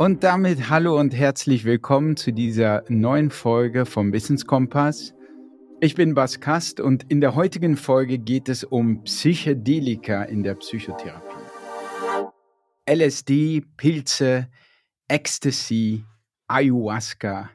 Und 0.00 0.24
damit 0.24 0.70
hallo 0.70 0.98
und 0.98 1.14
herzlich 1.14 1.66
willkommen 1.66 2.16
zu 2.16 2.32
dieser 2.32 2.84
neuen 2.88 3.30
Folge 3.30 3.84
vom 3.84 4.14
Wissenskompass. 4.14 5.12
Ich 5.82 5.94
bin 5.94 6.14
Bas 6.14 6.40
Kast 6.40 6.80
und 6.80 7.04
in 7.10 7.20
der 7.20 7.34
heutigen 7.34 7.76
Folge 7.76 8.18
geht 8.18 8.48
es 8.48 8.64
um 8.64 9.04
Psychedelika 9.04 10.22
in 10.22 10.42
der 10.42 10.54
Psychotherapie. 10.54 11.44
LSD, 12.88 13.62
Pilze, 13.76 14.48
Ecstasy, 15.06 16.06
Ayahuasca. 16.48 17.50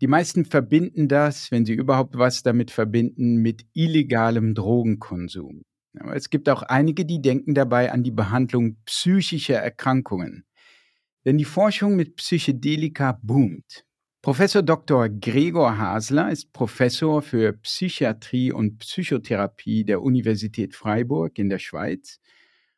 Die 0.00 0.06
meisten 0.06 0.44
verbinden 0.44 1.08
das, 1.08 1.50
wenn 1.50 1.66
sie 1.66 1.74
überhaupt 1.74 2.16
was 2.16 2.44
damit 2.44 2.70
verbinden, 2.70 3.38
mit 3.38 3.66
illegalem 3.74 4.54
Drogenkonsum. 4.54 5.62
Aber 5.98 6.14
es 6.14 6.30
gibt 6.30 6.48
auch 6.48 6.62
einige, 6.62 7.04
die 7.04 7.20
denken 7.20 7.54
dabei 7.54 7.90
an 7.90 8.04
die 8.04 8.12
Behandlung 8.12 8.76
psychischer 8.84 9.58
Erkrankungen. 9.58 10.44
Denn 11.24 11.38
die 11.38 11.44
Forschung 11.44 11.96
mit 11.96 12.16
Psychedelika 12.16 13.18
boomt. 13.22 13.84
Professor 14.22 14.62
Dr. 14.62 15.08
Gregor 15.08 15.78
Hasler 15.78 16.30
ist 16.30 16.52
Professor 16.52 17.22
für 17.22 17.52
Psychiatrie 17.54 18.52
und 18.52 18.78
Psychotherapie 18.78 19.84
der 19.84 20.02
Universität 20.02 20.74
Freiburg 20.74 21.38
in 21.38 21.48
der 21.48 21.58
Schweiz 21.58 22.20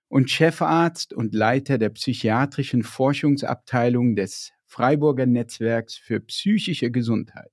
und 0.08 0.30
Chefarzt 0.30 1.12
und 1.12 1.34
Leiter 1.34 1.76
der 1.76 1.90
psychiatrischen 1.90 2.82
Forschungsabteilung 2.82 4.16
des 4.16 4.52
Freiburger 4.64 5.26
Netzwerks 5.26 5.96
für 5.96 6.20
psychische 6.20 6.90
Gesundheit. 6.90 7.52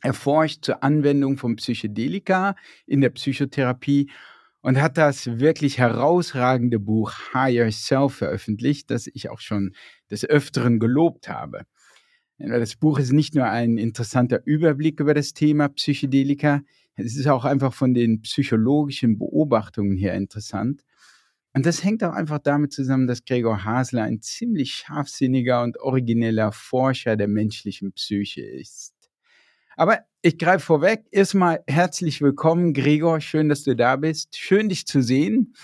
Er 0.00 0.14
forscht 0.14 0.64
zur 0.64 0.82
Anwendung 0.82 1.38
von 1.38 1.56
Psychedelika 1.56 2.56
in 2.86 3.00
der 3.00 3.10
Psychotherapie 3.10 4.10
und 4.64 4.80
hat 4.80 4.96
das 4.96 5.26
wirklich 5.40 5.76
herausragende 5.76 6.78
Buch 6.78 7.12
Higher 7.34 7.70
Self 7.70 8.14
veröffentlicht, 8.14 8.90
das 8.90 9.06
ich 9.06 9.28
auch 9.28 9.40
schon 9.40 9.74
des 10.10 10.24
Öfteren 10.24 10.78
gelobt 10.78 11.28
habe. 11.28 11.66
Das 12.38 12.74
Buch 12.74 12.98
ist 12.98 13.12
nicht 13.12 13.34
nur 13.34 13.44
ein 13.44 13.76
interessanter 13.76 14.40
Überblick 14.46 15.00
über 15.00 15.12
das 15.12 15.34
Thema 15.34 15.68
Psychedelika, 15.68 16.62
es 16.96 17.14
ist 17.14 17.26
auch 17.26 17.44
einfach 17.44 17.74
von 17.74 17.92
den 17.92 18.22
psychologischen 18.22 19.18
Beobachtungen 19.18 19.98
her 19.98 20.14
interessant. 20.14 20.82
Und 21.52 21.66
das 21.66 21.84
hängt 21.84 22.02
auch 22.02 22.14
einfach 22.14 22.38
damit 22.38 22.72
zusammen, 22.72 23.06
dass 23.06 23.26
Gregor 23.26 23.64
Hasler 23.64 24.04
ein 24.04 24.22
ziemlich 24.22 24.72
scharfsinniger 24.72 25.62
und 25.62 25.78
origineller 25.78 26.52
Forscher 26.52 27.16
der 27.16 27.28
menschlichen 27.28 27.92
Psyche 27.92 28.40
ist. 28.40 28.93
Aber 29.76 29.98
ich 30.22 30.38
greife 30.38 30.64
vorweg. 30.64 31.04
Erstmal 31.10 31.62
herzlich 31.66 32.22
willkommen, 32.22 32.74
Gregor. 32.74 33.20
Schön, 33.20 33.48
dass 33.48 33.64
du 33.64 33.74
da 33.74 33.96
bist. 33.96 34.36
Schön, 34.36 34.68
dich 34.68 34.86
zu 34.86 35.02
sehen. 35.02 35.54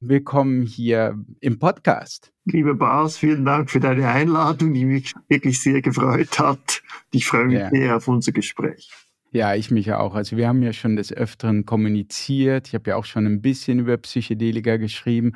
Willkommen 0.00 0.62
hier 0.62 1.18
im 1.40 1.58
Podcast. 1.58 2.32
Liebe 2.46 2.74
Bas, 2.74 3.16
vielen 3.16 3.44
Dank 3.44 3.70
für 3.70 3.80
deine 3.80 4.08
Einladung, 4.08 4.74
die 4.74 4.84
mich 4.84 5.14
wirklich 5.28 5.62
sehr 5.62 5.80
gefreut 5.80 6.38
hat. 6.38 6.82
Ich 7.12 7.26
freue 7.26 7.46
mich 7.46 7.60
ja. 7.60 7.70
sehr 7.70 7.96
auf 7.96 8.08
unser 8.08 8.32
Gespräch. 8.32 8.90
Ja, 9.30 9.54
ich 9.54 9.70
mich 9.70 9.92
auch. 9.92 10.14
Also 10.14 10.36
wir 10.36 10.48
haben 10.48 10.62
ja 10.62 10.72
schon 10.72 10.96
des 10.96 11.12
Öfteren 11.12 11.64
kommuniziert. 11.64 12.68
Ich 12.68 12.74
habe 12.74 12.90
ja 12.90 12.96
auch 12.96 13.04
schon 13.04 13.24
ein 13.24 13.40
bisschen 13.40 13.78
über 13.78 13.96
Psychedelika 13.96 14.76
geschrieben 14.76 15.32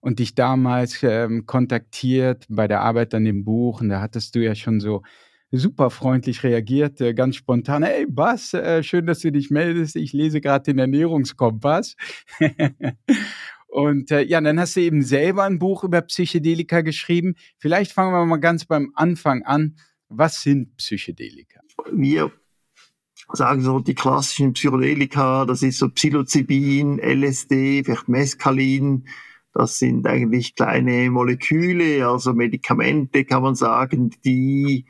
und 0.00 0.18
dich 0.18 0.34
damals 0.34 1.02
ähm, 1.02 1.44
kontaktiert 1.46 2.46
bei 2.48 2.66
der 2.66 2.80
Arbeit 2.80 3.14
an 3.14 3.24
dem 3.24 3.44
Buch. 3.44 3.82
Und 3.82 3.90
da 3.90 4.00
hattest 4.00 4.34
du 4.34 4.42
ja 4.42 4.54
schon 4.54 4.80
so 4.80 5.02
super 5.50 5.90
freundlich 5.90 6.42
reagiert, 6.42 7.00
äh, 7.00 7.14
ganz 7.14 7.36
spontan. 7.36 7.82
Hey 7.82 8.06
Bas, 8.06 8.54
äh, 8.54 8.82
schön, 8.82 9.06
dass 9.06 9.20
du 9.20 9.32
dich 9.32 9.50
meldest. 9.50 9.96
Ich 9.96 10.12
lese 10.12 10.40
gerade 10.40 10.64
den 10.64 10.78
Ernährungskompass. 10.78 11.96
Und 13.68 14.10
äh, 14.10 14.22
ja, 14.22 14.40
dann 14.40 14.58
hast 14.58 14.76
du 14.76 14.80
eben 14.80 15.02
selber 15.02 15.44
ein 15.44 15.58
Buch 15.58 15.84
über 15.84 16.00
Psychedelika 16.02 16.80
geschrieben. 16.80 17.34
Vielleicht 17.58 17.92
fangen 17.92 18.12
wir 18.12 18.24
mal 18.24 18.38
ganz 18.38 18.64
beim 18.64 18.92
Anfang 18.94 19.42
an. 19.42 19.76
Was 20.08 20.42
sind 20.42 20.76
Psychedelika? 20.76 21.60
Wir 21.92 22.32
sagen 23.32 23.60
so 23.60 23.78
die 23.78 23.94
klassischen 23.94 24.54
Psychedelika, 24.54 25.44
das 25.44 25.62
ist 25.62 25.78
so 25.78 25.90
Psilocybin, 25.90 26.98
LSD, 26.98 27.84
vielleicht 27.84 28.08
Mescalin. 28.08 29.06
Das 29.52 29.78
sind 29.78 30.06
eigentlich 30.06 30.54
kleine 30.54 31.10
Moleküle, 31.10 32.06
also 32.06 32.32
Medikamente, 32.32 33.24
kann 33.24 33.42
man 33.42 33.54
sagen, 33.54 34.10
die 34.24 34.86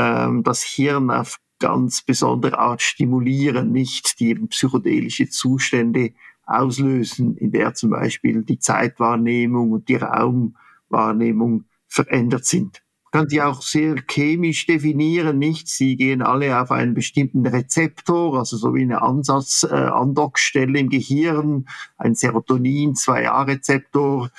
ähm, 0.00 0.42
das 0.42 0.62
Hirn 0.62 1.10
auf 1.10 1.38
ganz 1.58 2.02
besondere 2.02 2.58
Art 2.58 2.82
stimulieren, 2.82 3.70
nicht 3.70 4.18
die 4.18 4.30
eben 4.30 4.48
psychedelische 4.48 5.28
Zustände 5.28 6.14
auslösen, 6.46 7.36
in 7.36 7.52
der 7.52 7.74
zum 7.74 7.90
Beispiel 7.90 8.42
die 8.42 8.58
Zeitwahrnehmung 8.58 9.72
und 9.72 9.88
die 9.88 9.96
Raumwahrnehmung 9.96 11.64
verändert 11.86 12.46
sind. 12.46 12.82
Man 13.12 13.22
kann 13.22 13.28
die 13.28 13.42
auch 13.42 13.62
sehr 13.62 13.96
chemisch 14.08 14.66
definieren, 14.66 15.38
nicht? 15.38 15.66
Sie 15.68 15.96
gehen 15.96 16.22
alle 16.22 16.60
auf 16.60 16.70
einen 16.70 16.94
bestimmten 16.94 17.44
Rezeptor, 17.46 18.38
also 18.38 18.56
so 18.56 18.74
wie 18.74 18.82
eine 18.82 19.02
Ansatz, 19.02 19.64
äh, 19.64 19.74
Andockstelle 19.74 20.78
im 20.78 20.88
Gehirn, 20.88 21.66
ein 21.98 22.14
Serotonin-2A-Rezeptor. 22.14 24.30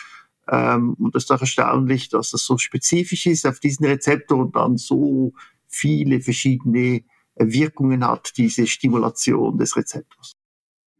Ähm, 0.49 0.95
und 0.99 1.15
das 1.15 1.23
ist 1.23 1.29
doch 1.29 1.41
erstaunlich, 1.41 2.07
dass 2.09 2.31
das 2.31 2.45
so 2.45 2.57
spezifisch 2.57 3.25
ist 3.25 3.45
auf 3.45 3.59
diesen 3.59 3.85
Rezeptor 3.85 4.39
und 4.39 4.55
dann 4.55 4.77
so 4.77 5.33
viele 5.71 6.21
verschiedene 6.21 7.01
Wirkungen 7.35 8.05
hat, 8.05 8.33
diese 8.37 8.67
Stimulation 8.67 9.57
des 9.57 9.75
Rezeptors. 9.75 10.33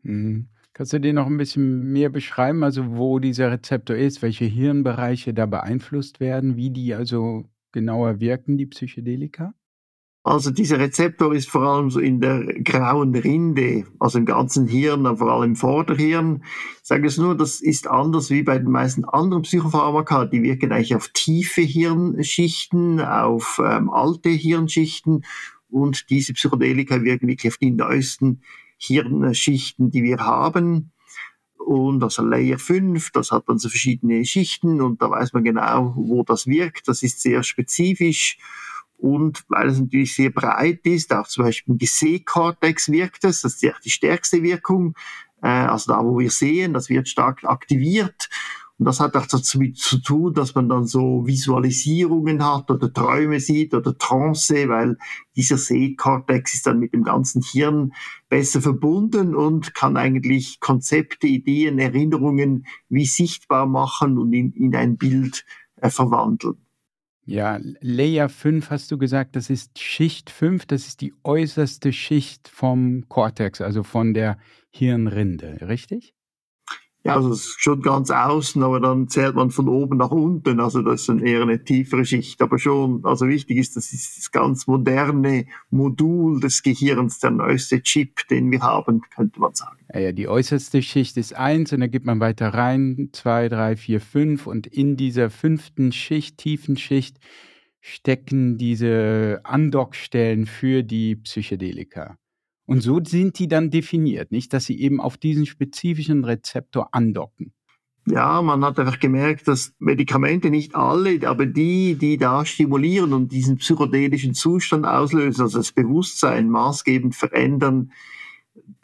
Mhm. 0.04 0.48
Kannst 0.74 0.94
du 0.94 1.00
dir 1.00 1.14
noch 1.14 1.28
ein 1.28 1.38
bisschen 1.38 1.92
mehr 1.92 2.10
beschreiben, 2.10 2.64
also 2.64 2.96
wo 2.96 3.20
dieser 3.20 3.52
Rezeptor 3.52 3.98
ist, 3.98 4.22
welche 4.22 4.46
Hirnbereiche 4.46 5.34
da 5.34 5.46
beeinflusst 5.46 6.22
werden, 6.22 6.56
wie 6.56 6.70
die 6.70 6.94
also 6.94 7.46
genauer 7.74 8.22
wirken, 8.22 8.58
die 8.58 8.68
Psychedelika? 8.68 9.54
Also 10.24 10.52
dieser 10.52 10.78
Rezeptor 10.78 11.34
ist 11.34 11.50
vor 11.50 11.64
allem 11.64 11.90
so 11.90 12.00
in 12.00 12.22
der 12.22 12.44
grauen 12.62 13.16
Rinde, 13.16 13.86
also 14.00 14.20
im 14.20 14.26
ganzen 14.26 14.68
Hirn, 14.68 15.18
vor 15.18 15.32
allem 15.32 15.52
im 15.52 15.56
Vorderhirn. 15.56 16.44
Ich 16.82 16.88
sage 16.88 17.08
es 17.08 17.18
nur, 17.18 17.36
das 17.36 17.60
ist 17.60 17.88
anders 17.88 18.30
wie 18.30 18.44
bei 18.44 18.60
den 18.60 18.70
meisten 18.70 19.04
anderen 19.04 19.42
Psychopharmaka. 19.42 20.26
Die 20.26 20.44
wirken 20.44 20.72
eigentlich 20.72 20.96
auf 20.96 21.08
tiefe 21.08 21.62
Hirnschichten, 21.62 23.02
auf 23.02 23.60
ähm, 23.64 23.90
alte 23.90 24.30
Hirnschichten 24.30 25.26
und 25.72 26.12
diese 26.12 26.34
Psychedelika 26.34 27.02
wirken 27.02 27.28
wirklich 27.28 27.54
auf 27.54 27.58
die 27.58 27.72
neuesten 27.72 28.42
Hirnschichten, 28.78 29.90
die 29.90 30.04
wir 30.04 30.20
haben. 30.20 30.92
Und 31.58 32.04
also 32.04 32.24
Layer 32.24 32.60
5, 32.60 33.12
das 33.12 33.32
hat 33.32 33.48
dann 33.48 33.58
so 33.58 33.70
verschiedene 33.70 34.24
Schichten 34.26 34.82
und 34.82 35.02
da 35.02 35.10
weiß 35.10 35.34
man 35.34 35.44
genau, 35.44 35.94
wo 35.96 36.24
das 36.24 36.46
wirkt. 36.46 36.88
Das 36.88 37.02
ist 37.02 37.22
sehr 37.22 37.42
spezifisch. 37.42 38.38
Und 39.02 39.44
weil 39.48 39.70
es 39.70 39.80
natürlich 39.80 40.16
sehr 40.16 40.30
breit 40.30 40.86
ist, 40.86 41.12
auch 41.12 41.28
zum 41.28 41.46
Beispiel 41.46 41.74
im 41.74 41.80
Sehkortex 41.86 42.92
wirkt 42.92 43.24
es, 43.24 43.42
das 43.42 43.56
ist 43.56 43.76
die 43.84 43.90
stärkste 43.90 44.44
Wirkung, 44.44 44.94
äh, 45.42 45.48
also 45.48 45.92
da, 45.92 46.06
wo 46.06 46.20
wir 46.20 46.30
sehen, 46.30 46.74
das 46.74 46.88
wird 46.90 47.10
stark 47.10 47.44
aktiviert. 47.44 48.30
Und 48.78 48.86
das 48.86 49.00
hat 49.00 49.16
auch 49.16 49.26
damit 49.26 49.78
zu 49.78 50.00
tun, 50.00 50.36
dass 50.36 50.54
man 50.54 50.70
dann 50.70 50.86
so 50.86 51.26
Visualisierungen 51.26 52.46
hat 52.46 52.70
oder 52.70 52.94
Träume 52.94 53.40
sieht 53.40 53.74
oder 53.74 53.98
Trance, 53.98 54.70
weil 54.70 54.98
dieser 55.36 55.58
Sehkortex 55.58 56.54
ist 56.54 56.68
dann 56.68 56.80
mit 56.80 56.94
dem 56.94 57.04
ganzen 57.04 57.42
Hirn 57.42 57.94
besser 58.30 58.62
verbunden 58.62 59.36
und 59.36 59.74
kann 59.74 59.98
eigentlich 59.98 60.60
Konzepte, 60.60 61.26
Ideen, 61.26 61.80
Erinnerungen 61.80 62.68
wie 62.90 63.06
sichtbar 63.06 63.66
machen 63.66 64.20
und 64.20 64.32
in, 64.34 64.52
in 64.54 64.76
ein 64.76 64.98
Bild 64.98 65.44
äh, 65.78 65.90
verwandeln. 65.90 66.58
Ja, 67.26 67.60
Layer 67.82 68.30
5 68.30 68.72
hast 68.72 68.92
du 68.92 68.98
gesagt, 68.98 69.36
das 69.36 69.50
ist 69.50 69.78
Schicht 69.80 70.30
5, 70.30 70.66
das 70.66 70.88
ist 70.88 71.02
die 71.02 71.14
äußerste 71.24 71.94
Schicht 71.94 72.48
vom 72.48 73.08
Cortex, 73.10 73.62
also 73.62 73.84
von 73.84 74.14
der 74.14 74.38
Hirnrinde, 74.72 75.60
richtig? 75.68 76.16
Ja, 77.04 77.16
also 77.16 77.34
schon 77.36 77.82
ganz 77.82 78.12
außen, 78.12 78.62
aber 78.62 78.80
dann 78.80 79.08
zählt 79.08 79.34
man 79.34 79.50
von 79.50 79.68
oben 79.68 79.98
nach 79.98 80.12
unten. 80.12 80.60
Also 80.60 80.84
das 80.84 81.02
ist 81.02 81.10
dann 81.10 81.20
eher 81.20 81.42
eine 81.42 81.64
tiefere 81.64 82.06
Schicht. 82.06 82.40
Aber 82.44 82.60
schon, 82.60 83.04
also 83.04 83.28
wichtig 83.28 83.58
ist, 83.58 83.76
das 83.76 83.92
ist 83.92 84.18
das 84.18 84.32
ganz 84.32 84.68
moderne 84.68 85.48
Modul 85.72 86.40
des 86.40 86.62
Gehirns, 86.62 87.18
der 87.20 87.32
neueste 87.32 87.82
Chip, 87.82 88.28
den 88.30 88.52
wir 88.52 88.62
haben, 88.62 89.02
könnte 89.16 89.40
man 89.40 89.56
sagen. 89.56 89.78
Ja, 89.92 90.00
ja 90.00 90.12
die 90.12 90.28
äußerste 90.28 90.84
Schicht 90.84 91.18
ist 91.18 91.34
eins 91.34 91.74
und 91.74 91.80
dann 91.80 91.90
geht 91.90 92.06
man 92.06 92.20
weiter 92.20 92.50
rein, 92.50 93.10
zwei, 93.14 93.50
drei, 93.50 93.76
vier, 93.78 94.00
fünf 94.00 94.46
und 94.46 94.68
in 94.68 94.96
dieser 94.96 95.32
fünften 95.32 95.92
Schicht, 95.92 96.38
tiefen 96.38 96.78
Schicht, 96.78 97.18
stecken 97.80 98.60
diese 98.60 99.42
Andockstellen 99.44 100.46
für 100.46 100.84
die 100.84 101.16
Psychedelika. 101.16 102.20
Und 102.72 102.80
so 102.80 103.04
sind 103.04 103.38
die 103.38 103.50
dann 103.50 103.70
definiert, 103.70 104.32
nicht, 104.32 104.54
dass 104.54 104.64
sie 104.64 104.80
eben 104.80 105.02
auf 105.02 105.18
diesen 105.18 105.46
spezifischen 105.46 106.24
Rezeptor 106.24 106.88
andocken. 106.94 107.52
Ja, 108.08 108.42
man 108.42 108.64
hat 108.64 108.80
einfach 108.80 109.02
gemerkt, 109.02 109.50
dass 109.50 109.74
Medikamente 109.80 110.50
nicht 110.50 110.74
alle, 110.74 111.28
aber 111.28 111.48
die, 111.48 111.96
die 111.96 112.16
da 112.16 112.46
stimulieren 112.46 113.12
und 113.12 113.34
diesen 113.34 113.58
psychedelischen 113.58 114.34
Zustand 114.36 114.86
auslösen, 114.86 115.42
also 115.42 115.58
das 115.58 115.74
Bewusstsein 115.74 116.50
maßgebend 116.50 117.14
verändern, 117.14 117.92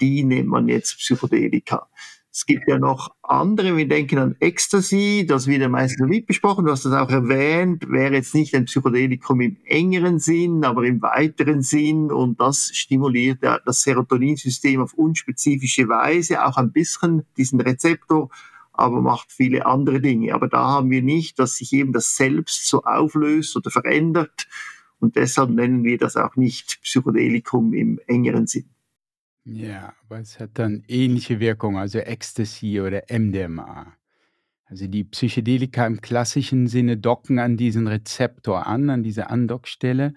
die 0.01 0.25
nennt 0.25 0.49
man 0.49 0.67
jetzt 0.67 0.97
Psychedelika. 0.97 1.87
Es 2.37 2.45
gibt 2.45 2.67
ja 2.67 2.77
noch 2.77 3.09
andere, 3.23 3.75
wir 3.75 3.87
denken 3.87 4.19
an 4.19 4.35
Ecstasy, 4.39 5.25
das 5.27 5.47
wird 5.47 5.61
ja 5.61 5.69
meistens 5.69 6.01
noch 6.01 6.07
mitbesprochen, 6.07 6.65
du 6.65 6.71
hast 6.71 6.85
das 6.85 6.93
auch 6.93 7.09
erwähnt, 7.09 7.89
wäre 7.89 8.13
jetzt 8.13 8.35
nicht 8.35 8.53
ein 8.53 8.65
Psychedelikum 8.65 9.41
im 9.41 9.57
engeren 9.65 10.19
Sinn, 10.19 10.63
aber 10.63 10.83
im 10.83 11.01
weiteren 11.01 11.63
Sinn 11.63 12.11
und 12.11 12.39
das 12.39 12.69
stimuliert 12.75 13.41
ja 13.41 13.59
das 13.65 13.81
Serotoninsystem 13.81 14.79
auf 14.79 14.93
unspezifische 14.93 15.89
Weise, 15.89 16.45
auch 16.45 16.57
ein 16.57 16.71
bisschen 16.71 17.25
diesen 17.37 17.59
Rezeptor, 17.59 18.29
aber 18.71 19.01
macht 19.01 19.31
viele 19.31 19.65
andere 19.65 19.99
Dinge. 19.99 20.35
Aber 20.35 20.47
da 20.47 20.59
haben 20.59 20.91
wir 20.91 21.01
nicht, 21.01 21.39
dass 21.39 21.55
sich 21.55 21.73
eben 21.73 21.91
das 21.91 22.17
Selbst 22.17 22.67
so 22.67 22.83
auflöst 22.83 23.55
oder 23.55 23.71
verändert 23.71 24.47
und 24.99 25.15
deshalb 25.15 25.49
nennen 25.49 25.83
wir 25.83 25.97
das 25.97 26.15
auch 26.15 26.35
nicht 26.35 26.83
Psychedelikum 26.83 27.73
im 27.73 27.99
engeren 28.05 28.45
Sinn. 28.45 28.76
Ja, 29.49 29.93
aber 30.03 30.19
es 30.19 30.41
hat 30.41 30.51
dann 30.59 30.83
ähnliche 30.89 31.39
Wirkung, 31.39 31.77
also 31.77 31.99
Ecstasy 31.99 32.81
oder 32.81 33.03
MDMA. 33.09 33.95
Also 34.65 34.87
die 34.87 35.05
Psychedelika 35.05 35.87
im 35.87 36.01
klassischen 36.01 36.67
Sinne 36.67 36.97
docken 36.97 37.39
an 37.39 37.55
diesen 37.55 37.87
Rezeptor 37.87 38.67
an, 38.67 38.89
an 38.89 39.03
diese 39.03 39.29
Andockstelle, 39.29 40.13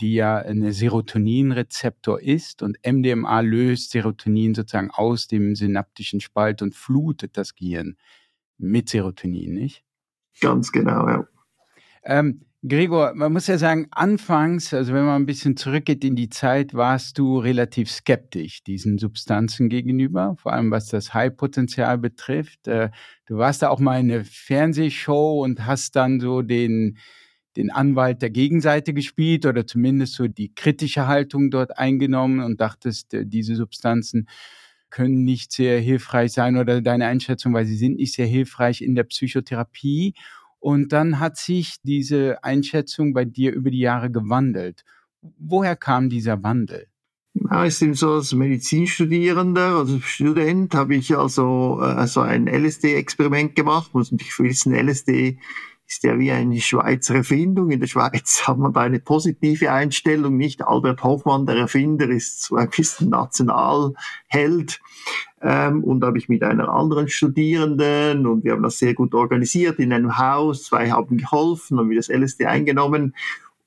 die 0.00 0.14
ja 0.14 0.38
eine 0.38 0.72
Serotoninrezeptor 0.72 2.22
ist 2.22 2.62
und 2.62 2.78
MDMA 2.86 3.40
löst 3.40 3.90
Serotonin 3.90 4.54
sozusagen 4.54 4.90
aus 4.90 5.28
dem 5.28 5.54
synaptischen 5.54 6.20
Spalt 6.20 6.62
und 6.62 6.74
flutet 6.74 7.36
das 7.36 7.54
Gehirn 7.54 7.96
mit 8.56 8.88
Serotonin, 8.88 9.52
nicht? 9.52 9.84
Ganz 10.40 10.72
genau, 10.72 11.06
ja. 11.06 11.28
Ähm, 12.04 12.40
Gregor, 12.66 13.12
man 13.14 13.30
muss 13.32 13.46
ja 13.46 13.58
sagen, 13.58 13.88
anfangs, 13.90 14.72
also 14.72 14.94
wenn 14.94 15.04
man 15.04 15.20
ein 15.20 15.26
bisschen 15.26 15.54
zurückgeht 15.54 16.02
in 16.02 16.16
die 16.16 16.30
Zeit, 16.30 16.72
warst 16.72 17.18
du 17.18 17.38
relativ 17.38 17.90
skeptisch 17.90 18.64
diesen 18.64 18.96
Substanzen 18.96 19.68
gegenüber, 19.68 20.34
vor 20.38 20.54
allem 20.54 20.70
was 20.70 20.86
das 20.86 21.12
High-Potenzial 21.12 21.98
betrifft. 21.98 22.66
Äh, 22.66 22.88
du 23.26 23.36
warst 23.36 23.60
da 23.60 23.68
auch 23.68 23.80
mal 23.80 24.00
in 24.00 24.10
einer 24.10 24.24
Fernsehshow 24.24 25.42
und 25.44 25.66
hast 25.66 25.94
dann 25.94 26.20
so 26.20 26.40
den, 26.40 26.96
den 27.58 27.70
Anwalt 27.70 28.22
der 28.22 28.30
Gegenseite 28.30 28.94
gespielt 28.94 29.44
oder 29.44 29.66
zumindest 29.66 30.14
so 30.14 30.26
die 30.26 30.54
kritische 30.54 31.06
Haltung 31.06 31.50
dort 31.50 31.76
eingenommen 31.78 32.40
und 32.40 32.62
dachtest, 32.62 33.12
äh, 33.12 33.26
diese 33.26 33.56
Substanzen 33.56 34.26
können 34.88 35.24
nicht 35.24 35.52
sehr 35.52 35.80
hilfreich 35.80 36.32
sein 36.32 36.56
oder 36.56 36.80
deine 36.80 37.06
Einschätzung, 37.06 37.52
weil 37.52 37.66
sie 37.66 37.76
sind 37.76 37.96
nicht 37.96 38.14
sehr 38.14 38.26
hilfreich 38.26 38.80
in 38.80 38.94
der 38.94 39.04
Psychotherapie. 39.04 40.14
Und 40.64 40.94
dann 40.94 41.20
hat 41.20 41.36
sich 41.36 41.76
diese 41.82 42.42
Einschätzung 42.42 43.12
bei 43.12 43.26
dir 43.26 43.52
über 43.52 43.70
die 43.70 43.80
Jahre 43.80 44.10
gewandelt. 44.10 44.82
Woher 45.20 45.76
kam 45.76 46.08
dieser 46.08 46.42
Wandel? 46.42 46.86
Bin 47.34 47.92
so 47.92 48.14
als 48.14 48.32
Medizinstudierender, 48.32 49.76
also 49.76 50.00
Student, 50.00 50.74
habe 50.74 50.94
ich 50.94 51.14
also, 51.14 51.74
also 51.80 52.22
ein 52.22 52.46
LSD-Experiment 52.46 53.54
gemacht. 53.54 53.92
Muss 53.92 54.10
natürlich 54.10 54.38
wissen, 54.38 54.72
LSD 54.72 55.38
ist 55.94 56.02
ja 56.02 56.18
wie 56.18 56.32
eine 56.32 56.60
Schweizer 56.60 57.14
Erfindung. 57.14 57.70
In 57.70 57.78
der 57.78 57.86
Schweiz 57.86 58.42
hat 58.48 58.58
man 58.58 58.72
da 58.72 58.80
eine 58.80 58.98
positive 58.98 59.70
Einstellung. 59.70 60.36
Nicht 60.36 60.66
Albert 60.66 61.04
Hoffmann, 61.04 61.46
der 61.46 61.56
Erfinder, 61.56 62.08
ist 62.08 62.42
so 62.42 62.56
ein 62.56 62.68
bisschen 62.68 63.10
Nationalheld. 63.10 64.80
Ähm, 65.40 65.84
und 65.84 66.00
da 66.00 66.08
habe 66.08 66.18
ich 66.18 66.28
mit 66.28 66.42
einer 66.42 66.68
anderen 66.68 67.08
Studierenden 67.08 68.26
und 68.26 68.42
wir 68.42 68.52
haben 68.52 68.62
das 68.62 68.78
sehr 68.78 68.94
gut 68.94 69.14
organisiert 69.14 69.78
in 69.78 69.92
einem 69.92 70.18
Haus. 70.18 70.64
Zwei 70.64 70.90
haben 70.90 71.16
geholfen, 71.16 71.78
haben 71.78 71.90
wir 71.90 71.96
das 71.96 72.08
LSD 72.08 72.46
eingenommen. 72.46 73.14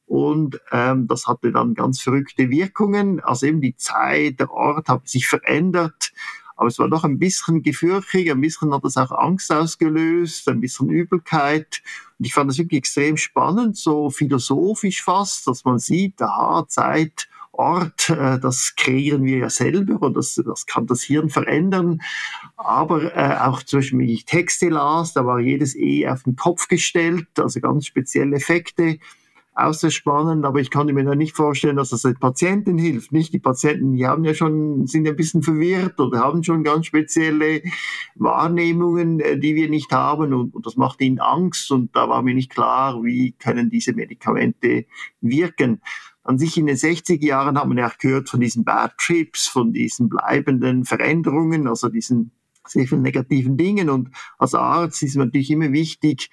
Und 0.06 0.60
ähm, 0.72 1.08
das 1.08 1.28
hatte 1.28 1.52
dann 1.54 1.76
ganz 1.76 2.02
verrückte 2.02 2.50
Wirkungen. 2.50 3.22
Also 3.22 3.46
eben 3.46 3.62
die 3.62 3.78
Zeit, 3.78 4.40
der 4.42 4.52
Ort 4.52 4.90
hat 4.90 5.08
sich 5.08 5.28
verändert. 5.28 6.12
Aber 6.58 6.68
es 6.68 6.80
war 6.80 6.90
doch 6.90 7.04
ein 7.04 7.20
bisschen 7.20 7.62
gefürchtig, 7.62 8.32
ein 8.32 8.42
bisschen 8.42 8.74
hat 8.74 8.84
das 8.84 8.98
auch 8.98 9.12
Angst 9.12 9.52
ausgelöst, 9.52 10.50
ein 10.50 10.60
bisschen 10.60 10.90
Übelkeit. 10.90 11.82
Und 12.18 12.26
ich 12.26 12.34
fand 12.34 12.50
das 12.50 12.58
wirklich 12.58 12.80
extrem 12.80 13.16
spannend, 13.16 13.78
so 13.78 14.10
philosophisch 14.10 15.04
fast, 15.04 15.48
dass 15.48 15.64
man 15.64 15.80
sieht, 15.80 16.22
aha, 16.22 16.66
Zeit, 16.68 17.30
Ort, 17.58 18.10
äh, 18.12 18.40
das 18.40 18.76
kreieren 18.76 19.24
wir 19.24 19.38
ja 19.38 19.50
selber 19.50 20.00
und 20.06 20.16
das, 20.16 20.36
das 20.36 20.68
kann 20.68 20.86
das 20.86 21.02
Hirn 21.02 21.30
verändern. 21.30 22.02
Aber 22.56 23.16
äh, 23.16 23.38
auch 23.40 23.64
zum 23.64 23.80
Beispiel, 23.80 24.00
wenn 24.00 24.10
ich 24.10 24.26
Texte 24.26 24.70
las, 24.70 25.14
da 25.14 25.26
war 25.26 25.40
jedes 25.40 25.76
E 25.76 26.08
auf 26.08 26.24
den 26.24 26.36
Kopf 26.36 26.68
gestellt, 26.68 27.28
also 27.38 27.60
ganz 27.60 27.88
spezielle 27.88 28.36
Effekte 28.36 29.00
außer 29.58 29.90
spannend, 29.90 30.46
aber 30.46 30.60
ich 30.60 30.70
kann 30.70 30.86
mir 30.86 31.04
da 31.04 31.16
nicht 31.16 31.36
vorstellen, 31.36 31.78
dass 31.78 31.90
das 31.90 32.04
den 32.04 32.20
Patienten 32.20 32.78
hilft. 32.78 33.12
Nicht 33.12 33.34
die 33.34 33.40
Patienten, 33.40 33.94
die 33.94 34.06
haben 34.06 34.24
ja 34.24 34.36
schon, 34.36 34.86
sind 34.86 35.08
ein 35.08 35.16
bisschen 35.16 35.42
verwirrt 35.42 36.00
oder 36.00 36.20
haben 36.20 36.44
schon 36.44 36.64
ganz 36.64 36.86
spezielle 36.86 37.64
Wahrnehmungen, 38.16 39.20
äh, 39.20 39.40
die 39.40 39.56
wir 39.56 39.68
nicht 39.68 39.92
haben 39.92 40.34
und, 40.34 40.54
und 40.54 40.66
das 40.66 40.76
macht 40.76 41.02
ihnen 41.02 41.20
Angst 41.20 41.72
und 41.72 41.96
da 41.96 42.08
war 42.08 42.22
mir 42.22 42.36
nicht 42.36 42.52
klar, 42.52 43.04
wie 43.04 43.32
können 43.32 43.72
diese 43.72 43.94
Medikamente 43.94 44.86
wirken. 45.22 45.82
An 46.24 46.38
sich 46.38 46.58
in 46.58 46.68
den 46.68 46.76
60er 46.76 47.26
Jahren 47.26 47.58
hat 47.58 47.68
man 47.68 47.78
ja 47.78 47.88
auch 47.88 47.98
gehört 47.98 48.30
von 48.30 48.40
diesen 48.40 48.64
Bad 48.64 48.96
Trips, 49.00 49.48
von 49.48 49.74
diesen 49.74 50.10
bleibenden 50.10 50.86
Veränderungen, 50.86 51.68
also 51.68 51.90
diesen 51.90 52.32
sehr 52.68 52.86
vielen 52.86 53.02
negativen 53.02 53.58
Dingen. 53.58 53.90
Und 53.90 54.10
als 54.38 54.54
Arzt 54.54 55.02
ist 55.02 55.12
es 55.12 55.16
natürlich 55.16 55.50
immer 55.50 55.72
wichtig, 55.72 56.30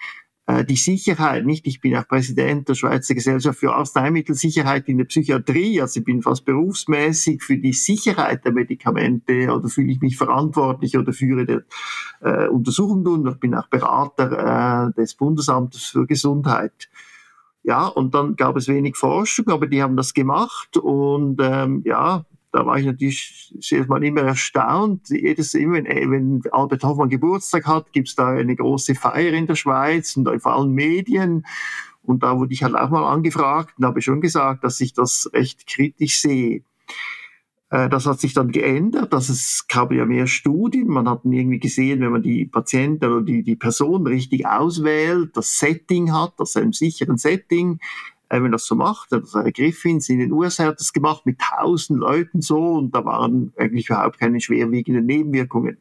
die 0.69 0.77
Sicherheit, 0.77 1.47
nicht? 1.47 1.67
Ich 1.67 1.81
bin 1.81 1.97
auch 1.97 2.07
Präsident 2.07 2.69
der 2.69 2.75
Schweizer 2.75 3.15
Gesellschaft 3.15 3.59
für 3.59 3.75
Arzneimittelsicherheit 3.75 4.89
in 4.89 4.99
der 4.99 5.07
Psychiatrie, 5.07 5.81
also 5.81 6.01
ich 6.01 6.05
bin 6.05 6.21
fast 6.21 6.45
berufsmäßig 6.45 7.43
für 7.43 7.57
die 7.57 7.73
Sicherheit 7.73 8.45
der 8.45 8.53
Medikamente 8.53 9.51
oder 9.51 9.69
fühle 9.69 9.93
ich 9.93 10.01
mich 10.01 10.19
verantwortlich 10.19 10.99
oder 10.99 11.15
führe 11.15 11.47
der 11.47 11.63
äh, 12.21 12.49
Untersuchungen 12.49 13.07
und 13.07 13.29
ich 13.29 13.41
bin 13.41 13.55
auch 13.55 13.69
Berater 13.69 14.91
äh, 14.91 15.01
des 15.01 15.15
Bundesamtes 15.15 15.85
für 15.85 16.07
Gesundheit. 16.07 16.91
Ja, 17.63 17.87
und 17.87 18.15
dann 18.15 18.37
gab 18.37 18.57
es 18.57 18.69
wenig 18.69 18.97
Forschung, 18.97 19.49
aber 19.49 19.67
die 19.67 19.83
haben 19.83 19.97
das 19.97 20.13
gemacht 20.13 20.77
und 20.77 21.41
ähm, 21.41 21.81
ja, 21.87 22.27
da 22.55 22.65
war 22.65 22.79
ich 22.79 22.87
natürlich 22.87 23.53
sehr 23.59 23.85
mal 23.87 24.05
immer 24.05 24.23
erstaunt. 24.23 25.09
Jedes, 25.09 25.55
wenn, 25.55 25.87
wenn 25.87 26.43
Albert 26.53 26.85
Hoffmann 26.85 27.09
Geburtstag 27.09 27.67
hat, 27.67 27.93
gibt's 27.93 28.15
da 28.15 28.29
eine 28.29 28.55
große 28.55 28.95
Feier 28.95 29.33
in 29.33 29.49
der 29.49 29.57
Schweiz 29.57 30.17
und 30.17 30.29
vor 30.41 30.55
allen 30.55 30.71
Medien. 30.71 31.45
Und 32.03 32.23
da 32.23 32.39
wurde 32.39 32.53
ich 32.53 32.63
halt 32.63 32.77
auch 32.77 32.91
mal 32.91 33.13
angefragt 33.13 33.75
und 33.77 33.85
habe 33.85 34.03
schon 34.03 34.21
gesagt, 34.21 34.63
dass 34.63 34.81
ich 34.81 34.93
das 34.93 35.29
recht 35.33 35.67
kritisch 35.67 36.21
sehe. 36.21 36.63
Äh, 37.71 37.89
das 37.89 38.07
hat 38.07 38.21
sich 38.21 38.35
dann 38.35 38.53
geändert, 38.53 39.13
dass 39.13 39.29
es 39.29 39.67
gab 39.67 39.91
ja 39.91 40.05
mehr 40.05 40.29
Studien. 40.29 40.87
Man 40.87 41.09
hat 41.09 41.23
irgendwie 41.25 41.59
gesehen, 41.59 42.01
wenn 42.03 42.13
man 42.13 42.23
die 42.23 42.47
Patienten 42.47 43.05
oder 43.07 43.23
die, 43.23 43.43
die 43.43 43.57
Person 43.57 44.07
richtig 44.07 44.47
auswählt, 44.47 45.37
das 45.37 45.59
Setting 45.59 46.13
hat, 46.13 46.35
das 46.39 46.57
einem 46.57 46.73
sicheren 46.73 47.17
Setting, 47.17 47.81
äh, 47.81 48.14
wenn 48.43 48.53
das 48.53 48.67
so 48.67 48.75
macht. 48.75 49.13
Also 49.13 49.41
Griffins 49.55 50.09
in 50.09 50.19
den 50.19 50.33
USA 50.33 50.67
hat 50.67 50.81
das 50.81 50.93
gemacht 50.93 51.27
mit 51.27 51.39
tausend 51.39 52.01
Leuten 52.01 52.41
so 52.41 52.59
und 52.75 52.95
da 52.95 53.05
waren 53.05 53.53
eigentlich 53.57 53.89
überhaupt 53.89 54.19
keine 54.19 54.41
schwerwiegenden 54.41 55.07
Nebenwirkungen. 55.07 55.79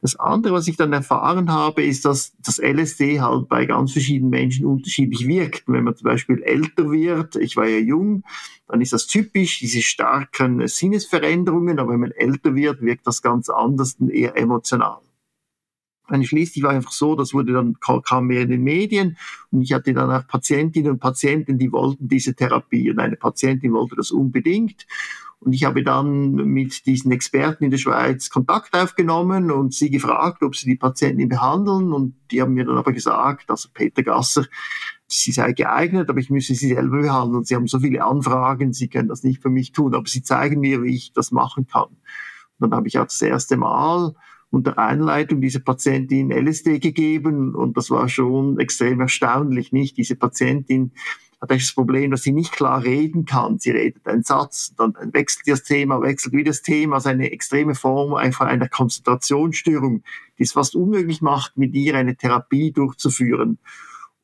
Das 0.00 0.14
andere, 0.14 0.54
was 0.54 0.68
ich 0.68 0.76
dann 0.76 0.92
erfahren 0.92 1.50
habe, 1.52 1.82
ist, 1.82 2.04
dass 2.04 2.32
das 2.38 2.58
LSD 2.58 3.20
halt 3.20 3.48
bei 3.48 3.66
ganz 3.66 3.92
verschiedenen 3.92 4.30
Menschen 4.30 4.64
unterschiedlich 4.64 5.26
wirkt. 5.26 5.64
Wenn 5.66 5.82
man 5.82 5.96
zum 5.96 6.04
Beispiel 6.04 6.40
älter 6.44 6.92
wird, 6.92 7.34
ich 7.34 7.56
war 7.56 7.66
ja 7.66 7.78
jung, 7.78 8.22
dann 8.68 8.80
ist 8.80 8.92
das 8.92 9.08
typisch, 9.08 9.58
diese 9.58 9.82
starken 9.82 10.66
Sinnesveränderungen, 10.68 11.80
aber 11.80 11.94
wenn 11.94 12.00
man 12.00 12.12
älter 12.12 12.54
wird, 12.54 12.80
wirkt 12.80 13.08
das 13.08 13.22
ganz 13.22 13.48
anders 13.48 13.96
und 13.98 14.10
eher 14.10 14.36
emotional. 14.36 15.00
Und 16.10 16.24
schließlich 16.24 16.62
war 16.62 16.70
einfach 16.70 16.92
so, 16.92 17.14
das 17.14 17.34
wurde 17.34 17.52
dann, 17.52 17.76
kam 18.04 18.26
mehr 18.26 18.42
in 18.42 18.50
den 18.50 18.62
Medien 18.62 19.16
und 19.50 19.62
ich 19.62 19.72
hatte 19.72 19.92
dann 19.92 20.10
auch 20.10 20.26
Patientinnen 20.26 20.92
und 20.92 21.00
Patienten, 21.00 21.58
die 21.58 21.70
wollten 21.70 22.08
diese 22.08 22.34
Therapie 22.34 22.90
und 22.90 22.98
eine 22.98 23.16
Patientin 23.16 23.72
wollte 23.72 23.96
das 23.96 24.10
unbedingt. 24.10 24.86
Und 25.40 25.52
ich 25.52 25.64
habe 25.64 25.84
dann 25.84 26.32
mit 26.32 26.84
diesen 26.86 27.12
Experten 27.12 27.64
in 27.64 27.70
der 27.70 27.78
Schweiz 27.78 28.28
Kontakt 28.28 28.74
aufgenommen 28.74 29.52
und 29.52 29.72
sie 29.72 29.88
gefragt, 29.88 30.42
ob 30.42 30.56
sie 30.56 30.66
die 30.66 30.76
Patientin 30.76 31.28
behandeln. 31.28 31.92
Und 31.92 32.14
die 32.30 32.42
haben 32.42 32.54
mir 32.54 32.64
dann 32.64 32.76
aber 32.76 32.92
gesagt, 32.92 33.48
also 33.48 33.68
Peter 33.72 34.02
Gasser, 34.02 34.46
sie 35.06 35.30
sei 35.30 35.52
geeignet, 35.52 36.10
aber 36.10 36.18
ich 36.18 36.30
müsse 36.30 36.54
sie 36.54 36.68
selber 36.74 37.02
behandeln. 37.02 37.44
Sie 37.44 37.54
haben 37.54 37.68
so 37.68 37.78
viele 37.78 38.04
Anfragen, 38.04 38.72
sie 38.72 38.88
können 38.88 39.08
das 39.08 39.22
nicht 39.22 39.40
für 39.40 39.48
mich 39.48 39.70
tun, 39.70 39.94
aber 39.94 40.08
sie 40.08 40.22
zeigen 40.22 40.60
mir, 40.60 40.82
wie 40.82 40.94
ich 40.94 41.12
das 41.12 41.30
machen 41.30 41.68
kann. 41.68 41.88
Und 42.58 42.70
dann 42.70 42.74
habe 42.74 42.88
ich 42.88 42.98
auch 42.98 43.04
das 43.04 43.22
erste 43.22 43.56
Mal 43.56 44.14
unter 44.50 44.78
Einleitung 44.78 45.40
dieser 45.40 45.60
Patientin 45.60 46.30
LSD 46.30 46.78
gegeben 46.78 47.54
und 47.54 47.76
das 47.76 47.90
war 47.90 48.08
schon 48.08 48.58
extrem 48.58 49.00
erstaunlich, 49.00 49.72
nicht? 49.72 49.96
Diese 49.96 50.16
Patientin 50.16 50.92
hat 51.40 51.50
eigentlich 51.50 51.66
das 51.66 51.74
Problem, 51.74 52.10
dass 52.10 52.22
sie 52.22 52.32
nicht 52.32 52.52
klar 52.52 52.82
reden 52.82 53.24
kann. 53.24 53.58
Sie 53.58 53.70
redet 53.70 54.06
einen 54.08 54.24
Satz, 54.24 54.74
dann 54.76 54.94
wechselt 55.12 55.46
das 55.46 55.62
Thema, 55.62 56.02
wechselt 56.02 56.34
wieder 56.34 56.50
das 56.50 56.62
Thema, 56.62 56.96
also 56.96 57.10
eine 57.10 57.30
extreme 57.30 57.74
Form 57.74 58.14
einfach 58.14 58.46
einer 58.46 58.68
Konzentrationsstörung, 58.68 60.02
die 60.38 60.42
es 60.42 60.52
fast 60.52 60.74
unmöglich 60.74 61.20
macht, 61.22 61.56
mit 61.56 61.74
ihr 61.74 61.94
eine 61.94 62.16
Therapie 62.16 62.72
durchzuführen. 62.72 63.58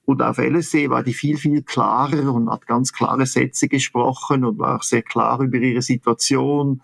Und 0.06 0.22
auf 0.22 0.38
LSD 0.38 0.90
war 0.90 1.02
die 1.02 1.14
viel, 1.14 1.36
viel 1.36 1.62
klarer 1.62 2.32
und 2.34 2.50
hat 2.50 2.66
ganz 2.66 2.92
klare 2.92 3.26
Sätze 3.26 3.68
gesprochen 3.68 4.44
und 4.44 4.58
war 4.58 4.76
auch 4.76 4.82
sehr 4.82 5.02
klar 5.02 5.40
über 5.40 5.56
ihre 5.58 5.82
Situation 5.82 6.82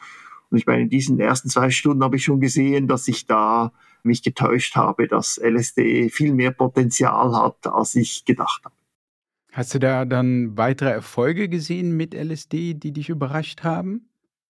Und 0.50 0.58
ich 0.58 0.66
meine, 0.66 0.82
in 0.82 0.88
diesen 0.88 1.18
ersten 1.20 1.48
zwei 1.48 1.70
Stunden 1.70 2.02
habe 2.02 2.16
ich 2.16 2.24
schon 2.24 2.40
gesehen, 2.40 2.88
dass 2.88 3.08
ich 3.08 3.26
da 3.26 3.72
mich 4.02 4.22
getäuscht 4.22 4.76
habe, 4.76 5.06
dass 5.06 5.40
LSD 5.42 6.10
viel 6.10 6.32
mehr 6.34 6.50
Potenzial 6.50 7.36
hat, 7.36 7.66
als 7.66 7.94
ich 7.94 8.24
gedacht 8.24 8.62
habe. 8.64 8.74
Hast 9.52 9.74
du 9.74 9.78
da 9.78 10.04
dann 10.04 10.56
weitere 10.56 10.90
Erfolge 10.90 11.48
gesehen 11.48 11.96
mit 11.96 12.14
LSD, 12.14 12.74
die 12.74 12.92
dich 12.92 13.08
überrascht 13.08 13.62
haben? 13.64 14.10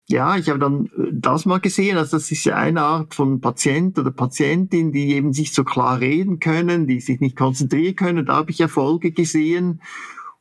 Ja, 0.09 0.37
ich 0.37 0.49
habe 0.49 0.61
dann 0.61 0.87
äh, 0.87 1.11
das 1.13 1.47
mal 1.47 1.59
gesehen, 1.59 1.99
also 1.99 2.17
das 2.17 2.31
ist 2.31 2.45
ja 2.45 2.57
eine 2.57 2.83
Art 2.83 3.15
von 3.15 3.41
Patient 3.41 3.99
oder 3.99 4.13
Patientin, 4.13 4.93
die 4.93 5.15
eben 5.15 5.33
sich 5.33 5.53
so 5.53 5.65
klar 5.65 6.01
reden 6.01 6.39
können, 6.39 6.87
die 6.87 7.01
sich 7.01 7.21
nicht 7.21 7.37
konzentrieren 7.37 7.97
können. 7.97 8.27
Da 8.27 8.37
habe 8.37 8.53
ich 8.53 8.61
Erfolge 8.61 9.11
gesehen. 9.11 9.81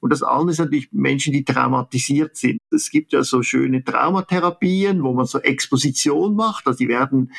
Und 0.05 0.11
das 0.11 0.21
andere 0.21 0.51
ist 0.51 0.59
natürlich 0.59 0.89
Menschen, 0.91 1.33
die 1.33 1.43
traumatisiert 1.43 2.37
sind. 2.37 2.59
Es 2.69 2.91
gibt 2.91 3.11
ja 3.11 3.23
so 3.23 3.41
schöne 3.41 3.83
Traumatherapien, 3.83 5.01
wo 5.01 5.13
man 5.13 5.25
so 5.25 5.39
Exposition 5.39 6.35
macht. 6.35 6.67
Also 6.67 6.77
die 6.77 6.87
werden, 6.87 7.31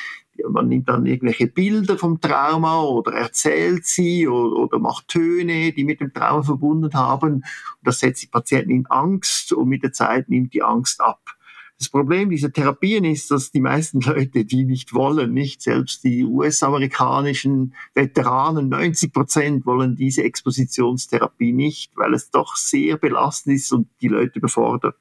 man 0.48 0.66
nimmt 0.66 0.88
dann 0.88 1.06
irgendwelche 1.06 1.46
Bilder 1.46 1.96
vom 1.96 2.20
Trauma 2.20 2.82
oder 2.82 3.12
erzählt 3.12 3.86
sie 3.86 4.26
oder, 4.26 4.56
oder 4.56 4.78
macht 4.80 5.06
Töne, 5.06 5.70
die 5.74 5.84
mit 5.84 6.00
dem 6.00 6.12
Trauma 6.12 6.42
verbunden 6.42 6.92
haben. 6.92 7.34
Und 7.34 7.44
das 7.84 8.00
setzt 8.00 8.24
die 8.24 8.26
Patienten 8.26 8.72
in 8.72 8.86
Angst 8.86 9.52
und 9.52 9.68
mit 9.68 9.84
der 9.84 9.92
Zeit 9.92 10.28
nimmt 10.28 10.52
die 10.52 10.64
Angst 10.64 11.00
ab. 11.00 11.35
Das 11.78 11.90
Problem 11.90 12.30
dieser 12.30 12.50
Therapien 12.50 13.04
ist, 13.04 13.30
dass 13.30 13.50
die 13.50 13.60
meisten 13.60 14.00
Leute, 14.00 14.46
die 14.46 14.64
nicht 14.64 14.94
wollen, 14.94 15.34
nicht 15.34 15.60
selbst 15.60 16.04
die 16.04 16.24
US-amerikanischen 16.24 17.74
Veteranen, 17.94 18.70
90 18.70 19.12
Prozent 19.12 19.66
wollen 19.66 19.94
diese 19.94 20.22
Expositionstherapie 20.22 21.52
nicht, 21.52 21.92
weil 21.96 22.14
es 22.14 22.30
doch 22.30 22.56
sehr 22.56 22.96
belastend 22.96 23.56
ist 23.56 23.72
und 23.72 23.88
die 24.00 24.08
Leute 24.08 24.40
befordert. 24.40 24.96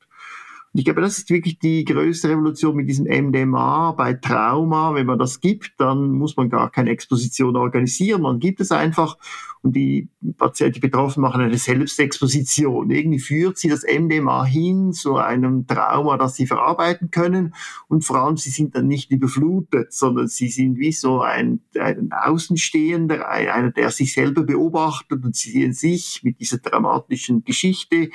Und 0.76 0.80
ich 0.80 0.84
glaube, 0.84 1.00
das 1.00 1.18
ist 1.20 1.30
wirklich 1.30 1.58
die 1.58 1.86
größte 1.86 2.28
Revolution 2.28 2.76
mit 2.76 2.90
diesem 2.90 3.06
MDMA 3.06 3.94
bei 3.94 4.14
Trauma. 4.14 4.94
Wenn 4.94 5.06
man 5.06 5.18
das 5.18 5.40
gibt, 5.40 5.72
dann 5.78 6.12
muss 6.12 6.36
man 6.36 6.50
gar 6.50 6.70
keine 6.70 6.90
Exposition 6.90 7.56
organisieren. 7.56 8.24
Man 8.24 8.40
gibt 8.40 8.60
es 8.60 8.74
einfach 8.74 9.18
und 9.62 9.74
die 9.74 10.10
Patienten, 10.38 10.74
die 10.74 10.80
Betroffenen 10.82 11.22
machen 11.22 11.40
eine 11.40 11.58
Selbstexposition. 11.58 12.92
Irgendwie 12.92 13.20
führt 13.20 13.58
sie 13.58 13.70
das 13.70 13.84
MDMA 13.84 14.44
hin 14.44 14.92
zu 14.92 15.16
einem 15.16 15.66
Trauma, 15.66 16.18
das 16.18 16.36
sie 16.36 16.46
verarbeiten 16.46 17.10
können. 17.10 17.56
Und 17.88 18.04
vor 18.04 18.18
allem, 18.18 18.36
sie 18.36 18.50
sind 18.50 18.76
dann 18.76 18.88
nicht 18.88 19.12
überflutet, 19.12 19.94
sondern 19.94 20.28
sie 20.28 20.50
sind 20.50 20.78
wie 20.78 20.92
so 20.92 21.22
ein, 21.22 21.62
ein 21.80 22.12
Außenstehender, 22.12 23.30
einer, 23.30 23.72
der 23.72 23.92
sich 23.92 24.14
selber 24.14 24.44
beobachtet 24.44 25.24
und 25.24 25.38
sie 25.38 25.52
sehen 25.52 25.72
sich 25.72 26.20
mit 26.22 26.42
dieser 26.42 26.58
dramatischen 26.58 27.46
Geschichte 27.46 28.10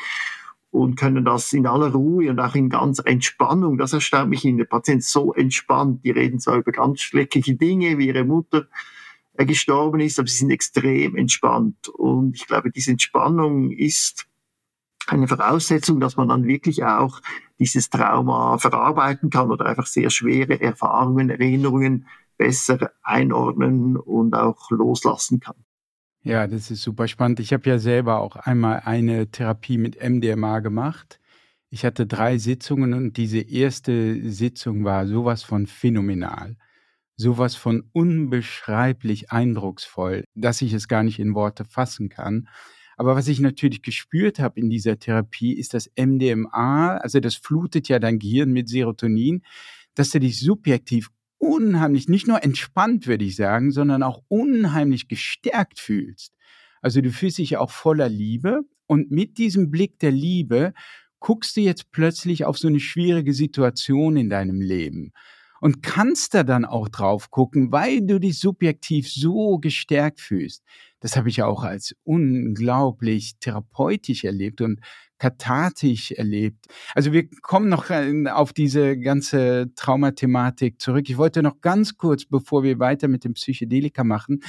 und 0.71 0.97
können 0.97 1.25
das 1.25 1.53
in 1.53 1.67
aller 1.67 1.93
Ruhe 1.93 2.31
und 2.31 2.39
auch 2.39 2.55
in 2.55 2.69
ganzer 2.69 3.07
Entspannung. 3.07 3.77
Das 3.77 3.93
erstaunt 3.93 4.31
mich 4.31 4.45
in 4.45 4.59
der 4.59 4.67
Patient 4.67 5.03
so 5.03 5.33
entspannt. 5.35 6.05
Die 6.05 6.11
reden 6.11 6.39
zwar 6.39 6.59
über 6.59 6.73
ganz 6.73 7.01
schreckliche 7.01 7.57
Dinge, 7.57 7.99
wie 7.99 8.07
ihre 8.07 8.25
Mutter 8.25 8.67
äh, 9.35 9.45
gestorben 9.47 10.01
ist, 10.01 10.19
aber 10.19 10.29
sie 10.29 10.39
sind 10.39 10.51
extrem 10.51 11.17
entspannt. 11.17 11.89
Und 11.89 12.37
ich 12.37 12.47
glaube, 12.47 12.71
diese 12.71 12.93
Entspannung 12.93 13.71
ist 13.73 14.27
eine 15.07 15.27
Voraussetzung, 15.27 15.99
dass 15.99 16.17
man 16.17 16.29
dann 16.29 16.47
wirklich 16.47 16.85
auch 16.85 17.21
dieses 17.59 17.91
Trauma 17.91 18.59
verarbeiten 18.59 19.29
kann 19.29 19.51
oder 19.51 19.67
einfach 19.67 19.87
sehr 19.87 20.11
schwere 20.11 20.61
Erfahrungen, 20.61 21.31
Erinnerungen 21.31 22.07
besser 22.37 22.93
einordnen 23.03 23.97
und 23.97 24.35
auch 24.35 24.71
loslassen 24.71 25.41
kann. 25.41 25.57
Ja, 26.23 26.47
das 26.47 26.71
ist 26.71 26.83
super 26.83 27.09
spannend. 27.09 27.41
Ich 27.41 27.53
habe 27.53 27.69
ja 27.69 27.79
selber 27.79 28.21
auch 28.21 28.37
einmal 28.37 28.81
eine 28.85 29.31
Therapie 29.31 29.79
mit 29.79 29.97
MDMA 30.03 30.61
gemacht. 30.61 31.19
Ich 31.71 31.85
hatte 31.85 32.07
drei 32.07 32.37
Sitzungen 32.39 32.93
und 32.95 33.17
diese 33.17 33.41
erste 33.41 34.31
Sitzung 34.31 34.85
war 34.85 35.07
sowas 35.07 35.43
von 35.43 35.67
phänomenal, 35.67 36.57
sowas 37.17 37.55
von 37.55 37.85
unbeschreiblich 37.93 39.31
eindrucksvoll, 39.33 40.25
dass 40.35 40.63
ich 40.63 40.73
es 40.75 40.89
gar 40.89 41.03
nicht 41.05 41.19
in 41.21 41.35
Worte 41.35 41.65
fassen 41.65 42.09
kann. 42.11 42.49
Aber 42.97 43.17
was 43.17 43.29
ich 43.29 43.41
natürlich 43.41 43.83
gespürt 43.83 44.41
habe 44.41 44.61
in 44.61 44.69
dieser 44.69 44.99
Therapie, 44.99 45.55
ist 45.55 45.73
das 45.75 45.91
MDMA, 45.97 46.99
also 46.99 47.21
das 47.21 47.37
flutet 47.37 47.89
ja 47.89 47.99
dein 47.99 48.19
Gehirn 48.19 48.53
mit 48.53 48.69
Serotonin, 48.69 49.43
dass 49.95 50.11
du 50.11 50.21
dich 50.21 50.39
subjektiv 50.41 51.11
unheimlich, 51.41 52.09
nicht 52.09 52.29
nur 52.29 52.45
entspannt, 52.45 53.07
würde 53.07 53.25
ich 53.25 53.35
sagen, 53.35 53.73
sondern 53.73 54.03
auch 54.03 54.23
unheimlich 54.29 55.09
gestärkt 55.09 55.81
fühlst. 55.81 56.35
Also 56.83 57.01
du 57.01 57.11
fühlst 57.11 57.39
dich 57.39 57.57
auch 57.57 57.71
voller 57.71 58.09
Liebe 58.09 58.61
und 58.87 59.11
mit 59.11 59.39
diesem 59.39 59.71
Blick 59.71 59.99
der 59.99 60.13
Liebe 60.13 60.73
guckst 61.19 61.57
du 61.57 61.61
jetzt 61.61 61.91
plötzlich 61.91 62.45
auf 62.45 62.59
so 62.59 62.69
eine 62.69 62.81
schwierige 62.81 63.35
Situation 63.35 64.17
in 64.17 64.31
deinem 64.31 64.61
Leben 64.61 65.13
und 65.61 65.83
kannst 65.83 66.35
da 66.35 66.43
dann 66.43 66.65
auch 66.65 66.89
drauf 66.89 67.31
gucken, 67.31 67.73
weil 67.73 68.07
du 68.07 68.19
dich 68.19 68.39
subjektiv 68.39 69.11
so 69.11 69.59
gestärkt 69.59 70.21
fühlst. 70.21 70.65
Das 71.01 71.17
habe 71.17 71.29
ich 71.29 71.43
auch 71.43 71.65
als 71.65 71.95
unglaublich 72.05 73.35
therapeutisch 73.41 74.25
erlebt 74.25 74.61
und 74.61 74.81
kathartisch 75.21 76.13
erlebt. 76.13 76.67
Also 76.95 77.13
wir 77.13 77.29
kommen 77.43 77.69
noch 77.69 77.91
äh, 77.91 78.27
auf 78.29 78.53
diese 78.53 78.99
ganze 78.99 79.71
Traumathematik 79.77 80.81
zurück. 80.81 81.09
Ich 81.09 81.19
wollte 81.19 81.43
noch 81.43 81.61
ganz 81.61 81.99
kurz, 81.99 82.25
bevor 82.25 82.63
wir 82.63 82.79
weiter 82.79 83.07
mit 83.07 83.25
dem 83.25 83.35
Psychedelika 83.35 84.03
machen, 84.03 84.43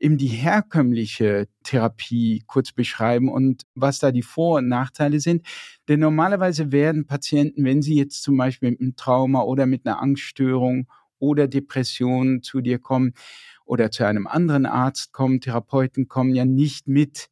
eben 0.00 0.18
die 0.18 0.26
herkömmliche 0.26 1.46
Therapie 1.62 2.42
kurz 2.46 2.72
beschreiben 2.72 3.28
und 3.28 3.62
was 3.76 4.00
da 4.00 4.10
die 4.10 4.22
Vor- 4.22 4.58
und 4.58 4.68
Nachteile 4.68 5.20
sind. 5.20 5.46
Denn 5.88 6.00
normalerweise 6.00 6.72
werden 6.72 7.06
Patienten, 7.06 7.64
wenn 7.64 7.80
sie 7.80 7.96
jetzt 7.96 8.22
zum 8.22 8.36
Beispiel 8.36 8.72
mit 8.72 8.80
einem 8.80 8.96
Trauma 8.96 9.42
oder 9.42 9.66
mit 9.66 9.86
einer 9.86 10.02
Angststörung 10.02 10.88
oder 11.20 11.46
Depression 11.46 12.42
zu 12.42 12.60
dir 12.60 12.80
kommen 12.80 13.14
oder 13.66 13.90
zu 13.90 14.04
einem 14.06 14.26
anderen 14.26 14.64
Arzt 14.64 15.12
kommen, 15.12 15.40
Therapeuten 15.40 16.08
kommen 16.08 16.34
ja 16.34 16.44
nicht 16.44 16.88
mit 16.88 17.28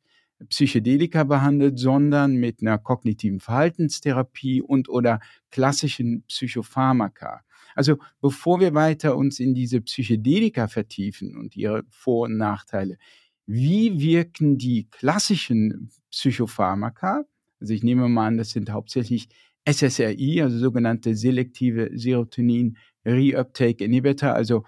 Psychedelika 0.49 1.25
behandelt, 1.25 1.79
sondern 1.79 2.35
mit 2.35 2.61
einer 2.61 2.77
kognitiven 2.77 3.41
Verhaltenstherapie 3.41 4.61
und 4.61 4.89
oder 4.89 5.21
klassischen 5.51 6.25
Psychopharmaka. 6.27 7.43
Also 7.75 7.99
bevor 8.21 8.61
wir 8.61 8.75
weiter 8.75 9.17
uns 9.17 9.41
in 9.41 9.55
diese 9.55 9.81
Psychedelika 9.81 10.69
vertiefen 10.69 11.37
und 11.37 11.57
ihre 11.57 11.85
Vor- 11.89 12.27
und 12.27 12.37
Nachteile, 12.37 12.99
wie 13.47 14.01
wirken 14.01 14.59
die 14.59 14.89
klassischen 14.91 15.91
Psychopharmaka? 16.11 17.25
Also 17.61 17.73
ich 17.73 17.83
nehme 17.83 18.09
mal 18.09 18.27
an, 18.27 18.37
das 18.37 18.51
sind 18.51 18.71
hauptsächlich 18.71 19.29
SSRI, 19.67 20.43
also 20.43 20.59
sogenannte 20.59 21.15
selektive 21.15 21.91
Serotonin 21.95 22.77
Reuptake 23.07 23.85
Inhibitor, 23.85 24.35
also 24.35 24.65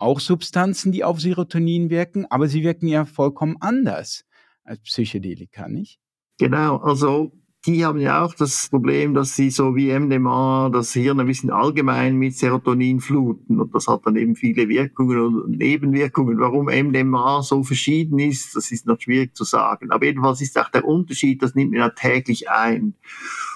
auch 0.00 0.20
Substanzen, 0.20 0.92
die 0.92 1.04
auf 1.04 1.20
Serotonin 1.20 1.90
wirken, 1.90 2.26
aber 2.30 2.48
sie 2.48 2.62
wirken 2.62 2.88
ja 2.88 3.04
vollkommen 3.04 3.56
anders 3.60 4.24
als 4.64 4.80
Psychedelika, 4.80 5.68
nicht? 5.68 5.98
Genau, 6.38 6.76
also 6.78 7.32
die 7.66 7.84
haben 7.84 8.00
ja 8.00 8.24
auch 8.24 8.34
das 8.34 8.68
Problem, 8.70 9.12
dass 9.12 9.36
sie 9.36 9.50
so 9.50 9.76
wie 9.76 9.92
MDMA 9.92 10.70
das 10.72 10.94
Hirn 10.94 11.20
ein 11.20 11.26
bisschen 11.26 11.50
allgemein 11.50 12.16
mit 12.16 12.34
Serotonin 12.34 13.00
fluten 13.00 13.60
und 13.60 13.74
das 13.74 13.86
hat 13.86 14.06
dann 14.06 14.16
eben 14.16 14.34
viele 14.34 14.68
Wirkungen 14.68 15.42
und 15.42 15.58
Nebenwirkungen. 15.58 16.38
Warum 16.38 16.66
MDMA 16.66 17.42
so 17.42 17.62
verschieden 17.62 18.18
ist, 18.18 18.56
das 18.56 18.72
ist 18.72 18.86
noch 18.86 18.98
schwierig 18.98 19.36
zu 19.36 19.44
sagen. 19.44 19.90
Aber 19.90 20.06
jedenfalls 20.06 20.40
ist 20.40 20.58
auch 20.58 20.70
der 20.70 20.86
Unterschied, 20.86 21.42
das 21.42 21.54
nimmt 21.54 21.72
man 21.72 21.80
ja 21.80 21.90
täglich 21.90 22.48
ein. 22.48 22.94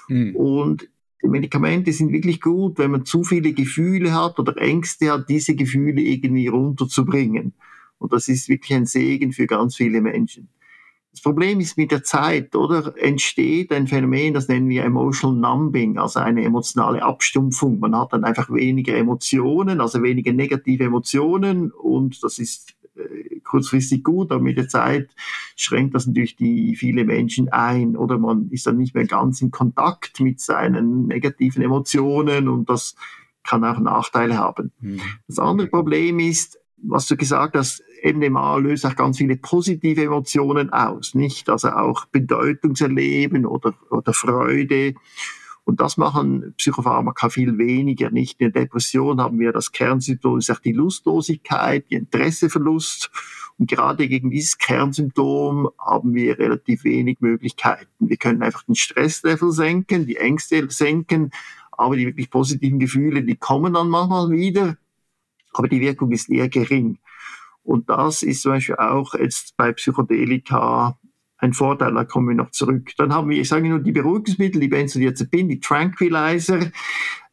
Mhm. 0.07 0.35
Und 0.35 0.89
die 1.25 1.29
Medikamente 1.29 1.91
sind 1.91 2.11
wirklich 2.11 2.39
gut, 2.39 2.77
wenn 2.77 2.91
man 2.91 3.03
zu 3.03 3.23
viele 3.23 3.51
Gefühle 3.51 4.13
hat 4.13 4.37
oder 4.37 4.55
Ängste 4.57 5.11
hat, 5.11 5.27
diese 5.27 5.55
Gefühle 5.55 5.99
irgendwie 5.99 6.47
runterzubringen. 6.47 7.53
Und 7.97 8.13
das 8.13 8.27
ist 8.27 8.47
wirklich 8.47 8.75
ein 8.75 8.85
Segen 8.85 9.33
für 9.33 9.47
ganz 9.47 9.75
viele 9.75 10.01
Menschen. 10.01 10.49
Das 11.11 11.21
Problem 11.21 11.59
ist 11.61 11.77
mit 11.77 11.91
der 11.91 12.03
Zeit, 12.03 12.55
oder? 12.55 12.93
Entsteht 13.01 13.71
ein 13.71 13.87
Phänomen, 13.87 14.35
das 14.35 14.49
nennen 14.49 14.69
wir 14.69 14.83
Emotional 14.83 15.35
Numbing, 15.35 15.97
also 15.97 16.19
eine 16.19 16.43
emotionale 16.43 17.01
Abstumpfung. 17.01 17.79
Man 17.79 17.97
hat 17.97 18.13
dann 18.13 18.23
einfach 18.23 18.51
weniger 18.51 18.95
Emotionen, 18.95 19.81
also 19.81 20.03
weniger 20.03 20.31
negative 20.31 20.83
Emotionen 20.83 21.71
und 21.71 22.21
das 22.21 22.37
ist 22.37 22.75
kurzfristig 23.43 24.03
gut, 24.03 24.31
aber 24.31 24.41
mit 24.41 24.57
der 24.57 24.67
Zeit 24.67 25.09
schränkt 25.55 25.95
das 25.95 26.07
natürlich 26.07 26.35
die 26.35 26.75
viele 26.75 27.05
Menschen 27.05 27.49
ein 27.49 27.95
oder 27.95 28.17
man 28.17 28.49
ist 28.49 28.67
dann 28.67 28.77
nicht 28.77 28.95
mehr 28.95 29.05
ganz 29.05 29.41
in 29.41 29.51
Kontakt 29.51 30.19
mit 30.19 30.39
seinen 30.39 31.07
negativen 31.07 31.61
Emotionen 31.61 32.47
und 32.47 32.69
das 32.69 32.95
kann 33.43 33.63
auch 33.63 33.79
Nachteile 33.79 34.37
haben. 34.37 34.71
Mhm. 34.79 35.01
Das 35.27 35.39
andere 35.39 35.67
Problem 35.67 36.19
ist, 36.19 36.59
was 36.77 37.07
du 37.07 37.15
gesagt 37.15 37.55
hast, 37.55 37.83
MDMA 38.03 38.57
löst 38.57 38.85
auch 38.85 38.95
ganz 38.95 39.17
viele 39.17 39.37
positive 39.37 40.03
Emotionen 40.03 40.71
aus, 40.71 41.15
nicht? 41.15 41.49
Also 41.49 41.69
auch 41.69 42.05
Bedeutungserleben 42.05 43.45
oder, 43.45 43.73
oder 43.89 44.13
Freude. 44.13 44.95
Und 45.65 45.81
das 45.81 45.97
machen 45.97 46.53
Psychopharmaka 46.57 47.29
viel 47.29 47.57
weniger, 47.57 48.11
nicht? 48.11 48.39
In 48.39 48.51
der 48.51 48.63
Depression 48.63 49.19
haben 49.19 49.39
wir 49.39 49.51
das 49.51 49.71
Kernsymptom, 49.71 50.37
ist 50.37 50.51
auch 50.51 50.59
die 50.59 50.73
Lustlosigkeit, 50.73 51.89
die 51.89 51.95
Interesseverlust. 51.95 53.09
Und 53.57 53.69
gerade 53.69 54.07
gegen 54.07 54.29
dieses 54.29 54.59
Kernsymptom 54.59 55.69
haben 55.79 56.13
wir 56.13 56.37
relativ 56.37 56.83
wenig 56.83 57.19
Möglichkeiten. 57.19 58.09
Wir 58.09 58.17
können 58.17 58.43
einfach 58.43 58.63
den 58.63 58.75
Stresslevel 58.75 59.51
senken, 59.51 60.05
die 60.05 60.17
Ängste 60.17 60.69
senken, 60.69 61.31
aber 61.71 61.95
die 61.95 62.05
wirklich 62.05 62.29
positiven 62.29 62.79
Gefühle, 62.79 63.23
die 63.23 63.35
kommen 63.35 63.73
dann 63.73 63.89
manchmal 63.89 64.29
wieder, 64.29 64.77
aber 65.53 65.67
die 65.67 65.81
Wirkung 65.81 66.11
ist 66.11 66.29
eher 66.29 66.47
gering. 66.47 66.99
Und 67.63 67.89
das 67.89 68.21
ist 68.21 68.43
zum 68.43 68.51
Beispiel 68.51 68.75
auch 68.75 69.15
jetzt 69.15 69.57
bei 69.57 69.71
Psychedelika 69.73 70.99
ein 71.37 71.53
Vorteil, 71.53 71.93
da 71.93 72.03
kommen 72.05 72.29
wir 72.29 72.35
noch 72.35 72.51
zurück. 72.51 72.91
Dann 72.97 73.13
haben 73.13 73.29
wir, 73.29 73.39
ich 73.39 73.49
sage 73.49 73.67
nur, 73.67 73.79
die 73.79 73.91
Beruhigungsmittel, 73.91 74.61
die 74.61 74.67
Benzodiazepin, 74.67 75.49
die 75.49 75.59
Tranquilizer, 75.59 76.71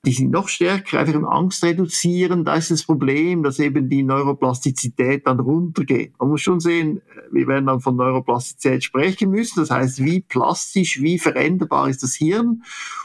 die 0.05 0.13
sind 0.13 0.33
noch 0.33 0.49
stärker, 0.49 0.99
einfach 0.99 1.15
im 1.15 1.25
Angst 1.25 1.63
reduzieren. 1.63 2.45
Da 2.45 2.57
ist 2.57 2.73
das 2.73 2.83
Problem, 2.83 3.45
dass 3.45 3.61
eben 3.61 3.89
die 3.89 4.03
Neuroplastizität 4.03 5.29
dann 5.29 5.39
runtergeht. 5.39 6.15
Man 6.19 6.31
muss 6.31 6.41
schon 6.41 6.59
sehen, 6.59 7.03
wir 7.31 7.47
werden 7.47 7.67
dann 7.67 7.81
von 7.81 7.95
Neuroplastizität 7.95 8.83
sprechen 8.83 9.31
müssen. 9.31 9.61
Das 9.61 9.71
heißt, 9.71 10.05
wie 10.05 10.21
plastisch, 10.21 11.01
wie 11.01 11.21
veränderbar 11.21 11.89
ist 11.89 12.03
das 12.03 12.15
Hirn? 12.15 12.65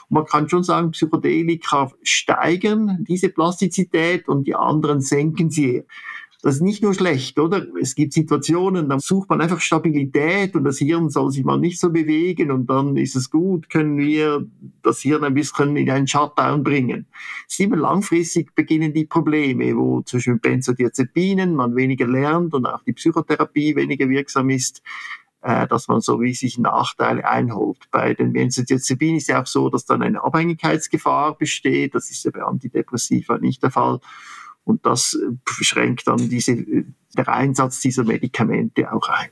Und 0.10 0.16
man 0.16 0.26
kann 0.26 0.50
schon 0.50 0.64
sagen, 0.64 0.90
Psychedelika 0.90 1.92
steigern 2.02 3.06
diese 3.08 3.30
Plastizität 3.30 4.28
und 4.28 4.48
die 4.48 4.56
anderen 4.56 5.02
senken 5.02 5.52
sie. 5.52 5.84
Das 6.44 6.56
ist 6.56 6.62
nicht 6.62 6.84
nur 6.84 6.94
schlecht, 6.94 7.40
oder? 7.40 7.66
Es 7.82 7.96
gibt 7.96 8.14
Situationen, 8.14 8.90
da 8.90 9.00
sucht 9.00 9.28
man 9.30 9.42
einfach 9.42 9.60
Stabilität 9.60 10.56
und 10.56 10.66
das 10.66 10.78
Hirn 10.78 11.10
soll 11.10 11.32
sich 11.32 11.44
mal 11.44 11.58
nicht 11.58 11.80
so 11.80 11.90
bewegen 11.90 12.52
und 12.52 12.70
dann 12.70 12.96
ist 12.96 13.16
es 13.16 13.32
gut, 13.32 13.72
können 13.72 13.98
wir 13.98 14.46
das 14.84 15.00
Hirn 15.00 15.24
ein 15.24 15.34
bisschen 15.34 15.76
in 15.76 15.90
einen 15.90 16.08
Shutdown 16.08 16.64
bringen. 16.64 17.08
Immer 17.58 17.78
langfristig 17.78 18.54
beginnen 18.54 18.94
die 18.94 19.06
Probleme, 19.06 19.76
wo 19.76 20.04
zwischen 20.04 20.40
Benzodiazepinen 20.40 21.56
man 21.56 21.76
weniger 21.76 22.06
lernt 22.06 22.54
und 22.54 22.68
auch 22.68 22.84
die 22.84 22.94
Psychotherapie 22.94 23.76
weniger 23.76 24.08
wirksam 24.08 24.52
ist 24.52 24.84
äh, 25.42 25.68
dass 25.68 25.88
man 25.88 26.02
so 26.02 26.20
wie 26.22 26.34
sich 26.34 26.58
Nachteile 26.58 27.28
einholt. 27.28 27.90
Bei 27.92 28.14
den 28.14 28.34
Benzodiazepinen 28.34 29.18
ist 29.18 29.30
ja 29.30 29.42
auch 29.42 29.48
so, 29.48 29.70
dass 29.70 29.86
dann 29.86 30.02
eine 30.02 30.24
Abhängigkeitsgefahr 30.24 31.38
besteht. 31.38 31.96
Das 31.96 32.10
ist 32.10 32.26
ja 32.26 32.32
bei 32.32 32.44
Antidepressiva 32.44 33.38
nicht 33.38 33.64
der 33.64 33.72
Fall. 33.72 34.00
Und 34.68 34.86
das 34.86 35.14
äh, 35.14 35.64
schränkt 35.64 36.08
dann 36.08 36.30
diese, 36.30 36.52
äh, 36.52 36.84
der 37.16 37.30
Einsatz 37.30 37.80
dieser 37.80 38.04
Medikamente 38.04 38.92
auch 38.92 39.08
ein. 39.08 39.30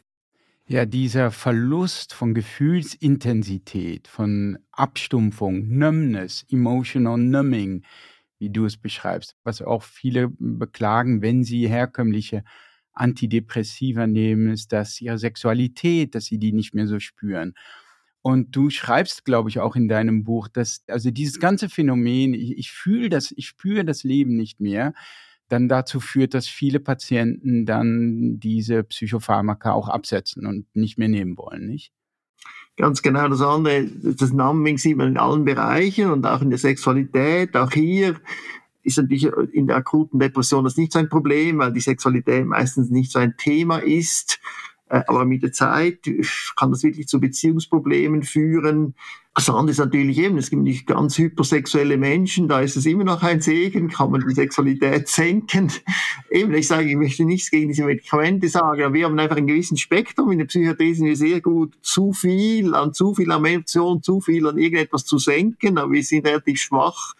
Ja, 0.65 0.85
dieser 0.85 1.29
Verlust 1.29 2.13
von 2.13 2.33
Gefühlsintensität, 2.33 4.07
von 4.07 4.57
Abstumpfung, 4.71 5.67
Numbness, 5.67 6.45
emotional 6.49 7.17
numbing, 7.17 7.83
wie 8.39 8.49
du 8.49 8.65
es 8.65 8.77
beschreibst, 8.77 9.35
was 9.43 9.61
auch 9.61 9.83
viele 9.83 10.29
beklagen, 10.39 11.21
wenn 11.21 11.43
sie 11.43 11.67
herkömmliche 11.67 12.43
Antidepressiva 12.93 14.07
nehmen, 14.07 14.53
ist, 14.53 14.71
dass 14.71 15.01
ihre 15.01 15.17
Sexualität, 15.17 16.15
dass 16.15 16.25
sie 16.25 16.39
die 16.39 16.53
nicht 16.53 16.73
mehr 16.73 16.87
so 16.87 16.99
spüren. 16.99 17.53
Und 18.25 18.55
du 18.55 18.71
schreibst, 18.71 19.23
glaube 19.23 19.49
ich, 19.49 19.59
auch 19.59 19.75
in 19.75 19.87
deinem 19.87 20.23
Buch, 20.23 20.47
dass 20.47 20.83
also 20.87 21.11
dieses 21.11 21.39
ganze 21.39 21.69
Phänomen, 21.69 22.33
ich, 22.33 22.57
ich 22.57 22.71
fühle 22.71 23.09
das, 23.09 23.31
ich 23.37 23.45
spüre 23.45 23.85
das 23.85 24.03
Leben 24.03 24.35
nicht 24.35 24.59
mehr, 24.59 24.95
dann 25.47 25.69
dazu 25.69 25.99
führt, 25.99 26.33
dass 26.33 26.47
viele 26.47 26.79
Patienten 26.79 27.67
dann 27.67 28.39
diese 28.39 28.83
Psychopharmaka 28.83 29.73
auch 29.73 29.89
absetzen 29.89 30.47
und 30.47 30.65
nicht 30.75 30.97
mehr 30.97 31.07
nehmen 31.07 31.37
wollen, 31.37 31.67
nicht? 31.67 31.93
Ganz 32.77 33.03
genau 33.03 33.27
das 33.27 33.41
andere, 33.41 33.85
das 33.85 34.33
Numbing 34.33 34.79
sieht 34.79 34.97
man 34.97 35.09
in 35.09 35.17
allen 35.19 35.45
Bereichen 35.45 36.09
und 36.09 36.25
auch 36.25 36.41
in 36.41 36.49
der 36.49 36.57
Sexualität, 36.57 37.55
auch 37.55 37.71
hier 37.71 38.15
ist 38.81 38.97
natürlich 38.97 39.25
in 39.51 39.67
der 39.67 39.75
akuten 39.75 40.17
Depression 40.17 40.63
das 40.63 40.77
nicht 40.77 40.93
so 40.93 40.97
ein 40.97 41.09
Problem, 41.09 41.59
weil 41.59 41.73
die 41.73 41.79
Sexualität 41.79 42.47
meistens 42.47 42.89
nicht 42.89 43.11
so 43.11 43.19
ein 43.19 43.37
Thema 43.37 43.77
ist. 43.77 44.39
Äh, 44.89 45.01
aber 45.07 45.25
mit 45.25 45.43
der 45.43 45.51
Zeit 45.51 45.99
kann 46.55 46.71
das 46.71 46.83
wirklich 46.83 47.07
zu 47.07 47.19
Beziehungsproblemen 47.19 48.23
führen. 48.23 48.93
Das 49.33 49.49
andere 49.49 49.71
ist 49.71 49.79
natürlich 49.79 50.17
eben, 50.19 50.37
es 50.37 50.49
gibt 50.49 50.61
nicht 50.61 50.87
ganz 50.87 51.17
hypersexuelle 51.17 51.97
Menschen, 51.97 52.47
da 52.47 52.61
ist 52.61 52.77
es 52.77 52.85
immer 52.85 53.03
noch 53.03 53.21
ein 53.21 53.41
Segen, 53.41 53.89
kann 53.89 54.11
man 54.11 54.23
die 54.25 54.33
Sexualität 54.33 55.09
senken. 55.09 55.69
Eben, 56.31 56.53
ich 56.53 56.67
sage, 56.67 56.89
ich 56.89 56.95
möchte 56.95 57.25
nichts 57.25 57.51
gegen 57.51 57.67
diese 57.67 57.83
Medikamente 57.83 58.47
sagen, 58.47 58.81
aber 58.81 58.93
wir 58.93 59.05
haben 59.05 59.19
einfach 59.19 59.35
ein 59.35 59.47
gewissen 59.47 59.75
Spektrum. 59.75 60.31
In 60.31 60.37
der 60.37 60.45
Psychiatrie 60.45 60.93
sind 60.93 61.07
wir 61.07 61.17
sehr 61.17 61.41
gut, 61.41 61.73
zu 61.81 62.13
viel 62.13 62.73
an 62.75 62.93
zu 62.93 63.13
viel 63.13 63.29
an 63.29 63.65
zu 63.65 64.21
viel 64.21 64.47
an 64.47 64.57
irgendetwas 64.57 65.03
zu 65.03 65.17
senken, 65.17 65.77
aber 65.77 65.91
wir 65.91 66.03
sind 66.03 66.25
relativ 66.25 66.61
schwach 66.61 67.13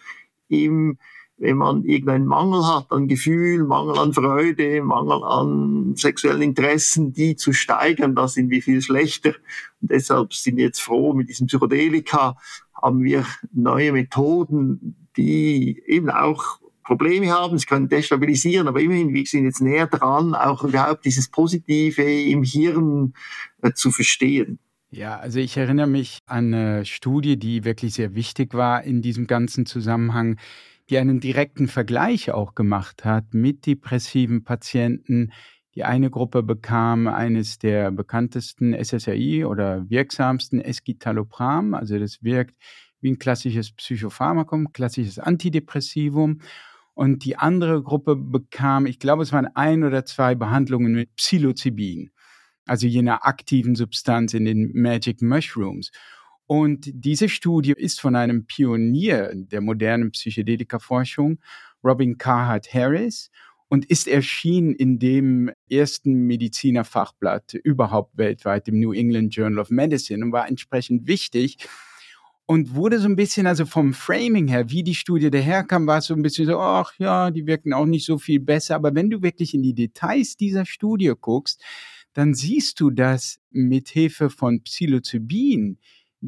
im 0.48 0.96
wenn 1.38 1.56
man 1.56 1.84
irgendeinen 1.84 2.26
Mangel 2.26 2.66
hat 2.66 2.90
an 2.90 3.08
Gefühl, 3.08 3.64
Mangel 3.64 3.98
an 3.98 4.14
Freude, 4.14 4.82
Mangel 4.82 5.22
an 5.22 5.94
sexuellen 5.94 6.42
Interessen, 6.42 7.12
die 7.12 7.36
zu 7.36 7.52
steigern, 7.52 8.14
da 8.14 8.26
sind 8.26 8.50
wir 8.50 8.62
viel 8.62 8.80
schlechter. 8.80 9.34
Und 9.82 9.90
deshalb 9.90 10.32
sind 10.32 10.56
wir 10.56 10.64
jetzt 10.64 10.80
froh, 10.80 11.12
mit 11.12 11.28
diesem 11.28 11.46
Psychedelika 11.46 12.36
haben 12.74 13.02
wir 13.02 13.26
neue 13.52 13.92
Methoden, 13.92 15.08
die 15.16 15.82
eben 15.86 16.10
auch 16.10 16.58
Probleme 16.84 17.30
haben, 17.30 17.58
sie 17.58 17.66
können 17.66 17.88
destabilisieren, 17.88 18.68
aber 18.68 18.80
immerhin, 18.80 19.12
wir 19.12 19.26
sind 19.26 19.44
jetzt 19.44 19.60
näher 19.60 19.88
dran, 19.88 20.34
auch 20.34 20.62
überhaupt 20.62 21.04
dieses 21.04 21.28
Positive 21.28 22.02
im 22.02 22.44
Hirn 22.44 23.12
äh, 23.62 23.72
zu 23.72 23.90
verstehen. 23.90 24.60
Ja, 24.90 25.18
also 25.18 25.40
ich 25.40 25.56
erinnere 25.56 25.88
mich 25.88 26.20
an 26.26 26.54
eine 26.54 26.84
Studie, 26.84 27.36
die 27.36 27.64
wirklich 27.64 27.94
sehr 27.94 28.14
wichtig 28.14 28.54
war 28.54 28.84
in 28.84 29.02
diesem 29.02 29.26
ganzen 29.26 29.66
Zusammenhang 29.66 30.38
die 30.88 30.98
einen 30.98 31.20
direkten 31.20 31.68
Vergleich 31.68 32.30
auch 32.30 32.54
gemacht 32.54 33.04
hat 33.04 33.34
mit 33.34 33.66
depressiven 33.66 34.44
Patienten. 34.44 35.32
Die 35.74 35.84
eine 35.84 36.10
Gruppe 36.10 36.42
bekam 36.42 37.06
eines 37.06 37.58
der 37.58 37.90
bekanntesten 37.90 38.72
SSRI 38.72 39.44
oder 39.44 39.88
wirksamsten 39.90 40.60
Escitalopram, 40.60 41.74
also 41.74 41.98
das 41.98 42.22
wirkt 42.22 42.56
wie 43.00 43.10
ein 43.10 43.18
klassisches 43.18 43.72
Psychopharmakum, 43.72 44.72
klassisches 44.72 45.18
Antidepressivum. 45.18 46.40
Und 46.94 47.24
die 47.26 47.36
andere 47.36 47.82
Gruppe 47.82 48.16
bekam, 48.16 48.86
ich 48.86 48.98
glaube, 48.98 49.22
es 49.22 49.32
waren 49.32 49.48
ein 49.54 49.84
oder 49.84 50.06
zwei 50.06 50.34
Behandlungen 50.34 50.92
mit 50.92 51.14
Psilocybin, 51.16 52.10
also 52.64 52.86
jener 52.86 53.26
aktiven 53.26 53.74
Substanz 53.74 54.32
in 54.32 54.46
den 54.46 54.70
Magic 54.72 55.20
Mushrooms. 55.20 55.90
Und 56.46 56.90
diese 56.92 57.28
Studie 57.28 57.74
ist 57.76 58.00
von 58.00 58.14
einem 58.14 58.46
Pionier 58.46 59.32
der 59.34 59.60
modernen 59.60 60.12
Psychedelika-Forschung, 60.12 61.40
Robin 61.82 62.18
Carhart 62.18 62.72
Harris, 62.72 63.30
und 63.68 63.84
ist 63.86 64.06
erschienen 64.06 64.74
in 64.74 65.00
dem 65.00 65.50
ersten 65.68 66.12
Medizinerfachblatt 66.26 67.54
überhaupt 67.54 68.16
weltweit, 68.16 68.68
dem 68.68 68.78
New 68.78 68.92
England 68.92 69.34
Journal 69.34 69.58
of 69.58 69.70
Medicine, 69.70 70.24
und 70.24 70.32
war 70.32 70.48
entsprechend 70.48 71.08
wichtig 71.08 71.58
und 72.46 72.76
wurde 72.76 73.00
so 73.00 73.08
ein 73.08 73.16
bisschen, 73.16 73.48
also 73.48 73.66
vom 73.66 73.92
Framing 73.92 74.46
her, 74.46 74.70
wie 74.70 74.84
die 74.84 74.94
Studie 74.94 75.30
daherkam, 75.30 75.86
war 75.88 75.98
es 75.98 76.06
so 76.06 76.14
ein 76.14 76.22
bisschen 76.22 76.46
so, 76.46 76.58
ach 76.60 76.92
ja, 76.98 77.32
die 77.32 77.46
wirken 77.46 77.72
auch 77.72 77.86
nicht 77.86 78.06
so 78.06 78.18
viel 78.18 78.38
besser. 78.38 78.76
Aber 78.76 78.94
wenn 78.94 79.10
du 79.10 79.20
wirklich 79.20 79.52
in 79.52 79.62
die 79.62 79.74
Details 79.74 80.36
dieser 80.36 80.64
Studie 80.64 81.12
guckst, 81.20 81.62
dann 82.12 82.34
siehst 82.34 82.80
du, 82.80 82.90
dass 82.90 83.40
mit 83.50 83.88
Hilfe 83.88 84.30
von 84.30 84.62
Psilocybin 84.62 85.78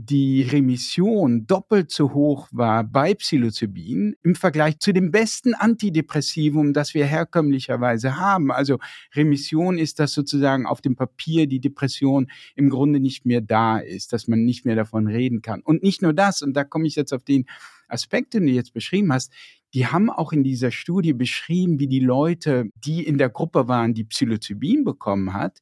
die 0.01 0.43
Remission 0.43 1.47
doppelt 1.47 1.91
so 1.91 2.15
hoch 2.15 2.49
war 2.53 2.85
bei 2.85 3.15
Psilocybin 3.15 4.15
im 4.23 4.35
Vergleich 4.37 4.79
zu 4.79 4.93
dem 4.93 5.11
besten 5.11 5.55
Antidepressivum, 5.55 6.73
das 6.73 6.95
wir 6.95 7.05
herkömmlicherweise 7.05 8.17
haben. 8.17 8.53
Also 8.53 8.79
Remission 9.15 9.77
ist, 9.77 9.99
dass 9.99 10.13
sozusagen 10.13 10.67
auf 10.67 10.81
dem 10.81 10.95
Papier 10.95 11.49
die 11.49 11.61
Depression 11.61 12.31
im 12.55 12.71
Grunde 12.71 13.01
nicht 13.01 13.27
mehr 13.27 13.41
da 13.41 13.79
ist, 13.79 14.13
dass 14.13 14.29
man 14.29 14.45
nicht 14.45 14.65
mehr 14.65 14.77
davon 14.77 15.09
reden 15.09 15.43
kann. 15.43 15.63
Und 15.63 15.83
nicht 15.83 16.01
nur 16.01 16.13
das, 16.13 16.43
und 16.43 16.55
da 16.55 16.63
komme 16.63 16.87
ich 16.87 16.95
jetzt 16.95 17.13
auf 17.13 17.25
den 17.25 17.47
Aspekt, 17.89 18.35
den 18.35 18.47
du 18.47 18.53
jetzt 18.53 18.73
beschrieben 18.73 19.13
hast, 19.13 19.33
die 19.75 19.87
haben 19.87 20.11
auch 20.11 20.33
in 20.33 20.45
dieser 20.45 20.71
Studie 20.71 21.13
beschrieben, 21.13 21.81
wie 21.81 21.89
die 21.89 22.01
Leute, 22.01 22.71
die 22.77 23.05
in 23.05 23.19
der 23.19 23.31
Gruppe 23.31 23.67
waren, 23.67 23.95
die 23.95 24.05
Psilocybin 24.05 24.85
bekommen 24.85 25.33
hat, 25.33 25.59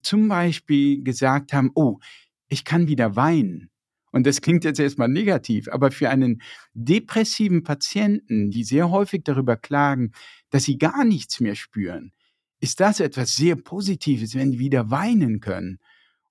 zum 0.00 0.28
Beispiel 0.28 1.02
gesagt 1.02 1.52
haben, 1.52 1.70
oh, 1.74 1.98
ich 2.48 2.64
kann 2.64 2.88
wieder 2.88 3.16
weinen. 3.16 3.70
Und 4.10 4.26
das 4.26 4.40
klingt 4.40 4.64
jetzt 4.64 4.80
erstmal 4.80 5.08
negativ, 5.08 5.68
aber 5.68 5.90
für 5.90 6.08
einen 6.08 6.40
depressiven 6.72 7.62
Patienten, 7.62 8.50
die 8.50 8.64
sehr 8.64 8.90
häufig 8.90 9.22
darüber 9.24 9.56
klagen, 9.56 10.12
dass 10.50 10.64
sie 10.64 10.78
gar 10.78 11.04
nichts 11.04 11.40
mehr 11.40 11.54
spüren, 11.54 12.12
ist 12.60 12.80
das 12.80 13.00
etwas 13.00 13.36
sehr 13.36 13.56
Positives, 13.56 14.34
wenn 14.34 14.52
die 14.52 14.58
wieder 14.58 14.90
weinen 14.90 15.40
können 15.40 15.78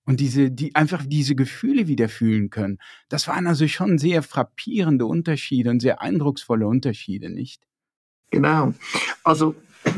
und 0.04 0.20
diese, 0.20 0.50
die 0.50 0.74
einfach 0.74 1.04
diese 1.06 1.34
Gefühle 1.34 1.86
wieder 1.86 2.08
fühlen 2.08 2.50
können. 2.50 2.78
Das 3.08 3.28
waren 3.28 3.46
also 3.46 3.68
schon 3.68 3.98
sehr 3.98 4.22
frappierende 4.22 5.06
Unterschiede 5.06 5.70
und 5.70 5.80
sehr 5.80 6.02
eindrucksvolle 6.02 6.66
Unterschiede, 6.66 7.30
nicht? 7.30 7.62
Genau. 8.30 8.74
Also 9.22 9.54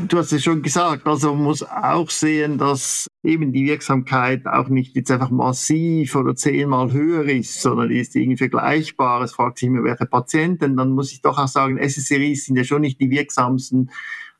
Du 0.07 0.17
hast 0.17 0.31
es 0.31 0.43
schon 0.43 0.61
gesagt, 0.61 1.07
also 1.07 1.33
man 1.33 1.43
muss 1.43 1.63
auch 1.63 2.09
sehen, 2.09 2.57
dass 2.57 3.07
eben 3.23 3.51
die 3.51 3.65
Wirksamkeit 3.65 4.45
auch 4.45 4.69
nicht 4.69 4.95
jetzt 4.95 5.11
einfach 5.11 5.31
massiv 5.31 6.15
oder 6.15 6.35
zehnmal 6.35 6.91
höher 6.91 7.25
ist, 7.25 7.61
sondern 7.61 7.89
die 7.89 7.99
ist 7.99 8.15
irgendwie 8.15 8.37
vergleichbar. 8.37 9.21
Es 9.21 9.33
fragt 9.33 9.57
sich 9.57 9.67
immer, 9.67 9.83
welche 9.83 10.05
Patienten. 10.05 10.77
Dann 10.77 10.91
muss 10.91 11.11
ich 11.11 11.21
doch 11.21 11.37
auch 11.37 11.47
sagen, 11.47 11.77
SSRIs 11.77 12.45
sind 12.45 12.57
ja 12.57 12.63
schon 12.63 12.81
nicht 12.81 12.99
die 12.99 13.09
wirksamsten 13.09 13.91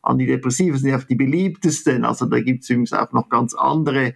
Antidepressiva, 0.01 0.77
sind 0.77 0.89
ja 0.89 0.97
auch 0.97 1.03
die 1.03 1.15
beliebtesten. 1.15 2.05
Also 2.05 2.25
da 2.25 2.39
gibt 2.39 2.63
es 2.63 2.69
übrigens 2.69 2.93
auch 2.93 3.11
noch 3.11 3.29
ganz 3.29 3.53
andere 3.53 4.13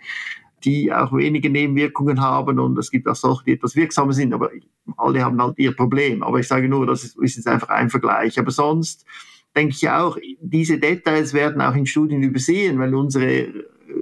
die 0.66 0.92
auch 0.92 1.14
wenige 1.14 1.50
Nebenwirkungen 1.50 2.22
haben 2.22 2.60
und 2.60 2.78
es 2.80 2.90
gibt 2.90 3.08
auch 3.08 3.16
solche, 3.16 3.44
die 3.46 3.52
etwas 3.54 3.76
wirksamer 3.76 4.14
sind, 4.14 4.34
aber 4.34 4.50
alle 4.98 5.24
haben 5.24 5.42
halt 5.42 5.60
ihr 5.60 5.76
Problem. 5.76 6.24
Aber 6.24 6.40
ich 6.40 6.48
sage 6.48 6.68
nur, 6.68 6.88
das 6.88 7.04
ist, 7.04 7.18
ist 7.20 7.36
jetzt 7.36 7.48
einfach 7.48 7.70
ein 7.70 7.90
Vergleich. 7.90 8.40
Aber 8.40 8.52
sonst 8.52 9.06
denke 9.56 9.76
ich 9.76 9.90
auch, 9.90 10.18
diese 10.42 10.78
Details 10.78 11.34
werden 11.34 11.62
auch 11.62 11.76
in 11.76 11.86
Studien 11.86 12.22
übersehen, 12.24 12.80
weil 12.80 12.94
unsere 12.94 13.48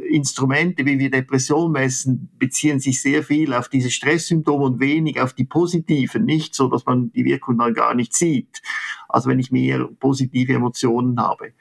Instrumente, 0.10 0.86
wie 0.86 1.00
wir 1.00 1.10
Depression 1.10 1.72
messen, 1.72 2.30
beziehen 2.40 2.80
sich 2.80 3.02
sehr 3.02 3.24
viel 3.24 3.54
auf 3.54 3.70
diese 3.70 3.92
Stresssymptome 3.92 4.66
und 4.66 4.80
wenig 4.80 5.20
auf 5.20 5.34
die 5.34 5.44
positiven, 5.44 6.26
nicht 6.26 6.56
so, 6.56 6.68
dass 6.68 6.86
man 6.86 7.12
die 7.12 7.26
Wirkung 7.26 7.58
dann 7.58 7.74
gar 7.74 7.94
nicht 7.94 8.14
sieht. 8.14 8.62
Also 9.10 9.30
wenn 9.30 9.40
ich 9.40 9.52
mehr 9.52 9.88
positive 10.00 10.54
Emotionen 10.54 11.20
habe. 11.20 11.54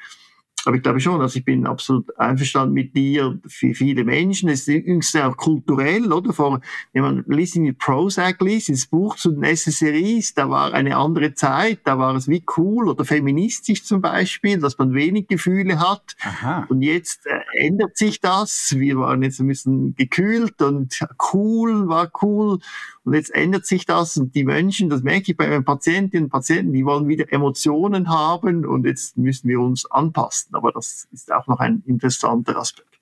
Aber 0.64 0.76
ich 0.76 0.82
glaube 0.82 1.00
schon, 1.00 1.20
also 1.20 1.38
ich 1.38 1.44
bin 1.44 1.66
absolut 1.66 2.18
einverstanden 2.18 2.74
mit 2.74 2.94
dir 2.94 3.38
für 3.46 3.74
viele 3.74 4.04
Menschen. 4.04 4.48
Es 4.48 4.68
ist 4.68 4.68
übrigens 4.68 5.14
auch 5.16 5.36
kulturell, 5.36 6.12
oder? 6.12 6.32
Vor, 6.32 6.60
wenn 6.92 7.02
man 7.02 7.24
Listening 7.26 7.76
Prozac 7.76 8.40
liest, 8.40 8.68
ins 8.68 8.86
Buch 8.86 9.16
zu 9.16 9.32
den 9.32 9.44
SSRIs, 9.44 10.34
da 10.34 10.48
war 10.48 10.72
eine 10.72 10.96
andere 10.96 11.34
Zeit, 11.34 11.80
da 11.84 11.98
war 11.98 12.14
es 12.14 12.28
wie 12.28 12.44
cool 12.56 12.88
oder 12.88 13.04
feministisch 13.04 13.84
zum 13.84 14.00
Beispiel, 14.00 14.58
dass 14.58 14.78
man 14.78 14.94
wenig 14.94 15.28
Gefühle 15.28 15.80
hat. 15.80 16.16
Aha. 16.22 16.66
Und 16.68 16.82
jetzt 16.82 17.26
äh, 17.26 17.66
ändert 17.66 17.96
sich 17.96 18.20
das. 18.20 18.74
Wir 18.76 18.98
waren 18.98 19.22
jetzt 19.22 19.40
ein 19.40 19.48
bisschen 19.48 19.94
gekühlt 19.94 20.62
und 20.62 21.00
cool 21.32 21.88
war 21.88 22.10
cool. 22.22 22.58
Und 23.04 23.14
jetzt 23.14 23.34
ändert 23.34 23.66
sich 23.66 23.84
das 23.84 24.16
und 24.16 24.34
die 24.34 24.44
Menschen, 24.44 24.88
das 24.88 25.02
merke 25.02 25.32
ich 25.32 25.36
bei 25.36 25.48
meinen 25.48 25.64
Patientinnen 25.64 26.24
und 26.24 26.30
Patienten, 26.30 26.72
die 26.72 26.84
wollen 26.84 27.08
wieder 27.08 27.32
Emotionen 27.32 28.08
haben 28.08 28.64
und 28.64 28.86
jetzt 28.86 29.18
müssen 29.18 29.48
wir 29.48 29.60
uns 29.60 29.90
anpassen. 29.90 30.54
Aber 30.54 30.70
das 30.70 31.08
ist 31.10 31.32
auch 31.32 31.48
noch 31.48 31.58
ein 31.58 31.82
interessanter 31.84 32.56
Aspekt. 32.56 33.00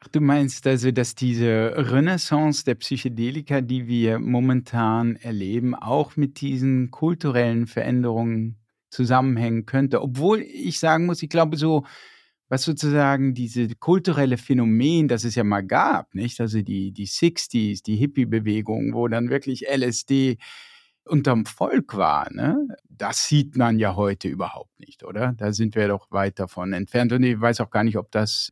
Ach, 0.00 0.08
du 0.08 0.20
meinst 0.20 0.66
also, 0.66 0.90
dass 0.90 1.14
diese 1.14 1.74
Renaissance 1.76 2.64
der 2.64 2.74
Psychedelika, 2.74 3.60
die 3.60 3.86
wir 3.86 4.18
momentan 4.18 5.16
erleben, 5.16 5.74
auch 5.74 6.16
mit 6.16 6.40
diesen 6.40 6.90
kulturellen 6.90 7.66
Veränderungen 7.66 8.56
zusammenhängen 8.88 9.66
könnte? 9.66 10.02
Obwohl 10.02 10.40
ich 10.40 10.80
sagen 10.80 11.06
muss, 11.06 11.22
ich 11.22 11.28
glaube, 11.28 11.56
so 11.56 11.84
was 12.50 12.64
sozusagen 12.64 13.32
diese 13.32 13.68
kulturelle 13.76 14.36
Phänomen, 14.36 15.06
das 15.06 15.22
es 15.22 15.36
ja 15.36 15.44
mal 15.44 15.64
gab, 15.64 16.14
nicht? 16.16 16.40
Also 16.40 16.60
die, 16.62 16.90
die 16.90 17.06
60s, 17.06 17.84
die 17.84 17.94
Hippie-Bewegung, 17.94 18.92
wo 18.92 19.06
dann 19.06 19.30
wirklich 19.30 19.66
LSD 19.68 20.36
unterm 21.04 21.46
Volk 21.46 21.96
war, 21.96 22.30
ne? 22.32 22.66
Das 22.88 23.28
sieht 23.28 23.56
man 23.56 23.78
ja 23.78 23.94
heute 23.94 24.26
überhaupt 24.26 24.78
nicht, 24.80 25.04
oder? 25.04 25.32
Da 25.38 25.52
sind 25.52 25.76
wir 25.76 25.86
doch 25.86 26.10
weit 26.10 26.40
davon 26.40 26.72
entfernt. 26.72 27.12
Und 27.12 27.22
ich 27.22 27.40
weiß 27.40 27.60
auch 27.60 27.70
gar 27.70 27.84
nicht, 27.84 27.96
ob 27.96 28.10
das 28.10 28.50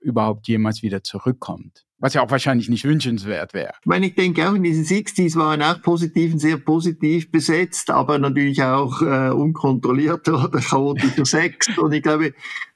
überhaupt 0.00 0.46
jemals 0.46 0.82
wieder 0.82 1.02
zurückkommt. 1.02 1.86
Was 1.96 2.12
ja 2.12 2.22
auch 2.22 2.30
wahrscheinlich 2.30 2.68
nicht 2.68 2.84
wünschenswert 2.84 3.54
wäre. 3.54 3.72
Ich 3.80 3.86
meine, 3.86 4.06
ich 4.06 4.14
denke 4.14 4.46
auch 4.46 4.54
in 4.54 4.62
diesen 4.62 4.84
60s 4.84 5.36
waren 5.36 5.62
auch 5.62 5.80
positiv 5.80 6.34
und 6.34 6.40
sehr 6.40 6.58
positiv 6.58 7.30
besetzt, 7.32 7.88
aber 7.88 8.18
natürlich 8.18 8.62
auch 8.62 9.00
äh, 9.00 9.30
unkontrollierter 9.30 10.44
oder 10.48 10.60
chaotischer 10.60 11.24
Sex. 11.24 11.78
Und 11.78 11.92
ich 11.92 12.02
glaube, 12.02 12.34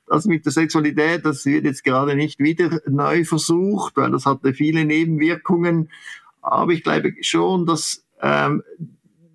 das 0.08 0.26
mit 0.26 0.44
der 0.44 0.52
Sexualität, 0.52 1.24
das 1.24 1.44
wird 1.44 1.64
jetzt 1.64 1.84
gerade 1.84 2.14
nicht 2.14 2.38
wieder 2.38 2.80
neu 2.88 3.24
versucht, 3.24 3.96
weil 3.96 4.10
das 4.10 4.26
hatte 4.26 4.54
viele 4.54 4.84
Nebenwirkungen. 4.84 5.90
Aber 6.40 6.72
ich 6.72 6.82
glaube 6.82 7.14
schon, 7.20 7.66
dass 7.66 8.04
ähm, 8.22 8.62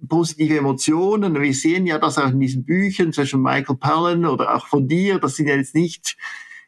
positive 0.07 0.57
Emotionen, 0.57 1.39
wir 1.39 1.53
sehen 1.53 1.86
ja 1.86 1.99
das 1.99 2.17
auch 2.17 2.29
in 2.29 2.39
diesen 2.39 2.65
Büchern, 2.65 3.13
zwischen 3.13 3.41
Michael 3.41 3.77
Palin 3.77 4.25
oder 4.25 4.55
auch 4.55 4.67
von 4.67 4.88
dir, 4.88 5.19
das 5.19 5.36
sind 5.36 5.47
ja 5.47 5.55
jetzt 5.55 5.75
nicht 5.75 6.17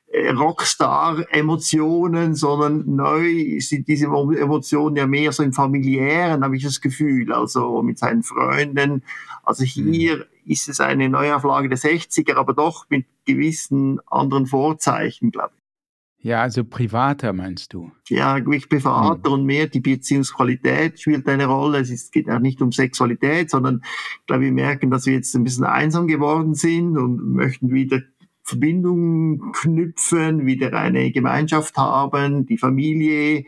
äh, 0.07 0.31
Rockstar-Emotionen, 0.31 2.35
sondern 2.35 2.95
neu 2.95 3.59
sind 3.59 3.87
diese 3.87 4.05
Emotionen 4.05 4.95
ja 4.95 5.07
mehr 5.07 5.31
so 5.31 5.43
im 5.43 5.53
familiären, 5.53 6.43
habe 6.43 6.55
ich 6.55 6.63
das 6.63 6.79
Gefühl, 6.79 7.33
also 7.33 7.81
mit 7.81 7.97
seinen 7.97 8.23
Freunden. 8.23 9.03
Also 9.43 9.63
hier 9.63 10.17
mhm. 10.17 10.23
Ist 10.45 10.69
es 10.69 10.79
eine 10.79 11.09
Neuauflage 11.09 11.69
der 11.69 11.77
60er, 11.77 12.35
aber 12.35 12.53
doch 12.53 12.85
mit 12.89 13.05
gewissen 13.25 13.99
anderen 14.07 14.45
Vorzeichen, 14.45 15.31
glaube 15.31 15.53
ich. 15.57 15.65
Ja, 16.25 16.41
also 16.41 16.63
privater 16.63 17.33
meinst 17.33 17.71
du? 17.73 17.91
Ja, 18.09 18.37
wirklich 18.37 18.67
privater 18.67 19.29
mhm. 19.29 19.35
und 19.35 19.45
mehr 19.45 19.67
die 19.67 19.79
Beziehungsqualität 19.79 20.99
spielt 20.99 21.27
eine 21.29 21.45
Rolle. 21.45 21.81
Es 21.81 22.09
geht 22.09 22.31
auch 22.31 22.39
nicht 22.39 22.63
um 22.63 22.71
Sexualität, 22.71 23.51
sondern 23.51 23.81
ich 24.21 24.25
glaube, 24.25 24.45
wir 24.45 24.51
merken, 24.51 24.89
dass 24.89 25.05
wir 25.05 25.13
jetzt 25.13 25.35
ein 25.35 25.43
bisschen 25.43 25.65
einsam 25.65 26.07
geworden 26.07 26.55
sind 26.55 26.97
und 26.97 27.33
möchten 27.33 27.71
wieder 27.71 28.01
Verbindungen 28.41 29.51
knüpfen, 29.51 30.47
wieder 30.47 30.73
eine 30.73 31.11
Gemeinschaft 31.11 31.77
haben. 31.77 32.47
Die 32.47 32.57
Familie 32.57 33.45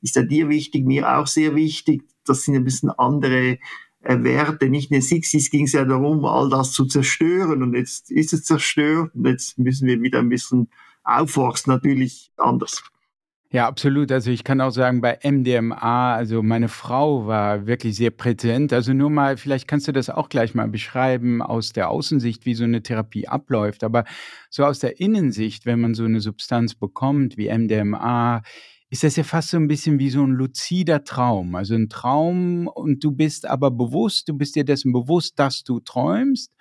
ist 0.00 0.14
ja 0.14 0.22
dir 0.22 0.48
wichtig, 0.48 0.86
mir 0.86 1.16
auch 1.16 1.26
sehr 1.26 1.56
wichtig. 1.56 2.04
Das 2.24 2.44
sind 2.44 2.54
ein 2.54 2.62
bisschen 2.62 2.90
andere 2.90 3.58
Werte. 4.02 4.68
Nicht 4.68 4.90
in 4.90 5.00
den 5.00 5.06
60s 5.06 5.50
ging 5.50 5.64
es 5.64 5.72
ja 5.72 5.84
darum, 5.84 6.24
all 6.24 6.48
das 6.48 6.72
zu 6.72 6.86
zerstören 6.86 7.62
und 7.62 7.74
jetzt 7.74 8.10
ist 8.10 8.32
es 8.32 8.44
zerstört 8.44 9.14
und 9.14 9.26
jetzt 9.26 9.58
müssen 9.58 9.86
wir 9.86 10.00
wieder 10.00 10.18
ein 10.20 10.28
bisschen 10.28 10.68
aufforsten, 11.04 11.72
natürlich 11.72 12.32
anders. 12.36 12.82
Ja, 13.52 13.66
absolut. 13.66 14.12
Also 14.12 14.30
ich 14.30 14.44
kann 14.44 14.60
auch 14.60 14.70
sagen, 14.70 15.00
bei 15.00 15.18
MDMA, 15.24 16.14
also 16.14 16.40
meine 16.40 16.68
Frau 16.68 17.26
war 17.26 17.66
wirklich 17.66 17.96
sehr 17.96 18.12
präsent. 18.12 18.72
Also 18.72 18.92
nur 18.92 19.10
mal, 19.10 19.36
vielleicht 19.36 19.66
kannst 19.66 19.88
du 19.88 19.92
das 19.92 20.08
auch 20.08 20.28
gleich 20.28 20.54
mal 20.54 20.68
beschreiben 20.68 21.42
aus 21.42 21.72
der 21.72 21.90
Außensicht, 21.90 22.46
wie 22.46 22.54
so 22.54 22.62
eine 22.62 22.80
Therapie 22.80 23.26
abläuft. 23.26 23.82
Aber 23.82 24.04
so 24.50 24.64
aus 24.64 24.78
der 24.78 25.00
Innensicht, 25.00 25.66
wenn 25.66 25.80
man 25.80 25.94
so 25.94 26.04
eine 26.04 26.20
Substanz 26.20 26.76
bekommt 26.76 27.36
wie 27.36 27.52
MDMA, 27.52 28.42
ist 28.90 29.04
das 29.04 29.16
ja 29.16 29.24
fast 29.24 29.50
so 29.50 29.56
ein 29.56 29.68
bisschen 29.68 29.98
wie 29.98 30.10
so 30.10 30.22
ein 30.22 30.32
luzider 30.32 31.04
Traum. 31.04 31.54
Also 31.54 31.74
ein 31.74 31.88
Traum 31.88 32.66
und 32.66 33.02
du 33.04 33.12
bist 33.12 33.46
aber 33.46 33.70
bewusst, 33.70 34.28
du 34.28 34.34
bist 34.34 34.56
dir 34.56 34.64
dessen 34.64 34.92
bewusst, 34.92 35.38
dass 35.38 35.62
du 35.62 35.80
träumst. 35.80 36.52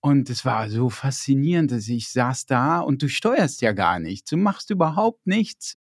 Und 0.00 0.30
es 0.30 0.44
war 0.44 0.70
so 0.70 0.88
faszinierend, 0.88 1.72
dass 1.72 1.88
ich 1.88 2.10
saß 2.10 2.46
da 2.46 2.78
und 2.78 3.02
du 3.02 3.08
steuerst 3.08 3.60
ja 3.62 3.72
gar 3.72 3.98
nichts. 3.98 4.30
Du 4.30 4.36
machst 4.36 4.70
überhaupt 4.70 5.26
nichts 5.26 5.76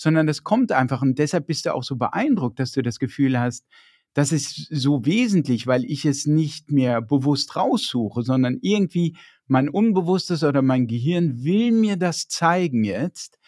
sondern 0.00 0.26
das 0.26 0.44
kommt 0.44 0.72
einfach. 0.72 1.02
Und 1.02 1.18
deshalb 1.18 1.46
bist 1.46 1.66
du 1.66 1.74
auch 1.74 1.82
so 1.82 1.96
beeindruckt, 1.96 2.58
dass 2.58 2.72
du 2.72 2.80
das 2.80 2.98
Gefühl 2.98 3.38
hast, 3.38 3.66
das 4.14 4.32
ist 4.32 4.66
so 4.70 5.04
wesentlich, 5.04 5.66
weil 5.66 5.84
ich 5.84 6.06
es 6.06 6.26
nicht 6.26 6.72
mehr 6.72 7.02
bewusst 7.02 7.54
raussuche, 7.54 8.22
sondern 8.22 8.58
irgendwie 8.62 9.14
mein 9.46 9.68
Unbewusstes 9.68 10.42
oder 10.42 10.62
mein 10.62 10.86
Gehirn 10.86 11.44
will 11.44 11.70
mir 11.70 11.96
das 11.96 12.28
zeigen 12.28 12.82
jetzt. 12.82 13.38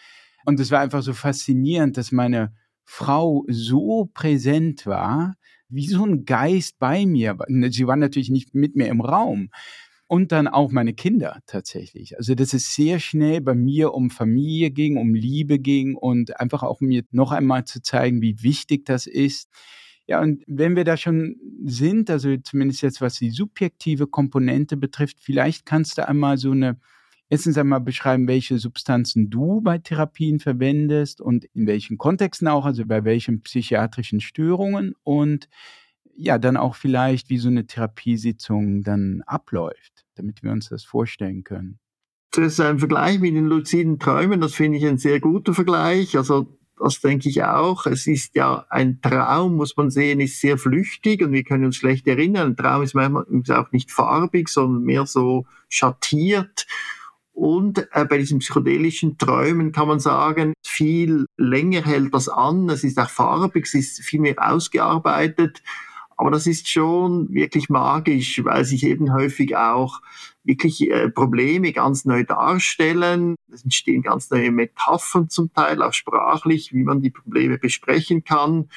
Und 0.45 0.59
es 0.59 0.71
war 0.71 0.79
einfach 0.79 1.01
so 1.01 1.13
faszinierend, 1.13 1.97
dass 1.97 2.11
meine 2.11 2.53
Frau 2.85 3.45
so 3.47 4.09
präsent 4.13 4.85
war, 4.85 5.35
wie 5.69 5.87
so 5.87 6.05
ein 6.05 6.25
Geist 6.25 6.77
bei 6.79 7.05
mir. 7.05 7.37
Sie 7.69 7.87
war 7.87 7.95
natürlich 7.95 8.29
nicht 8.29 8.53
mit 8.53 8.75
mir 8.75 8.87
im 8.87 9.01
Raum, 9.01 9.49
und 10.13 10.31
dann 10.31 10.47
auch 10.47 10.71
meine 10.71 10.93
Kinder 10.93 11.39
tatsächlich. 11.47 12.17
Also, 12.17 12.35
dass 12.35 12.53
es 12.53 12.75
sehr 12.75 12.99
schnell 12.99 13.41
bei 13.41 13.55
mir 13.55 13.95
um 13.95 14.11
Familie 14.11 14.69
ging, 14.69 14.97
um 14.97 15.15
Liebe 15.15 15.57
ging 15.57 15.95
und 15.95 16.39
einfach 16.39 16.61
auch 16.61 16.81
mir 16.81 17.03
noch 17.09 17.31
einmal 17.31 17.65
zu 17.65 17.81
zeigen, 17.81 18.21
wie 18.21 18.43
wichtig 18.43 18.85
das 18.85 19.07
ist. 19.07 19.49
Ja, 20.05 20.21
und 20.21 20.43
wenn 20.45 20.75
wir 20.75 20.83
da 20.83 20.97
schon 20.97 21.37
sind, 21.63 22.11
also 22.11 22.37
zumindest 22.37 22.83
jetzt 22.83 23.01
was 23.01 23.15
die 23.15 23.31
subjektive 23.31 24.05
Komponente 24.05 24.77
betrifft, 24.77 25.17
vielleicht 25.19 25.65
kannst 25.65 25.97
du 25.97 26.07
einmal 26.07 26.37
so 26.37 26.51
eine, 26.51 26.77
erstens 27.33 27.57
einmal 27.57 27.81
beschreiben, 27.81 28.27
welche 28.27 28.57
Substanzen 28.57 29.29
du 29.29 29.61
bei 29.61 29.77
Therapien 29.77 30.39
verwendest 30.39 31.21
und 31.21 31.45
in 31.53 31.67
welchen 31.67 31.97
Kontexten 31.97 32.47
auch, 32.47 32.65
also 32.65 32.85
bei 32.85 33.03
welchen 33.03 33.41
psychiatrischen 33.41 34.21
Störungen 34.21 34.95
und 35.03 35.49
ja, 36.15 36.37
dann 36.37 36.57
auch 36.57 36.75
vielleicht, 36.75 37.29
wie 37.29 37.39
so 37.39 37.49
eine 37.49 37.65
Therapiesitzung 37.65 38.83
dann 38.83 39.23
abläuft 39.25 40.03
damit 40.15 40.43
wir 40.43 40.51
uns 40.51 40.69
das 40.69 40.83
vorstellen 40.83 41.43
können. 41.43 41.79
Das 42.31 42.53
ist 42.53 42.59
ein 42.59 42.79
Vergleich 42.79 43.19
mit 43.19 43.35
den 43.35 43.45
luziden 43.45 43.99
Träumen, 43.99 44.41
das 44.41 44.55
finde 44.55 44.77
ich 44.77 44.85
ein 44.85 44.97
sehr 44.97 45.19
guter 45.19 45.53
Vergleich. 45.53 46.17
Also 46.17 46.57
das 46.79 46.99
denke 46.99 47.29
ich 47.29 47.43
auch. 47.43 47.85
Es 47.85 48.07
ist 48.07 48.35
ja 48.35 48.65
ein 48.69 48.99
Traum, 49.01 49.55
muss 49.55 49.77
man 49.77 49.91
sehen, 49.91 50.19
ist 50.19 50.41
sehr 50.41 50.57
flüchtig 50.57 51.21
und 51.21 51.31
wir 51.31 51.43
können 51.43 51.65
uns 51.65 51.75
schlecht 51.75 52.07
erinnern. 52.07 52.49
Ein 52.49 52.55
Traum 52.57 52.81
ist 52.81 52.95
manchmal 52.95 53.25
auch 53.51 53.71
nicht 53.71 53.91
farbig, 53.91 54.49
sondern 54.49 54.83
mehr 54.83 55.05
so 55.05 55.45
schattiert. 55.69 56.65
Und 57.33 57.87
äh, 57.91 58.05
bei 58.05 58.19
diesen 58.19 58.39
psychedelischen 58.39 59.17
Träumen 59.17 59.71
kann 59.71 59.87
man 59.87 59.99
sagen, 59.99 60.53
viel 60.63 61.25
länger 61.35 61.81
hält 61.81 62.13
das 62.13 62.29
an. 62.29 62.69
Es 62.69 62.83
ist 62.83 62.99
auch 62.99 63.09
farbig, 63.09 63.65
es 63.65 63.73
ist 63.73 64.01
viel 64.01 64.21
mehr 64.21 64.35
ausgearbeitet. 64.37 65.63
Aber 66.15 66.29
das 66.29 66.45
ist 66.45 66.69
schon 66.69 67.33
wirklich 67.33 67.69
magisch, 67.69 68.43
weil 68.45 68.65
sich 68.65 68.83
eben 68.83 69.11
häufig 69.13 69.57
auch 69.57 69.99
wirklich 70.43 70.89
äh, 70.89 71.09
Probleme 71.09 71.73
ganz 71.73 72.05
neu 72.05 72.23
darstellen. 72.23 73.35
Es 73.51 73.63
entstehen 73.63 74.03
ganz 74.03 74.29
neue 74.29 74.51
Metaphern 74.51 75.29
zum 75.29 75.51
Teil, 75.53 75.81
auch 75.81 75.93
sprachlich, 75.93 76.71
wie 76.71 76.83
man 76.83 77.01
die 77.01 77.09
Probleme 77.09 77.57
besprechen 77.57 78.23
kann. 78.23 78.69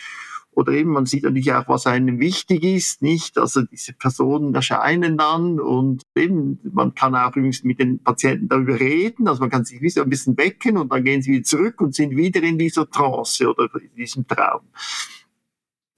Oder 0.57 0.73
eben, 0.73 0.93
man 0.93 1.05
sieht 1.05 1.25
natürlich 1.25 1.53
auch, 1.53 1.69
was 1.69 1.87
einem 1.87 2.19
wichtig 2.19 2.65
ist, 2.65 3.03
nicht? 3.03 3.37
Also 3.37 3.61
diese 3.63 3.93
Personen 3.93 4.55
erscheinen 4.55 5.19
dann 5.19 5.61
und 5.61 6.03
eben, 6.17 6.59
man 6.73 6.95
kann 6.95 7.15
auch 7.15 7.37
übrigens 7.37 7.63
mit 7.63 7.79
den 7.79 8.03
Patienten 8.03 8.49
darüber 8.49 8.81
reden, 8.81 9.29
also 9.29 9.41
man 9.41 9.51
kann 9.51 9.67
sich 9.67 9.83
ein 9.83 10.09
bisschen 10.09 10.39
wecken 10.39 10.79
und 10.79 10.91
dann 10.91 11.05
gehen 11.05 11.21
sie 11.21 11.33
wieder 11.33 11.45
zurück 11.45 11.83
und 11.83 11.95
sind 11.95 12.17
wieder 12.17 12.43
in 12.43 12.57
dieser 12.57 12.89
Trance 12.91 13.47
oder 13.47 13.69
in 13.79 13.95
diesem 13.97 14.27
Traum. 14.27 14.63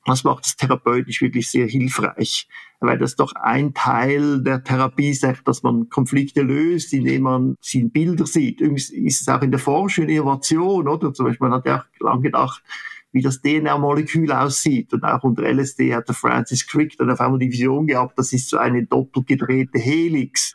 Das 0.04 0.24
macht 0.24 0.46
es 0.46 0.56
therapeutisch 0.56 1.20
wirklich 1.20 1.48
sehr 1.48 1.68
hilfreich, 1.68 2.48
weil 2.80 2.98
das 2.98 3.14
doch 3.14 3.34
ein 3.34 3.74
Teil 3.74 4.42
der 4.42 4.64
Therapie 4.64 5.14
sagt, 5.14 5.46
dass 5.46 5.62
man 5.62 5.88
Konflikte 5.88 6.42
löst, 6.42 6.92
indem 6.92 7.22
man 7.22 7.54
sie 7.60 7.78
in 7.78 7.90
Bilder 7.92 8.26
sieht. 8.26 8.60
Übrigens 8.60 8.90
ist 8.90 9.20
es 9.20 9.28
auch 9.28 9.42
in 9.42 9.52
der 9.52 9.60
Forschung 9.60 10.08
Innovation, 10.08 10.88
oder? 10.88 11.14
Zum 11.14 11.26
Beispiel, 11.26 11.48
man 11.48 11.58
hat 11.58 11.66
ja 11.66 11.82
auch 11.82 12.00
lang 12.00 12.22
gedacht, 12.22 12.64
wie 13.12 13.22
das 13.22 13.40
DNA-Molekül 13.40 14.30
aussieht. 14.32 14.92
Und 14.92 15.04
auch 15.04 15.22
unter 15.24 15.42
LSD 15.42 15.94
hat 15.94 16.08
der 16.08 16.14
Francis 16.14 16.66
Crick 16.66 16.96
dann 16.98 17.10
auf 17.10 17.20
einmal 17.20 17.38
die 17.38 17.50
Vision 17.50 17.86
gehabt, 17.86 18.18
das 18.18 18.32
ist 18.32 18.48
so 18.48 18.58
eine 18.58 18.86
doppelgedrehte 18.86 19.78
Helix. 19.78 20.54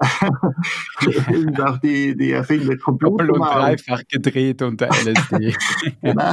und 1.28 1.60
auch 1.60 1.76
die, 1.78 2.16
die 2.16 2.32
Erfinder 2.32 2.76
Computer. 2.78 3.26
Doppel 3.26 3.30
und 3.32 3.40
dreifach 3.40 4.02
gedreht 4.08 4.62
unter 4.62 4.88
LSD. 4.88 5.54
genau. 6.02 6.32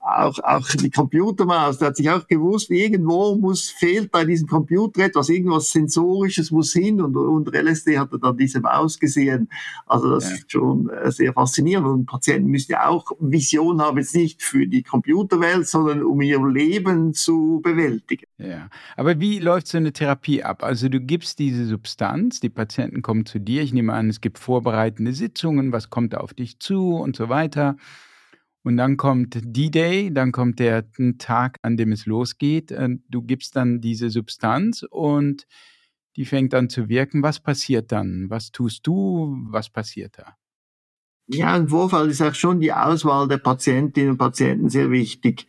Auch, 0.00 0.38
auch 0.40 0.68
die 0.68 0.90
Computermaus, 0.90 1.78
der 1.78 1.88
hat 1.88 1.96
sich 1.96 2.10
auch 2.10 2.26
gewusst, 2.26 2.70
irgendwo 2.70 3.36
muss, 3.36 3.70
fehlt 3.70 4.10
bei 4.10 4.24
diesem 4.24 4.46
Computer 4.46 5.04
etwas, 5.04 5.30
irgendwas 5.30 5.70
Sensorisches 5.70 6.50
muss 6.50 6.72
hin 6.72 7.00
und 7.00 7.16
unter 7.16 7.52
LSD 7.62 7.98
hat 7.98 8.12
er 8.12 8.18
dann 8.18 8.36
diese 8.36 8.60
Maus 8.60 8.98
gesehen. 8.98 9.48
Also 9.86 10.14
das 10.14 10.28
ja. 10.28 10.34
ist 10.34 10.52
schon 10.52 10.90
äh, 10.90 11.10
sehr 11.10 11.32
faszinierend 11.32 11.86
und 11.86 12.06
Patienten 12.06 12.50
müssen 12.50 12.72
ja 12.72 12.88
auch 12.88 13.10
Vision 13.20 13.80
haben, 13.80 13.96
jetzt 13.98 14.14
nicht 14.14 14.42
für 14.42 14.66
die 14.66 14.82
Computerwelt, 14.82 15.66
sondern 15.66 16.02
um 16.02 16.20
ihr 16.20 16.46
Leben 16.46 17.14
zu 17.14 17.60
bewältigen. 17.62 18.26
Ja, 18.36 18.68
aber 18.96 19.18
wie 19.18 19.38
läuft 19.38 19.68
so 19.68 19.78
eine 19.78 19.92
Therapie 19.92 20.42
ab? 20.42 20.62
Also 20.62 20.90
du 20.90 21.00
gibst 21.00 21.38
diese 21.38 21.64
Substanz, 21.64 22.40
die 22.40 22.50
Patienten 22.50 22.65
kommen 23.02 23.26
zu 23.26 23.38
dir, 23.38 23.62
ich 23.62 23.72
nehme 23.72 23.92
an, 23.92 24.08
es 24.08 24.20
gibt 24.20 24.38
vorbereitende 24.38 25.12
Sitzungen, 25.12 25.72
was 25.72 25.90
kommt 25.90 26.12
da 26.12 26.18
auf 26.18 26.34
dich 26.34 26.58
zu 26.58 26.94
und 26.96 27.16
so 27.16 27.28
weiter. 27.28 27.76
Und 28.62 28.76
dann 28.76 28.96
kommt 28.96 29.38
D-Day, 29.42 30.12
dann 30.12 30.32
kommt 30.32 30.58
der 30.58 30.84
Tag, 31.18 31.58
an 31.62 31.76
dem 31.76 31.92
es 31.92 32.06
losgeht. 32.06 32.74
Du 33.08 33.22
gibst 33.22 33.54
dann 33.54 33.80
diese 33.80 34.10
Substanz 34.10 34.82
und 34.82 35.46
die 36.16 36.24
fängt 36.24 36.52
an 36.54 36.68
zu 36.68 36.88
wirken. 36.88 37.22
Was 37.22 37.38
passiert 37.38 37.92
dann? 37.92 38.28
Was 38.28 38.50
tust 38.50 38.86
du? 38.86 39.36
Was 39.50 39.70
passiert 39.70 40.18
da? 40.18 40.36
Ja, 41.28 41.56
im 41.56 41.68
Vorfall 41.68 42.08
ist 42.08 42.22
auch 42.22 42.34
schon 42.34 42.60
die 42.60 42.72
Auswahl 42.72 43.28
der 43.28 43.38
Patientinnen 43.38 44.10
und 44.12 44.18
Patienten 44.18 44.68
sehr 44.68 44.90
wichtig. 44.90 45.46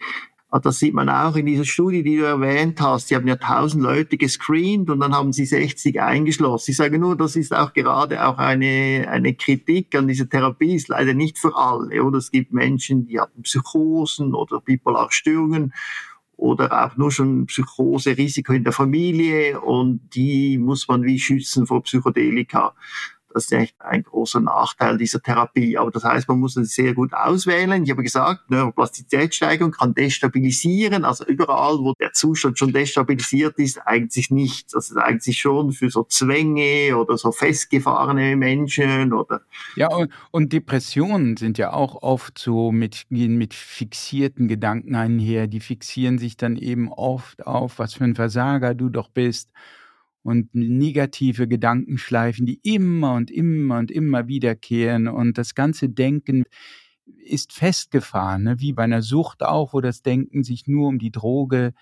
Ah, 0.49 0.59
das 0.59 0.79
sieht 0.79 0.93
man 0.93 1.09
auch 1.09 1.35
in 1.35 1.45
dieser 1.45 1.65
Studie, 1.65 2.03
die 2.03 2.15
du 2.17 2.23
erwähnt 2.23 2.79
hast. 2.79 3.09
Sie 3.09 3.15
haben 3.15 3.27
ja 3.27 3.33
1000 3.33 3.83
Leute 3.83 4.15
gescreent 4.17 4.89
und 4.89 5.01
dann 5.01 5.13
haben 5.13 5.33
sie 5.33 5.45
60 5.45 5.99
eingeschlossen. 5.99 6.71
Ich 6.71 6.77
sage 6.77 6.99
nur, 6.99 7.17
das 7.17 7.35
ist 7.35 7.53
auch 7.53 7.73
gerade 7.73 8.25
auch 8.25 8.37
eine, 8.37 9.07
eine 9.09 9.33
Kritik 9.33 9.93
an 9.93 10.07
dieser 10.07 10.29
Therapie, 10.29 10.75
ist 10.75 10.87
leider 10.87 11.13
nicht 11.13 11.37
für 11.37 11.53
alle. 11.57 12.01
Oder 12.01 12.19
es 12.19 12.31
gibt 12.31 12.53
Menschen, 12.53 13.05
die 13.07 13.19
haben 13.19 13.41
Psychosen 13.43 14.33
oder 14.33 14.61
bipolare 14.61 15.11
Störungen 15.11 15.73
oder 16.37 16.85
auch 16.85 16.95
nur 16.95 17.11
schon 17.11 17.47
Psychose-Risiko 17.47 18.53
in 18.53 18.63
der 18.63 18.71
Familie 18.71 19.59
und 19.59 19.99
die 20.15 20.57
muss 20.57 20.87
man 20.87 21.03
wie 21.03 21.19
schützen 21.19 21.67
vor 21.67 21.83
Psychedelika. 21.83 22.73
Das 23.37 23.43
ist 23.43 23.51
echt 23.51 23.79
ein 23.81 24.01
großer 24.01 24.39
Nachteil 24.39 24.97
dieser 24.97 25.21
Therapie. 25.21 25.77
Aber 25.77 25.91
das 25.91 26.03
heißt, 26.03 26.27
man 26.27 26.39
muss 26.39 26.57
es 26.57 26.73
sehr 26.73 26.95
gut 26.95 27.13
auswählen. 27.13 27.83
Ich 27.83 27.91
habe 27.91 28.01
gesagt, 28.01 28.49
Neuroplastizitätssteigerung 28.49 29.73
kann 29.73 29.93
destabilisieren. 29.93 31.05
Also 31.05 31.23
überall, 31.23 31.77
wo 31.77 31.93
der 31.99 32.13
Zustand 32.13 32.57
schon 32.57 32.73
destabilisiert 32.73 33.59
ist, 33.59 33.77
eigentlich 33.85 34.31
nicht. 34.31 34.73
Das 34.73 34.89
ist 34.89 34.97
eigentlich 34.97 35.37
schon 35.37 35.71
für 35.71 35.91
so 35.91 36.03
Zwänge 36.05 36.97
oder 36.97 37.15
so 37.15 37.31
festgefahrene 37.31 38.35
Menschen 38.35 39.13
oder. 39.13 39.41
Ja, 39.75 39.93
und, 39.93 40.11
und 40.31 40.51
Depressionen 40.51 41.37
sind 41.37 41.59
ja 41.59 41.73
auch 41.73 42.01
oft 42.01 42.39
so 42.39 42.71
mit, 42.71 43.05
mit 43.09 43.53
fixierten 43.53 44.47
Gedanken 44.47 44.95
einher. 44.95 45.45
Die 45.45 45.59
fixieren 45.59 46.17
sich 46.17 46.37
dann 46.37 46.55
eben 46.55 46.91
oft 46.91 47.45
auf, 47.45 47.77
was 47.77 47.93
für 47.93 48.03
ein 48.03 48.15
Versager 48.15 48.73
du 48.73 48.89
doch 48.89 49.09
bist 49.09 49.51
und 50.27 50.53
negative 50.53 51.47
Gedankenschleifen, 51.47 52.45
die 52.45 52.59
immer 52.61 53.13
und 53.13 53.31
immer 53.31 53.77
und 53.77 53.89
immer 53.89 54.27
wiederkehren 54.27 55.07
und 55.07 55.37
das 55.37 55.55
ganze 55.55 55.87
Denken 55.87 56.43
ist 57.23 57.53
festgefahren, 57.53 58.43
ne? 58.43 58.59
wie 58.59 58.73
bei 58.73 58.83
einer 58.83 59.01
Sucht 59.01 59.41
auch, 59.41 59.71
wo 59.71 59.79
das 59.79 60.01
Denken 60.01 60.43
sich 60.43 60.67
nur 60.67 60.89
um 60.89 60.99
die 60.99 61.13
Droge 61.13 61.73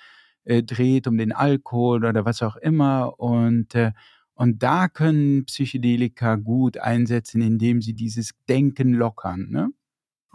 äh, 0.43 0.61
dreht, 0.61 1.07
um 1.07 1.17
den 1.17 1.31
Alkohol 1.31 2.05
oder 2.05 2.23
was 2.23 2.43
auch 2.43 2.55
immer 2.55 3.19
und 3.19 3.73
äh, 3.73 3.93
und 4.35 4.61
da 4.61 4.89
können 4.89 5.45
Psychedelika 5.45 6.35
gut 6.35 6.77
einsetzen, 6.77 7.41
indem 7.41 7.81
sie 7.81 7.93
dieses 7.93 8.31
Denken 8.47 8.93
lockern. 8.93 9.47
Ne? 9.49 9.69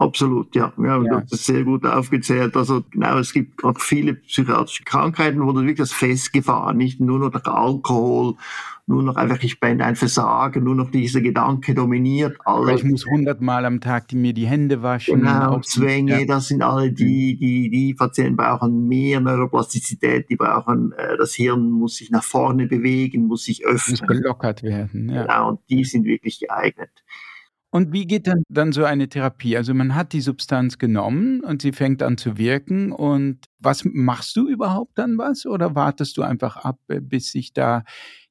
Absolut, 0.01 0.55
ja. 0.55 0.73
ja, 0.79 1.03
ja. 1.03 1.21
Das 1.21 1.33
ist 1.33 1.45
sehr 1.45 1.63
gut 1.63 1.85
aufgezählt. 1.85 2.57
Also 2.57 2.83
genau, 2.89 3.19
es 3.19 3.33
gibt 3.33 3.63
auch 3.63 3.79
viele 3.79 4.15
psychiatrische 4.15 4.83
Krankheiten, 4.83 5.45
wo 5.45 5.51
du 5.51 5.59
wirklich 5.59 5.77
das 5.77 5.91
festgefahren, 5.91 6.75
nicht 6.75 6.99
nur 6.99 7.19
noch 7.19 7.29
der 7.29 7.53
Alkohol, 7.53 8.33
nur 8.87 9.03
noch 9.03 9.15
einfach, 9.15 9.43
ich 9.43 9.59
bin 9.59 9.79
ein 9.79 9.95
Versagen, 9.95 10.63
nur 10.63 10.73
noch 10.73 10.89
dieser 10.89 11.21
Gedanke 11.21 11.75
dominiert 11.75 12.35
alles. 12.45 12.81
Ich 12.81 12.83
muss 12.83 13.05
hundertmal 13.05 13.63
am 13.63 13.79
Tag 13.79 14.11
mir 14.13 14.33
die 14.33 14.47
Hände 14.47 14.81
waschen. 14.81 15.19
Genau, 15.19 15.59
Zwänge, 15.59 16.21
ja. 16.21 16.25
das 16.25 16.47
sind 16.47 16.63
alle 16.63 16.91
die, 16.91 17.35
mhm. 17.35 17.39
die, 17.39 17.69
die 17.69 17.93
Patienten 17.93 18.37
brauchen 18.37 18.87
mehr 18.87 19.19
Neuroplastizität, 19.19 20.31
die 20.31 20.35
brauchen, 20.35 20.93
äh, 20.93 21.15
das 21.15 21.35
Hirn 21.35 21.69
muss 21.69 21.97
sich 21.97 22.09
nach 22.09 22.23
vorne 22.23 22.65
bewegen, 22.65 23.27
muss 23.27 23.43
sich 23.43 23.67
öffnen. 23.67 23.99
Muss 23.99 24.07
gelockert 24.07 24.63
werden, 24.63 25.09
ja. 25.09 25.21
Genau, 25.21 25.49
und 25.49 25.59
die 25.69 25.83
sind 25.83 26.05
wirklich 26.05 26.39
geeignet. 26.39 26.89
Und 27.73 27.93
wie 27.93 28.05
geht 28.05 28.27
dann, 28.27 28.43
dann 28.49 28.73
so 28.73 28.83
eine 28.83 29.07
Therapie? 29.07 29.55
Also 29.55 29.73
man 29.73 29.95
hat 29.95 30.11
die 30.11 30.19
Substanz 30.19 30.77
genommen 30.77 31.39
und 31.41 31.61
sie 31.61 31.71
fängt 31.71 32.03
an 32.03 32.17
zu 32.17 32.37
wirken. 32.37 32.91
Und 32.91 33.39
was 33.59 33.85
machst 33.85 34.35
du 34.35 34.49
überhaupt 34.49 34.97
dann 34.97 35.17
was? 35.17 35.45
Oder 35.45 35.73
wartest 35.73 36.17
du 36.17 36.21
einfach 36.21 36.57
ab, 36.57 36.79
äh, 36.89 36.99
bis 36.99 37.31
sich 37.31 37.53
da 37.53 37.83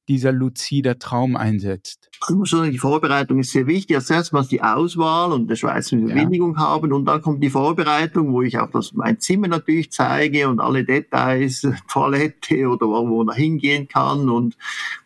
dieser 0.07 0.31
luzider 0.31 0.99
Traum 0.99 1.35
einsetzt? 1.35 2.09
Ich 2.29 2.35
muss 2.35 2.51
sagen, 2.51 2.71
die 2.71 2.77
Vorbereitung 2.77 3.39
ist 3.39 3.51
sehr 3.51 3.67
wichtig. 3.67 3.95
Als 3.95 4.09
erstes 4.09 4.31
mal 4.31 4.45
die 4.45 4.61
Auswahl 4.61 5.31
und 5.31 5.47
der 5.47 5.55
Schweizer 5.55 5.97
Bewilligung 5.97 6.55
ja. 6.55 6.61
haben 6.61 6.93
und 6.93 7.05
dann 7.05 7.21
kommt 7.21 7.43
die 7.43 7.49
Vorbereitung, 7.49 8.31
wo 8.31 8.41
ich 8.41 8.57
auch 8.59 8.69
das, 8.69 8.93
mein 8.93 9.19
Zimmer 9.19 9.47
natürlich 9.47 9.91
zeige 9.91 10.47
und 10.47 10.59
alle 10.59 10.83
Details, 10.83 11.67
Toilette 11.89 12.67
oder 12.67 12.87
wo 12.87 13.23
man 13.23 13.35
hingehen 13.35 13.87
kann 13.87 14.29
und 14.29 14.55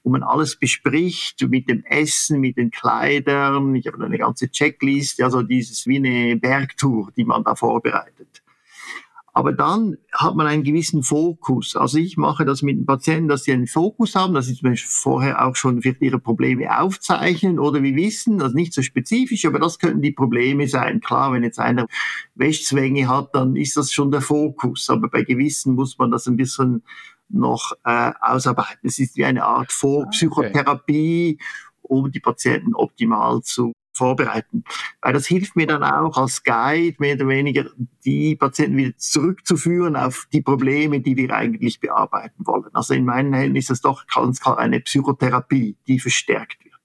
wo 0.04 0.12
man 0.12 0.24
alles 0.24 0.56
bespricht 0.58 1.48
mit 1.50 1.70
dem 1.70 1.84
Essen, 1.86 2.40
mit 2.40 2.58
den 2.58 2.72
Kleidern. 2.72 3.76
Ich 3.76 3.88
habe 3.88 4.04
eine 4.04 4.18
ganze 4.18 4.50
Checkliste, 4.50 5.24
also 5.24 5.42
dieses 5.42 5.88
wie 5.88 5.98
eine 5.98 6.36
Bergtour, 6.36 7.12
die 7.16 7.26
man 7.26 7.44
da 7.44 7.56
vorbereitet. 7.56 8.45
Aber 9.38 9.52
dann 9.52 9.98
hat 10.14 10.36
man 10.36 10.48
einen 10.48 10.64
gewissen 10.64 11.04
Fokus. 11.04 11.76
Also 11.76 11.98
ich 11.98 12.16
mache 12.16 12.46
das 12.46 12.62
mit 12.62 12.78
den 12.78 12.86
Patienten, 12.86 13.28
dass 13.28 13.44
sie 13.44 13.52
einen 13.52 13.68
Fokus 13.68 14.16
haben, 14.16 14.34
dass 14.34 14.46
sie 14.46 14.56
zum 14.56 14.70
Beispiel 14.70 14.90
vorher 14.90 15.46
auch 15.46 15.58
schon 15.58 15.82
vielleicht 15.82 16.02
ihre 16.02 16.20
Probleme 16.20 16.80
aufzeichnen 16.80 17.60
oder 17.60 17.84
wie 17.84 17.98
wissen, 17.98 18.42
also 18.42 18.56
nicht 18.56 18.74
so 18.74 18.82
spezifisch, 18.82 19.46
aber 19.46 19.60
das 19.60 19.78
könnten 19.78 20.02
die 20.02 20.14
Probleme 20.14 20.70
sein. 20.70 21.02
Klar, 21.02 21.34
wenn 21.34 21.44
jetzt 21.44 21.60
einer 21.60 21.88
Wäschzwänge 22.36 23.10
hat, 23.10 23.36
dann 23.36 23.58
ist 23.58 23.76
das 23.76 23.92
schon 23.92 24.10
der 24.10 24.22
Fokus. 24.22 24.90
Aber 24.90 25.10
bei 25.10 25.24
gewissen 25.24 25.76
muss 25.76 25.98
man 25.98 26.12
das 26.12 26.28
ein 26.28 26.38
bisschen 26.38 26.84
noch 27.28 27.74
äh, 27.84 28.14
ausarbeiten. 28.22 28.88
Es 28.88 29.00
ist 29.00 29.18
wie 29.18 29.26
eine 29.26 29.44
Art 29.44 29.74
Vorpsychotherapie, 29.74 31.40
um 31.82 32.10
die 32.10 32.22
Patienten 32.22 32.74
optimal 32.74 33.42
zu 33.42 33.74
vorbereiten. 33.96 34.64
Weil 35.02 35.14
das 35.14 35.26
hilft 35.26 35.56
mir 35.56 35.68
dann 35.68 35.84
auch 35.84 36.18
als 36.18 36.44
Guide 36.44 36.98
mehr 37.00 37.16
oder 37.16 37.28
weniger, 37.28 37.66
die 38.04 38.36
Patienten 38.36 38.78
wieder 38.78 38.98
zurückzuführen 38.98 39.96
auf 39.96 40.28
die 40.32 40.42
Probleme, 40.42 41.00
die 41.00 41.16
wir 41.18 41.32
eigentlich 41.32 41.80
bearbeiten 41.80 42.46
wollen. 42.46 42.70
Also 42.74 42.94
in 42.94 43.06
meinen 43.06 43.34
Händen 43.34 43.56
ist 43.56 43.72
es 43.72 43.82
doch 43.82 44.06
ganz 44.08 44.40
klar 44.40 44.58
eine 44.58 44.80
Psychotherapie, 44.80 45.78
die 45.88 46.00
verstärkt 46.00 46.64
wird. 46.64 46.76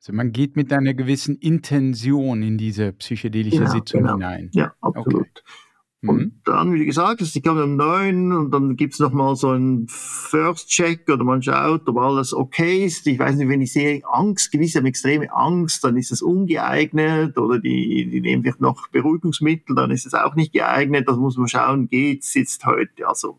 Also 0.00 0.12
man 0.12 0.32
geht 0.32 0.56
mit 0.56 0.72
einer 0.72 0.94
gewissen 0.94 1.36
Intention 1.36 2.42
in 2.42 2.58
diese 2.58 2.92
psychedelische 2.92 3.58
genau, 3.58 3.70
Sitzung 3.70 4.02
genau. 4.02 4.14
hinein. 4.14 4.50
Ja, 4.52 4.74
absolut. 4.80 5.26
Okay. 5.26 5.65
Und 6.08 6.18
mhm. 6.18 6.32
dann, 6.44 6.74
wie 6.74 6.86
gesagt, 6.86 7.20
ich 7.20 7.42
komme 7.42 7.64
um 7.64 7.76
neun 7.76 8.32
und 8.32 8.50
dann 8.50 8.76
gibt's 8.76 8.98
noch 8.98 9.12
mal 9.12 9.36
so 9.36 9.50
einen 9.50 9.86
First 9.88 10.68
Check 10.68 11.08
oder 11.08 11.24
man 11.24 11.42
schaut, 11.42 11.88
ob 11.88 11.98
alles 11.98 12.34
okay 12.34 12.84
ist. 12.84 13.06
Ich 13.06 13.18
weiß 13.18 13.36
nicht, 13.36 13.48
wenn 13.48 13.60
ich 13.60 13.72
sehe 13.72 14.02
Angst, 14.10 14.52
gewisse 14.52 14.78
haben 14.78 14.86
extreme 14.86 15.32
Angst, 15.32 15.84
dann 15.84 15.96
ist 15.96 16.12
es 16.12 16.22
ungeeignet 16.22 17.36
oder 17.38 17.58
die, 17.58 18.08
die 18.10 18.20
nehmen 18.20 18.42
vielleicht 18.42 18.60
noch 18.60 18.88
Beruhigungsmittel, 18.88 19.74
dann 19.74 19.90
ist 19.90 20.06
es 20.06 20.14
auch 20.14 20.34
nicht 20.34 20.52
geeignet. 20.52 21.08
Das 21.08 21.16
muss 21.16 21.36
man 21.36 21.48
schauen, 21.48 21.88
geht's 21.88 22.34
jetzt 22.34 22.64
heute. 22.66 23.06
Also 23.06 23.38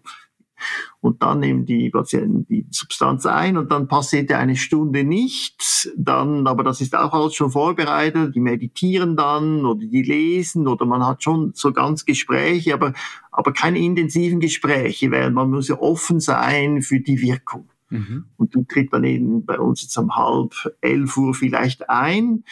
Und 1.02 1.22
dann 1.22 1.40
nehmen 1.40 1.66
die 1.66 1.90
Patienten 1.90 2.46
die 2.48 2.66
Substanz 2.72 3.26
ein 3.26 3.58
und 3.58 3.72
dann 3.72 3.88
passiert 3.88 4.32
eine 4.32 4.56
Stunde 4.56 5.04
nichts. 5.04 5.90
Dann, 5.96 6.48
aber 6.48 6.64
das 6.64 6.82
ist 6.82 6.96
auch 6.96 7.14
alles 7.14 7.36
schon 7.36 7.52
vorbereitet. 7.52 8.36
Die 8.36 8.40
meditieren 8.40 9.16
dann 9.16 9.66
oder 9.66 9.86
die 9.86 10.02
lesen 10.02 10.68
oder 10.68 10.86
man 10.86 11.06
hat 11.06 11.24
schon 11.24 11.52
so 11.54 11.72
ganz 11.72 12.06
Gespräche, 12.06 12.74
aber, 12.74 12.94
aber 13.32 13.54
keine 13.54 13.80
intensiven 13.80 14.40
Gespräche, 14.40 15.12
weil 15.12 15.32
man 15.32 15.50
muss 15.50 15.68
ja 15.68 15.80
offen 15.80 16.20
sein 16.20 16.82
für 16.82 17.00
die 17.00 17.22
Wirkung. 17.22 17.70
Mhm. 17.90 18.26
Und 18.38 18.54
du 18.54 18.64
tritt 18.64 18.92
dann 18.94 19.04
eben 19.04 19.46
bei 19.46 19.60
uns 19.60 19.82
jetzt 19.82 19.98
um 19.98 20.16
halb 20.16 20.54
elf 20.82 21.16
Uhr 21.18 21.34
vielleicht 21.34 21.90
ein 21.90 22.44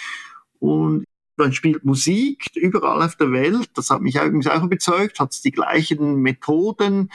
und 0.60 1.06
man 1.38 1.54
spielt 1.54 1.84
Musik 1.84 2.50
überall 2.56 3.02
auf 3.04 3.16
der 3.16 3.32
Welt. 3.32 3.70
Das 3.76 3.90
hat 3.90 4.02
mich 4.02 4.16
übrigens 4.16 4.48
auch 4.48 4.64
überzeugt, 4.64 5.20
hat 5.20 5.44
die 5.44 5.52
gleichen 5.52 6.22
Methoden. 6.22 7.10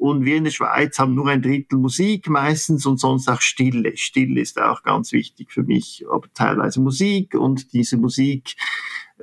Und 0.00 0.24
wir 0.24 0.36
in 0.36 0.44
der 0.44 0.50
Schweiz 0.50 0.98
haben 0.98 1.14
nur 1.14 1.28
ein 1.28 1.42
Drittel 1.42 1.78
Musik 1.78 2.30
meistens 2.30 2.86
und 2.86 2.98
sonst 2.98 3.28
auch 3.28 3.42
Stille. 3.42 3.98
Stille 3.98 4.40
ist 4.40 4.58
auch 4.58 4.82
ganz 4.82 5.12
wichtig 5.12 5.52
für 5.52 5.62
mich, 5.62 6.06
aber 6.10 6.26
teilweise 6.32 6.80
Musik 6.80 7.34
und 7.34 7.74
diese 7.74 7.98
Musik 7.98 8.56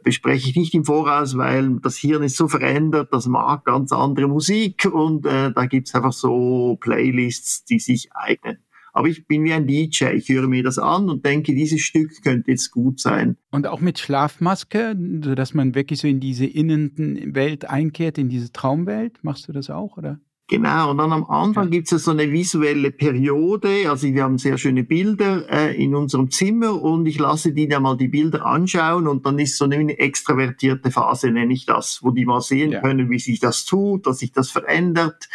bespreche 0.04 0.52
ich 0.52 0.56
nicht 0.56 0.76
im 0.76 0.86
Voraus, 0.86 1.36
weil 1.36 1.80
das 1.82 1.98
Hirn 1.98 2.22
ist 2.22 2.38
so 2.38 2.48
verändert, 2.48 3.12
das 3.12 3.26
mag 3.26 3.66
ganz 3.66 3.92
andere 3.92 4.28
Musik 4.28 4.86
und 4.86 5.26
äh, 5.26 5.52
da 5.52 5.66
gibt's 5.66 5.96
einfach 5.96 6.14
so 6.14 6.78
Playlists, 6.80 7.66
die 7.66 7.80
sich 7.80 8.10
eignen. 8.14 8.60
Aber 8.94 9.08
ich 9.08 9.26
bin 9.26 9.46
wie 9.46 9.54
ein 9.54 9.66
DJ, 9.66 10.10
ich 10.14 10.30
höre 10.30 10.48
mir 10.48 10.62
das 10.62 10.78
an 10.78 11.10
und 11.10 11.26
denke, 11.26 11.56
dieses 11.56 11.82
Stück 11.82 12.22
könnte 12.22 12.52
jetzt 12.52 12.70
gut 12.70 13.00
sein. 13.00 13.36
Und 13.50 13.66
auch 13.66 13.82
mit 13.82 13.98
Schlafmaske, 13.98 14.96
sodass 15.24 15.56
man 15.56 15.74
wirklich 15.74 16.02
so 16.02 16.08
in 16.08 16.20
diese 16.20 16.46
Innenwelt 16.46 17.66
einkehrt, 17.66 18.20
in 18.20 18.30
diese 18.30 18.52
Traumwelt. 18.52 19.24
Machst 19.24 19.48
du 19.48 19.54
das 19.54 19.72
auch, 19.72 19.98
oder? 19.98 20.20
Genau, 20.50 20.92
und 20.92 20.98
dann 20.98 21.12
am 21.12 21.26
Anfang 21.26 21.70
gibt's 21.70 21.92
ja 21.92 21.98
so 21.98 22.12
eine 22.12 22.32
visuelle 22.32 22.92
Periode. 22.92 23.90
Also 23.90 24.08
wir 24.08 24.24
haben 24.24 24.38
sehr 24.38 24.58
schöne 24.58 24.86
Bilder 24.86 25.44
äh, 25.50 25.76
in 25.76 25.94
unserem 25.94 26.32
Zimmer 26.32 26.82
und 26.82 27.06
ich 27.06 27.20
lasse 27.20 27.52
die 27.52 27.68
dann 27.68 27.84
mal 27.84 27.98
die 27.98 28.08
Bilder 28.08 28.46
anschauen 28.46 29.10
und 29.10 29.26
dann 29.26 29.40
ist 29.40 29.58
so 29.58 29.66
eine 29.66 30.00
extravertierte 30.00 30.90
Phase, 30.90 31.32
nenne 31.32 31.52
ich 31.52 31.66
das, 31.66 32.02
wo 32.02 32.12
die 32.12 32.26
mal 32.26 32.40
sehen 32.40 32.72
ja. 32.72 32.80
können, 32.80 33.10
wie 33.10 33.20
sich 33.20 33.42
das 33.42 33.66
tut, 33.66 34.08
dass 34.08 34.20
sich 34.20 34.32
das 34.32 34.50
verändert. 34.50 35.28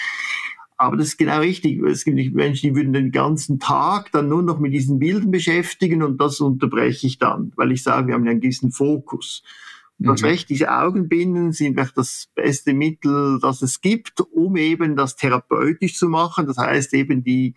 Aber 0.78 0.96
das 0.96 1.08
ist 1.08 1.18
genau 1.18 1.40
richtig. 1.40 1.82
Es 1.82 2.04
gibt 2.04 2.34
Menschen, 2.34 2.70
die 2.70 2.74
würden 2.74 2.94
den 2.94 3.12
ganzen 3.12 3.60
Tag 3.60 4.10
dann 4.12 4.30
nur 4.30 4.42
noch 4.42 4.58
mit 4.60 4.72
diesen 4.72 4.98
Bildern 4.98 5.30
beschäftigen 5.30 6.02
und 6.02 6.22
das 6.22 6.40
unterbreche 6.40 7.06
ich 7.06 7.18
dann, 7.18 7.52
weil 7.56 7.70
ich 7.72 7.82
sage, 7.82 8.06
wir 8.06 8.14
haben 8.14 8.24
ja 8.24 8.30
einen 8.30 8.40
gewissen 8.40 8.72
Fokus. 8.72 9.42
Mhm. 10.02 10.24
Recht, 10.24 10.48
diese 10.50 10.72
Augenbinden 10.72 11.52
sind 11.52 11.74
vielleicht 11.74 11.96
das 11.96 12.28
beste 12.34 12.74
Mittel, 12.74 13.38
das 13.40 13.62
es 13.62 13.80
gibt, 13.80 14.20
um 14.20 14.56
eben 14.56 14.96
das 14.96 15.16
therapeutisch 15.16 15.96
zu 15.96 16.08
machen. 16.08 16.46
Das 16.46 16.58
heißt 16.58 16.94
eben 16.94 17.22
die 17.22 17.54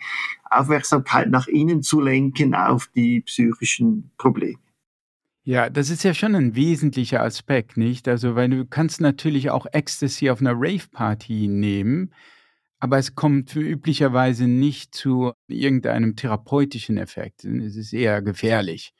Aufmerksamkeit 0.49 1.29
nach 1.29 1.47
innen 1.47 1.81
zu 1.81 2.01
lenken 2.01 2.55
auf 2.55 2.87
die 2.95 3.21
psychischen 3.21 4.11
Probleme. 4.17 4.59
Ja, 5.43 5.69
das 5.69 5.91
ist 5.91 6.03
ja 6.03 6.15
schon 6.15 6.33
ein 6.33 6.55
wesentlicher 6.55 7.21
Aspekt, 7.21 7.77
nicht? 7.77 8.07
Also, 8.07 8.35
weil 8.35 8.49
du 8.49 8.65
kannst 8.65 8.99
natürlich 8.99 9.51
auch 9.51 9.67
Ecstasy 9.71 10.31
auf 10.31 10.41
einer 10.41 10.55
Rave-Party 10.55 11.47
nehmen, 11.47 12.11
aber 12.79 12.97
es 12.97 13.13
kommt 13.13 13.55
üblicherweise 13.55 14.47
nicht 14.47 14.95
zu 14.95 15.33
irgendeinem 15.47 16.15
therapeutischen 16.15 16.97
Effekt. 16.97 17.45
Es 17.45 17.75
ist 17.75 17.93
eher 17.93 18.23
gefährlich. 18.23 18.93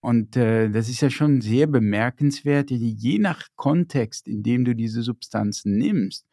Und 0.00 0.36
äh, 0.36 0.70
das 0.70 0.88
ist 0.88 1.00
ja 1.00 1.10
schon 1.10 1.40
sehr 1.40 1.66
bemerkenswert, 1.66 2.70
je 2.70 3.18
nach 3.18 3.48
Kontext, 3.56 4.28
in 4.28 4.42
dem 4.42 4.64
du 4.64 4.74
diese 4.74 5.02
Substanzen 5.02 5.76
nimmst. 5.76 6.26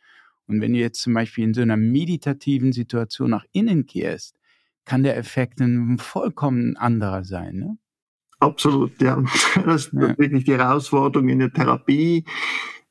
Und 0.48 0.62
wenn 0.62 0.74
du 0.74 0.80
jetzt 0.80 1.02
zum 1.02 1.14
Beispiel 1.14 1.46
in 1.46 1.54
so 1.54 1.62
einer 1.62 1.78
meditativen 1.78 2.74
Situation 2.74 3.32
nach 3.32 3.46
innen 3.54 3.86
kehrst, 3.86 4.36
kann 4.86 5.04
der 5.04 5.18
Effekt 5.18 5.62
ein 5.62 5.98
vollkommen 5.98 6.76
anderer 6.76 7.24
sein. 7.24 7.56
Ne? 7.56 7.78
Absolut, 8.40 9.02
ja. 9.02 9.24
Das 9.66 9.88
ist 9.88 9.94
ja. 9.94 10.18
wirklich 10.18 10.44
die 10.44 10.54
Herausforderung 10.54 11.30
in 11.30 11.40
der 11.40 11.54
Therapie, 11.54 12.26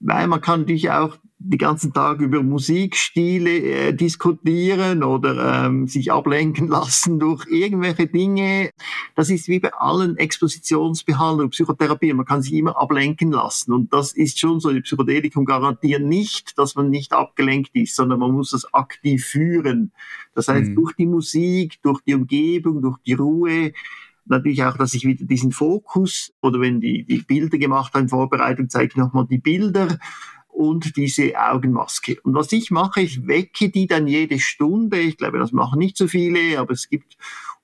weil 0.01 0.27
man 0.27 0.41
kann 0.41 0.61
natürlich 0.61 0.91
auch 0.91 1.19
die 1.45 1.59
ganzen 1.59 1.93
Tag 1.93 2.21
über 2.21 2.43
Musikstile 2.43 3.51
äh, 3.51 3.93
diskutieren 3.93 5.03
oder 5.03 5.67
ähm, 5.67 5.87
sich 5.87 6.13
ablenken 6.13 6.69
lassen 6.69 7.19
durch 7.19 7.47
irgendwelche 7.49 8.07
Dinge. 8.07 8.71
Das 9.15 9.31
ist 9.31 9.49
wie 9.49 9.61
bei 9.61 9.73
allen 9.75 10.17
Expositionsbehandlungen, 10.17 11.51
Psychotherapie. 11.51 12.13
Man 12.13 12.27
kann 12.27 12.43
sich 12.43 12.53
immer 12.55 12.79
ablenken 12.79 13.33
lassen. 13.33 13.73
Und 13.73 13.93
das 13.93 14.13
ist 14.13 14.39
schon 14.39 14.61
so. 14.61 14.73
Die 14.73 14.81
Psychedelikum 14.81 15.45
garantieren 15.45 16.09
nicht, 16.09 16.59
dass 16.59 16.75
man 16.75 16.91
nicht 16.91 17.13
abgelenkt 17.13 17.71
ist, 17.75 17.97
sondern 17.97 18.21
man 18.21 18.33
muss 18.33 18.51
das 18.51 18.73
aktiv 18.73 19.25
führen. 19.25 19.93
Das 20.35 20.49
heißt, 20.49 20.71
mhm. 20.71 20.75
durch 20.77 20.95
die 20.95 21.07
Musik, 21.07 21.79
durch 21.83 22.01
die 22.03 22.15
Umgebung, 22.15 22.83
durch 22.83 22.99
die 23.05 23.15
Ruhe, 23.15 23.73
natürlich 24.25 24.65
auch, 24.65 24.77
dass 24.77 24.95
ich 24.95 25.05
wieder 25.05 25.25
diesen 25.25 25.53
Fokus 25.53 26.33
oder 26.41 26.61
wenn 26.61 26.81
die, 26.81 27.05
die 27.05 27.19
Bilder 27.19 27.59
gemacht 27.59 27.95
haben, 27.95 28.09
Vorbereitung, 28.09 28.69
zeige 28.69 28.91
ich 28.93 28.97
nochmal 28.97 29.27
die 29.29 29.39
Bilder 29.39 29.99
und 30.53 30.97
diese 30.97 31.33
Augenmaske. 31.37 32.21
Und 32.23 32.35
was 32.35 32.53
ich 32.53 32.71
mache, 32.71 33.01
ich 33.01 33.27
wecke 33.27 33.71
die 33.71 33.87
dann 33.87 34.07
jede 34.07 34.39
Stunde. 34.39 35.01
Ich 35.01 35.17
glaube, 35.17 35.39
das 35.39 35.53
machen 35.53 35.79
nicht 35.79 35.97
so 35.97 36.07
viele, 36.07 36.59
aber 36.59 36.73
es 36.73 36.89
gibt, 36.89 37.17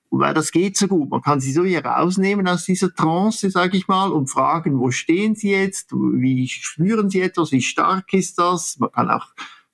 weil 0.09 0.33
das 0.33 0.51
geht 0.51 0.75
so 0.75 0.87
gut. 0.87 1.09
Man 1.09 1.21
kann 1.21 1.39
sie 1.39 1.53
so 1.53 1.63
hier 1.63 1.85
rausnehmen 1.85 2.47
aus 2.47 2.65
dieser 2.65 2.93
Trance, 2.93 3.49
sage 3.51 3.77
ich 3.77 3.87
mal, 3.87 4.11
und 4.11 4.27
fragen, 4.27 4.79
wo 4.79 4.91
stehen 4.91 5.35
sie 5.35 5.51
jetzt? 5.51 5.91
Wie 5.93 6.47
spüren 6.47 7.09
sie 7.09 7.21
etwas? 7.21 7.51
Wie 7.51 7.61
stark 7.61 8.11
ist 8.13 8.39
das? 8.39 8.77
Man 8.79 8.91
kann 8.91 9.09
auch 9.09 9.27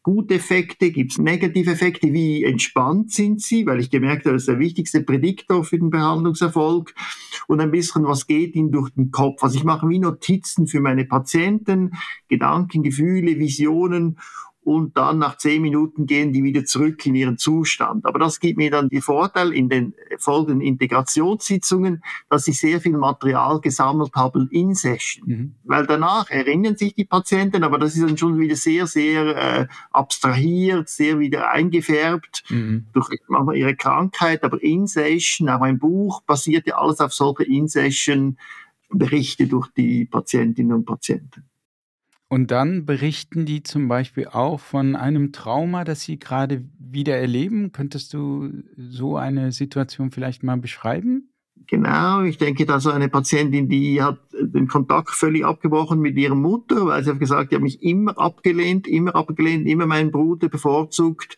gute 0.06 0.36
Effekte, 0.36 0.92
gibt 0.92 1.14
es 1.14 1.18
negative 1.18 1.72
Effekte, 1.72 2.14
wie 2.14 2.44
entspannt 2.44 3.12
sind 3.12 3.42
sie, 3.42 3.66
weil 3.66 3.80
ich 3.80 3.90
gemerkt 3.90 4.26
habe, 4.26 4.36
das 4.36 4.44
ist 4.44 4.50
der 4.50 4.60
wichtigste 4.60 5.02
Prädiktor 5.02 5.64
für 5.64 5.80
den 5.80 5.90
Behandlungserfolg. 5.90 6.94
Und 7.48 7.60
ein 7.60 7.72
bisschen, 7.72 8.06
was 8.06 8.28
geht 8.28 8.54
ihnen 8.54 8.72
durch 8.72 8.92
den 8.92 9.10
Kopf. 9.10 9.42
Also 9.42 9.58
ich 9.58 9.64
mache 9.64 9.90
wie 9.90 9.98
Notizen 9.98 10.68
für 10.68 10.80
meine 10.80 11.06
Patienten, 11.06 11.94
Gedanken, 12.28 12.84
Gefühle, 12.84 13.40
Visionen 13.40 14.20
und 14.66 14.98
dann 14.98 15.20
nach 15.20 15.38
zehn 15.38 15.62
Minuten 15.62 16.08
gehen 16.08 16.34
die 16.34 16.44
wieder 16.44 16.66
zurück 16.66 17.06
in 17.06 17.14
ihren 17.14 17.38
Zustand. 17.38 18.08
Aber 18.08 18.18
das 18.18 18.40
gibt 18.40 18.58
mir 18.58 18.72
dann 18.72 18.90
die 18.90 19.00
Vorteil 19.00 19.54
in 19.54 19.70
den 19.70 19.94
folgenden 20.18 20.60
Integrationssitzungen, 20.60 22.04
dass 22.32 22.48
ich 22.48 22.60
sehr 22.60 22.82
viel 22.82 22.98
Material 22.98 23.62
gesammelt 23.62 24.16
habe 24.16 24.48
in 24.50 24.74
Session. 24.74 25.28
Mhm. 25.28 25.56
Weil 25.66 25.86
danach 25.86 26.32
erinnern 26.32 26.76
sich 26.76 26.96
die 26.96 27.06
Patienten, 27.06 27.64
aber 27.64 27.78
das 27.78 27.96
ist 27.96 28.02
dann 28.02 28.18
schon 28.18 28.40
wieder 28.40 28.56
sehr, 28.56 28.88
sehr 28.88 29.36
äh, 29.36 29.68
abstrahiert, 29.92 30.90
sehr 30.90 31.20
wieder 31.20 31.52
eingefärbt 31.52 32.44
mhm. 32.50 32.88
durch 32.92 33.10
manchmal 33.28 33.58
ihre 33.58 33.76
Krankheit. 33.76 34.44
Aber 34.44 34.62
in 34.64 34.88
Session, 34.88 35.48
auch 35.48 35.62
ein 35.62 35.78
Buch, 35.78 36.24
basiert 36.24 36.66
ja 36.66 36.78
alles 36.78 37.00
auf 37.02 37.14
solche 37.14 37.44
in 37.44 37.68
Session 37.68 38.38
Berichte 38.90 39.46
durch 39.46 39.68
die 39.78 40.06
Patientinnen 40.06 40.74
und 40.74 40.86
Patienten. 40.86 41.44
Und 42.28 42.52
dann 42.52 42.86
berichten 42.86 43.46
die 43.46 43.62
zum 43.62 43.88
Beispiel 43.88 44.28
auch 44.28 44.60
von 44.60 44.96
einem 44.96 45.32
Trauma, 45.32 45.84
das 45.84 46.02
sie 46.02 46.18
gerade 46.18 46.66
wieder 46.80 47.16
erleben. 47.16 47.72
Könntest 47.72 48.14
du 48.14 48.50
so 48.76 49.16
eine 49.16 49.52
Situation 49.52 50.12
vielleicht 50.12 50.44
mal 50.44 50.58
beschreiben? 50.58 51.30
Genau, 51.68 52.22
ich 52.24 52.38
denke, 52.38 52.66
da 52.66 52.80
so 52.80 52.92
eine 52.92 53.10
Patientin, 53.10 53.70
die 53.70 54.02
hat 54.02 54.20
den 54.40 54.68
Kontakt 54.68 55.12
völlig 55.12 55.46
abgebrochen 55.46 56.00
mit 56.00 56.18
ihrer 56.18 56.36
Mutter, 56.36 56.86
weil 56.86 57.04
sie 57.04 57.12
hat 57.12 57.20
gesagt, 57.20 57.52
die 57.52 57.56
hat 57.56 57.64
mich 57.64 57.82
immer 57.82 58.18
abgelehnt, 58.20 58.88
immer 58.88 59.16
abgelehnt, 59.16 59.68
immer 59.68 59.86
meinen 59.86 60.12
Bruder 60.12 60.50
bevorzugt. 60.50 61.38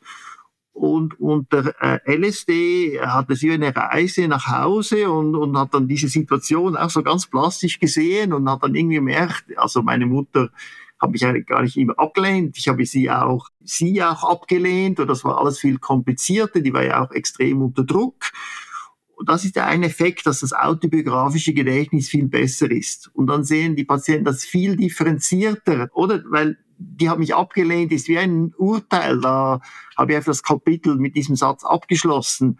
Und 0.77 1.19
unter 1.19 1.73
äh, 1.81 2.15
LSD 2.15 2.99
hatte 3.01 3.35
sie 3.35 3.51
eine 3.51 3.75
Reise 3.75 4.27
nach 4.27 4.45
Hause 4.47 5.09
und, 5.09 5.35
und 5.35 5.57
hat 5.57 5.73
dann 5.73 5.87
diese 5.87 6.07
Situation 6.07 6.77
auch 6.77 6.91
so 6.91 7.01
ganz 7.01 7.25
plastisch 7.25 7.79
gesehen 7.79 8.31
und 8.31 8.47
hat 8.47 8.61
dann 8.61 8.75
irgendwie 8.75 8.97
gemerkt, 8.97 9.45
also 9.57 9.81
meine 9.81 10.05
Mutter 10.05 10.51
habe 11.01 11.13
mich 11.13 11.25
eigentlich 11.25 11.47
gar 11.47 11.63
nicht 11.63 11.77
immer 11.77 11.97
abgelehnt. 11.97 12.57
Ich 12.59 12.67
habe 12.67 12.85
sie 12.85 13.09
auch, 13.09 13.49
sie 13.63 14.03
auch 14.03 14.23
abgelehnt 14.23 14.99
und 14.99 15.07
das 15.07 15.23
war 15.23 15.39
alles 15.39 15.57
viel 15.57 15.79
komplizierter. 15.79 16.59
Die 16.61 16.73
war 16.73 16.83
ja 16.83 17.03
auch 17.03 17.11
extrem 17.11 17.63
unter 17.63 17.83
Druck. 17.83 18.31
Und 19.17 19.29
das 19.29 19.45
ist 19.45 19.55
der 19.55 19.65
eine 19.65 19.87
Effekt, 19.87 20.27
dass 20.27 20.41
das 20.41 20.53
autobiografische 20.53 21.51
Gedächtnis 21.51 22.07
viel 22.07 22.27
besser 22.27 22.69
ist. 22.69 23.09
Und 23.15 23.25
dann 23.25 23.43
sehen 23.43 23.75
die 23.75 23.83
Patienten 23.83 24.25
das 24.25 24.45
viel 24.45 24.75
differenzierter, 24.75 25.89
oder? 25.93 26.23
Weil 26.29 26.57
die 26.77 27.09
haben 27.09 27.21
mich 27.21 27.33
abgelehnt, 27.33 27.91
ist 27.91 28.07
wie 28.09 28.19
ein 28.19 28.53
Urteil. 28.55 29.19
Da 29.19 29.59
habe 29.97 30.11
ich 30.11 30.17
einfach 30.17 30.29
das 30.29 30.43
Kapitel 30.43 30.97
mit 30.97 31.15
diesem 31.15 31.35
Satz 31.35 31.63
abgeschlossen. 31.63 32.59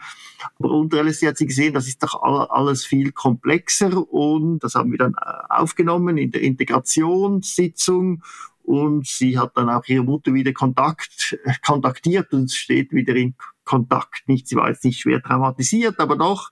Aber 0.57 0.71
unter 0.71 1.03
LSD 1.03 1.27
hat 1.27 1.37
sie 1.37 1.45
gesehen, 1.45 1.75
das 1.75 1.87
ist 1.87 2.01
doch 2.01 2.23
alles 2.23 2.85
viel 2.85 3.11
komplexer 3.11 4.11
und 4.11 4.57
das 4.59 4.73
haben 4.73 4.91
wir 4.91 4.97
dann 4.97 5.13
äh, 5.13 5.43
aufgenommen 5.49 6.17
in 6.17 6.31
der 6.31 6.41
Integrationssitzung 6.41 8.23
und 8.67 9.07
sie 9.07 9.39
hat 9.39 9.55
dann 9.55 9.69
auch 9.69 9.85
ihre 9.87 10.03
Mutter 10.03 10.33
wieder 10.33 10.51
Kontakt, 10.51 11.39
kontaktiert 11.65 12.33
und 12.33 12.51
steht 12.51 12.91
wieder 12.91 13.15
in 13.15 13.35
Kontakt. 13.63 14.27
Nicht, 14.27 14.47
sie 14.47 14.57
war 14.57 14.67
jetzt 14.69 14.83
nicht 14.83 14.99
schwer 14.99 15.21
traumatisiert, 15.23 15.99
aber 15.99 16.17
doch, 16.17 16.49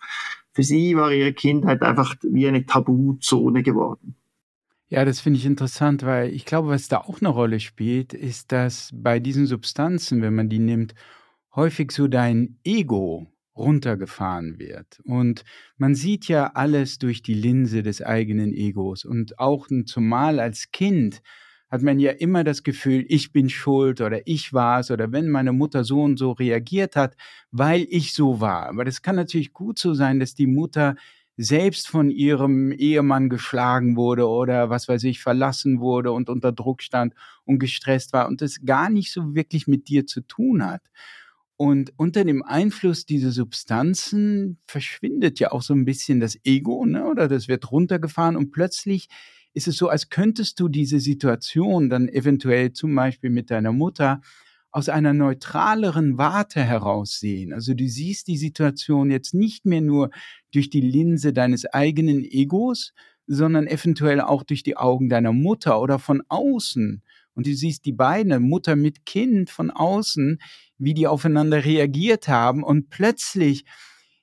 für 0.53 0.63
sie 0.63 0.95
war 0.95 1.11
ihre 1.11 1.33
Kindheit 1.33 1.81
einfach 1.81 2.15
wie 2.23 2.47
eine 2.47 2.65
Tabuzone 2.65 3.63
geworden. 3.63 4.15
Ja, 4.87 5.03
das 5.03 5.19
finde 5.19 5.39
ich 5.39 5.45
interessant, 5.45 6.03
weil 6.03 6.33
ich 6.33 6.45
glaube, 6.45 6.69
was 6.69 6.87
da 6.87 6.99
auch 6.99 7.19
eine 7.19 7.29
Rolle 7.29 7.59
spielt, 7.59 8.13
ist, 8.13 8.53
dass 8.53 8.91
bei 8.93 9.19
diesen 9.19 9.45
Substanzen, 9.45 10.21
wenn 10.21 10.35
man 10.35 10.47
die 10.47 10.59
nimmt, 10.59 10.95
häufig 11.53 11.91
so 11.91 12.07
dein 12.07 12.59
Ego 12.63 13.27
runtergefahren 13.57 14.57
wird. 14.57 15.01
Und 15.03 15.43
man 15.77 15.95
sieht 15.95 16.29
ja 16.29 16.51
alles 16.53 16.97
durch 16.97 17.23
die 17.23 17.33
Linse 17.33 17.83
des 17.83 18.01
eigenen 18.01 18.53
Egos. 18.53 19.03
Und 19.03 19.37
auch 19.37 19.67
zumal 19.85 20.39
als 20.39 20.71
Kind 20.71 21.21
hat 21.75 21.83
man 21.83 21.99
ja 21.99 22.11
immer 22.11 22.43
das 22.43 22.63
Gefühl, 22.63 23.05
ich 23.07 23.31
bin 23.31 23.49
schuld 23.49 24.01
oder 24.01 24.27
ich 24.27 24.53
war 24.53 24.79
es 24.79 24.91
oder 24.91 25.11
wenn 25.11 25.29
meine 25.29 25.51
Mutter 25.51 25.83
so 25.83 26.01
und 26.01 26.17
so 26.17 26.31
reagiert 26.31 26.95
hat, 26.95 27.15
weil 27.51 27.85
ich 27.89 28.13
so 28.13 28.41
war. 28.41 28.67
Aber 28.67 28.85
das 28.85 29.01
kann 29.01 29.15
natürlich 29.15 29.53
gut 29.53 29.77
so 29.77 29.93
sein, 29.93 30.19
dass 30.19 30.33
die 30.35 30.47
Mutter 30.47 30.95
selbst 31.37 31.87
von 31.87 32.09
ihrem 32.09 32.71
Ehemann 32.71 33.29
geschlagen 33.29 33.97
wurde 33.97 34.27
oder 34.27 34.69
was 34.69 34.87
weiß 34.87 35.03
ich, 35.03 35.19
verlassen 35.21 35.79
wurde 35.79 36.11
und 36.11 36.29
unter 36.29 36.51
Druck 36.51 36.81
stand 36.81 37.13
und 37.43 37.59
gestresst 37.59 38.13
war 38.13 38.27
und 38.27 38.41
das 38.41 38.63
gar 38.65 38.89
nicht 38.89 39.11
so 39.11 39.35
wirklich 39.35 39.67
mit 39.67 39.87
dir 39.89 40.05
zu 40.07 40.21
tun 40.21 40.65
hat. 40.65 40.81
Und 41.57 41.93
unter 41.97 42.25
dem 42.25 42.43
Einfluss 42.43 43.05
dieser 43.05 43.31
Substanzen 43.31 44.59
verschwindet 44.67 45.39
ja 45.39 45.51
auch 45.51 45.61
so 45.61 45.73
ein 45.73 45.85
bisschen 45.85 46.19
das 46.19 46.37
Ego, 46.43 46.85
ne? 46.85 47.05
oder 47.05 47.27
das 47.27 47.47
wird 47.47 47.71
runtergefahren 47.71 48.35
und 48.35 48.51
plötzlich 48.51 49.07
ist 49.55 49.67
es 49.67 49.77
so, 49.77 49.87
als 49.87 50.09
könntest 50.09 50.59
du 50.59 50.67
diese 50.67 50.99
Situation 50.99 51.89
dann 51.89 52.09
eventuell 52.09 52.73
zum 52.73 52.93
Beispiel 52.93 53.29
mit 53.29 53.49
deiner 53.49 53.71
Mutter 53.71 54.21
aus 54.71 54.89
einer 54.89 55.13
neutraleren 55.13 56.17
Warte 56.17 56.61
heraus 56.61 57.19
sehen. 57.19 57.53
Also 57.53 57.73
du 57.73 57.87
siehst 57.87 58.27
die 58.27 58.35
Situation 58.35 59.09
jetzt 59.09 59.33
nicht 59.33 59.65
mehr 59.65 59.79
nur 59.79 60.09
durch 60.53 60.69
die 60.69 60.81
Linse 60.81 61.31
deines 61.31 61.65
eigenen 61.65 62.25
Egos, 62.25 62.93
sondern 63.27 63.67
eventuell 63.67 64.19
auch 64.19 64.43
durch 64.43 64.63
die 64.63 64.75
Augen 64.75 65.07
deiner 65.07 65.31
Mutter 65.31 65.81
oder 65.81 65.99
von 65.99 66.21
außen. 66.27 67.01
Und 67.33 67.47
du 67.47 67.53
siehst 67.53 67.85
die 67.85 67.93
beiden, 67.93 68.43
Mutter 68.43 68.75
mit 68.75 69.05
Kind 69.05 69.49
von 69.49 69.71
außen, 69.71 70.39
wie 70.77 70.93
die 70.93 71.07
aufeinander 71.07 71.63
reagiert 71.63 72.27
haben. 72.27 72.61
Und 72.61 72.89
plötzlich 72.89 73.63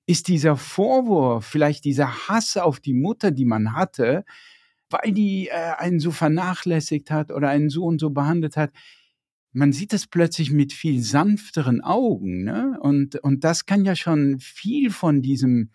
ist 0.05 0.29
dieser 0.29 0.59
Vorwurf, 0.59 1.47
vielleicht 1.47 1.87
dieser 1.87 2.29
Hass 2.29 2.59
auf 2.59 2.81
die 2.81 2.95
Mutter, 2.95 3.31
die 3.31 3.47
man 3.47 3.75
hatte, 3.75 4.27
weil 4.93 5.13
die 5.13 5.49
äh, 5.49 5.75
einen 5.79 6.01
so 6.01 6.11
vernachlässigt 6.11 7.11
hat 7.11 7.31
oder 7.31 7.49
einen 7.49 7.71
so 7.71 7.85
und 7.85 7.99
so 8.01 8.11
behandelt 8.11 8.57
hat, 8.57 8.73
man 9.53 9.73
sieht 9.73 9.93
es 9.93 10.07
plötzlich 10.07 10.51
mit 10.51 10.73
viel 10.73 11.03
sanfteren 11.03 11.83
Augen. 11.83 12.45
Ne? 12.45 12.79
Und, 12.81 13.17
und 13.17 13.45
das 13.45 13.67
kann 13.67 13.85
ja 13.85 13.95
schon 13.95 14.39
viel 14.41 14.91
von 14.91 15.21
diesem, 15.21 15.71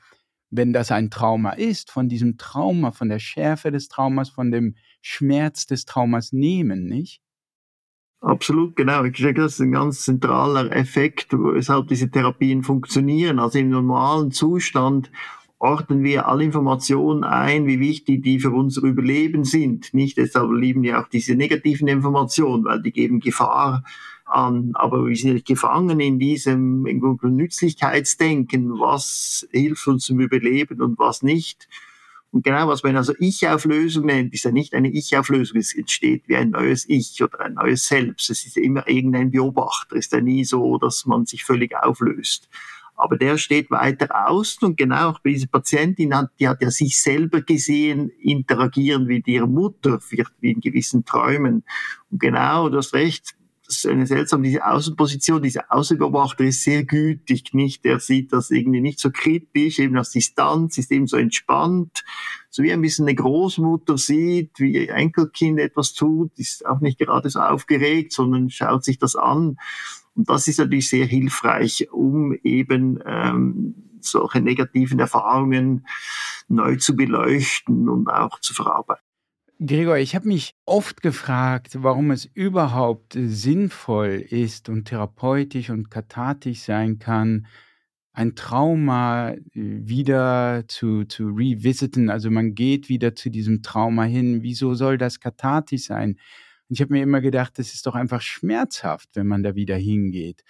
wenn 0.49 0.73
das 0.73 0.91
ein 0.91 1.11
Trauma 1.11 1.51
ist, 1.51 1.91
von 1.91 2.09
diesem 2.09 2.37
Trauma, 2.37 2.91
von 2.91 3.09
der 3.09 3.19
Schärfe 3.19 3.71
des 3.71 3.87
Traumas, 3.87 4.29
von 4.29 4.51
dem 4.51 4.75
Schmerz 5.01 5.67
des 5.67 5.85
Traumas 5.85 6.33
nehmen, 6.33 6.85
nicht? 6.85 7.21
Absolut, 8.19 8.75
genau. 8.75 9.03
Ich 9.03 9.17
denke, 9.17 9.41
das 9.41 9.53
ist 9.53 9.59
ein 9.59 9.73
ganz 9.73 10.01
zentraler 10.01 10.71
Effekt, 10.75 11.33
weshalb 11.33 11.87
diese 11.87 12.09
Therapien 12.09 12.63
funktionieren. 12.63 13.37
Also 13.37 13.59
im 13.59 13.69
normalen 13.69 14.31
Zustand 14.31 15.11
ordnen 15.59 16.03
wir 16.03 16.27
alle 16.27 16.43
Informationen 16.43 17.23
ein, 17.23 17.65
wie 17.65 17.79
wichtig 17.79 18.23
die 18.23 18.39
für 18.39 18.51
unser 18.51 18.83
Überleben 18.83 19.43
sind. 19.43 19.93
Nicht 19.93 20.17
deshalb 20.17 20.51
lieben 20.51 20.83
wir 20.83 20.99
auch 20.99 21.07
diese 21.07 21.35
negativen 21.35 21.87
Informationen, 21.87 22.63
weil 22.65 22.81
die 22.81 22.91
geben 22.91 23.19
Gefahr 23.19 23.83
an. 24.25 24.71
Aber 24.75 25.07
wir 25.07 25.15
sind 25.15 25.45
gefangen 25.45 25.99
in 25.99 26.19
diesem 26.19 26.85
in 26.85 27.01
Nützlichkeitsdenken, 27.21 28.79
was 28.79 29.47
hilft 29.51 29.87
uns 29.87 30.05
zum 30.05 30.19
Überleben 30.19 30.81
und 30.81 30.99
was 30.99 31.23
nicht. 31.23 31.67
Und 32.29 32.43
genau 32.43 32.67
was 32.67 32.83
man 32.83 32.97
also 32.97 33.13
Ich-Auflösung 33.17 34.05
nennt, 34.05 34.33
ist 34.33 34.43
ja 34.43 34.51
nicht 34.51 34.75
eine 34.75 34.91
Ich-Auflösung, 34.91 35.57
es 35.57 35.73
entsteht 35.73 36.23
wie 36.27 36.35
ein 36.35 36.51
neues 36.51 36.87
Ich 36.87 37.23
oder 37.23 37.39
ein 37.39 37.53
neues 37.53 37.87
Selbst. 37.87 38.29
Es 38.29 38.45
ist 38.45 38.57
ja 38.57 38.61
immer 38.61 38.87
irgendein 38.87 39.31
Beobachter, 39.31 39.95
es 39.95 40.07
ist 40.07 40.11
ja 40.11 40.21
nie 40.21 40.43
so, 40.43 40.77
dass 40.77 41.05
man 41.05 41.25
sich 41.25 41.45
völlig 41.45 41.75
auflöst 41.75 42.49
aber 42.97 43.15
der 43.15 43.37
steht 43.37 43.69
weiter 43.69 44.27
außen 44.27 44.67
und 44.67 44.77
genau 44.77 45.11
auch 45.11 45.19
bei 45.19 45.29
dieser 45.29 45.47
Patientin, 45.47 46.15
hat, 46.15 46.31
die 46.39 46.47
hat 46.47 46.61
ja 46.61 46.71
sich 46.71 46.99
selber 46.99 47.41
gesehen, 47.41 48.09
interagieren 48.21 49.05
mit 49.05 49.27
ihrer 49.27 49.47
Mutter, 49.47 49.99
vielleicht 50.01 50.33
wie 50.41 50.51
in 50.51 50.61
gewissen 50.61 51.05
Träumen. 51.05 51.63
Und 52.09 52.19
genau, 52.19 52.69
du 52.69 52.77
hast 52.77 52.93
recht, 52.93 53.35
das 53.67 53.77
ist 53.77 53.87
eine 53.87 54.07
seltsame, 54.07 54.43
diese 54.43 54.65
Außenposition, 54.65 55.41
dieser 55.41 55.65
Außenbeobachter 55.69 56.45
ist 56.45 56.63
sehr 56.63 56.85
gütig, 56.85 57.53
nicht? 57.53 57.83
Der 57.83 57.99
sieht 57.99 58.31
das 58.31 58.49
irgendwie 58.49 58.79
nicht 58.79 58.99
so 58.99 59.11
kritisch, 59.11 59.79
eben 59.79 59.97
aus 59.97 60.11
Distanz, 60.11 60.77
ist 60.77 60.91
eben 60.91 61.05
so 61.05 61.17
entspannt, 61.17 62.05
so 62.49 62.63
wie 62.63 62.71
ein 62.71 62.81
bisschen 62.81 63.05
eine 63.05 63.15
Großmutter 63.15 63.97
sieht, 63.97 64.59
wie 64.59 64.71
ihr 64.71 64.89
Enkelkind 64.93 65.59
etwas 65.59 65.93
tut, 65.93 66.31
ist 66.39 66.65
auch 66.65 66.79
nicht 66.79 66.97
gerade 66.97 67.29
so 67.29 67.39
aufgeregt, 67.39 68.13
sondern 68.13 68.49
schaut 68.49 68.85
sich 68.85 68.99
das 68.99 69.17
an. 69.17 69.57
Und 70.15 70.29
das 70.29 70.47
ist 70.47 70.59
natürlich 70.59 70.87
sehr 70.87 71.05
hilfreich, 71.05 71.89
um 71.91 72.33
eben 72.43 72.99
ähm, 73.05 73.75
solche 73.99 74.39
negativen 74.39 74.99
Erfahrungen 74.99 75.85
neu 76.47 76.77
zu 76.77 76.95
beleuchten 76.95 77.89
und 77.89 78.07
auch 78.07 78.39
zu 78.39 78.53
verarbeiten. 78.53 79.06
Gregor, 79.65 79.97
ich 79.97 80.13
habe 80.13 80.27
mich 80.27 80.53
oft 80.65 81.01
gefragt, 81.01 81.77
warum 81.81 82.11
es 82.11 82.25
überhaupt 82.25 83.13
sinnvoll 83.17 84.23
ist 84.29 84.69
und 84.69 84.85
therapeutisch 84.85 85.71
und 85.71 85.89
kathartisch 85.89 86.59
sein 86.59 86.99
kann, 86.99 87.47
ein 88.13 88.35
Trauma 88.35 89.33
wieder 89.53 90.65
zu, 90.67 91.05
zu 91.05 91.29
revisiten. 91.29 92.11
Also 92.11 92.29
man 92.29 92.53
geht 92.53 92.87
wieder 92.87 93.15
zu 93.15 93.31
diesem 93.31 93.63
Trauma 93.63 94.03
hin. 94.03 94.43
Wieso 94.43 94.75
soll 94.75 94.99
das 94.99 95.19
kathartisch 95.19 95.85
sein? 95.85 96.19
Und 96.69 96.75
ich 96.75 96.81
habe 96.81 96.93
mir 96.93 97.01
immer 97.01 97.21
gedacht, 97.21 97.57
das 97.57 97.73
ist 97.73 97.87
doch 97.87 97.95
einfach 97.95 98.21
schmerzhaft, 98.21 99.09
wenn 99.15 99.27
man 99.27 99.41
da 99.41 99.55
wieder 99.55 99.75
hingeht. 99.75 100.43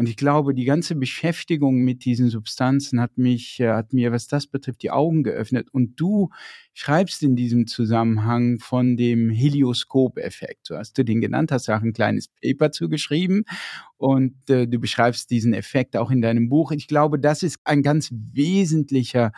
Und 0.00 0.08
ich 0.08 0.16
glaube, 0.16 0.54
die 0.54 0.64
ganze 0.64 0.94
Beschäftigung 0.94 1.80
mit 1.80 2.06
diesen 2.06 2.30
Substanzen 2.30 3.02
hat 3.02 3.18
mich, 3.18 3.60
äh, 3.60 3.68
hat 3.68 3.92
mir, 3.92 4.12
was 4.12 4.28
das 4.28 4.46
betrifft, 4.46 4.82
die 4.82 4.90
Augen 4.90 5.22
geöffnet. 5.24 5.68
Und 5.72 6.00
du 6.00 6.30
schreibst 6.72 7.22
in 7.22 7.36
diesem 7.36 7.66
Zusammenhang 7.66 8.60
von 8.60 8.96
dem 8.96 9.28
Helioskop-Effekt. 9.28 10.68
So 10.68 10.78
hast 10.78 10.96
du 10.96 11.04
den 11.04 11.20
genannt, 11.20 11.52
hast 11.52 11.68
auch 11.68 11.82
ein 11.82 11.92
kleines 11.92 12.28
Paper 12.28 12.72
zugeschrieben. 12.72 13.44
Und 13.98 14.48
äh, 14.48 14.66
du 14.66 14.78
beschreibst 14.78 15.30
diesen 15.30 15.52
Effekt 15.52 15.98
auch 15.98 16.10
in 16.10 16.22
deinem 16.22 16.48
Buch. 16.48 16.72
Ich 16.72 16.88
glaube, 16.88 17.18
das 17.18 17.42
ist 17.42 17.58
ein 17.64 17.82
ganz 17.82 18.08
wesentlicher 18.10 19.32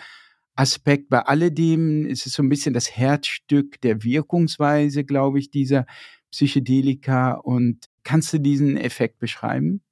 Aspekt. 0.54 1.08
Bei 1.08 1.22
alledem 1.22 2.06
ist 2.06 2.24
es 2.24 2.34
so 2.34 2.42
ein 2.44 2.48
bisschen 2.48 2.72
das 2.72 2.96
Herzstück 2.96 3.80
der 3.80 4.04
Wirkungsweise, 4.04 5.02
glaube 5.02 5.40
ich, 5.40 5.50
dieser 5.50 5.86
Psychedelika. 6.30 7.32
Und 7.32 7.86
kannst 8.04 8.32
du 8.32 8.38
diesen 8.38 8.76
Effekt 8.76 9.18
beschreiben? 9.18 9.82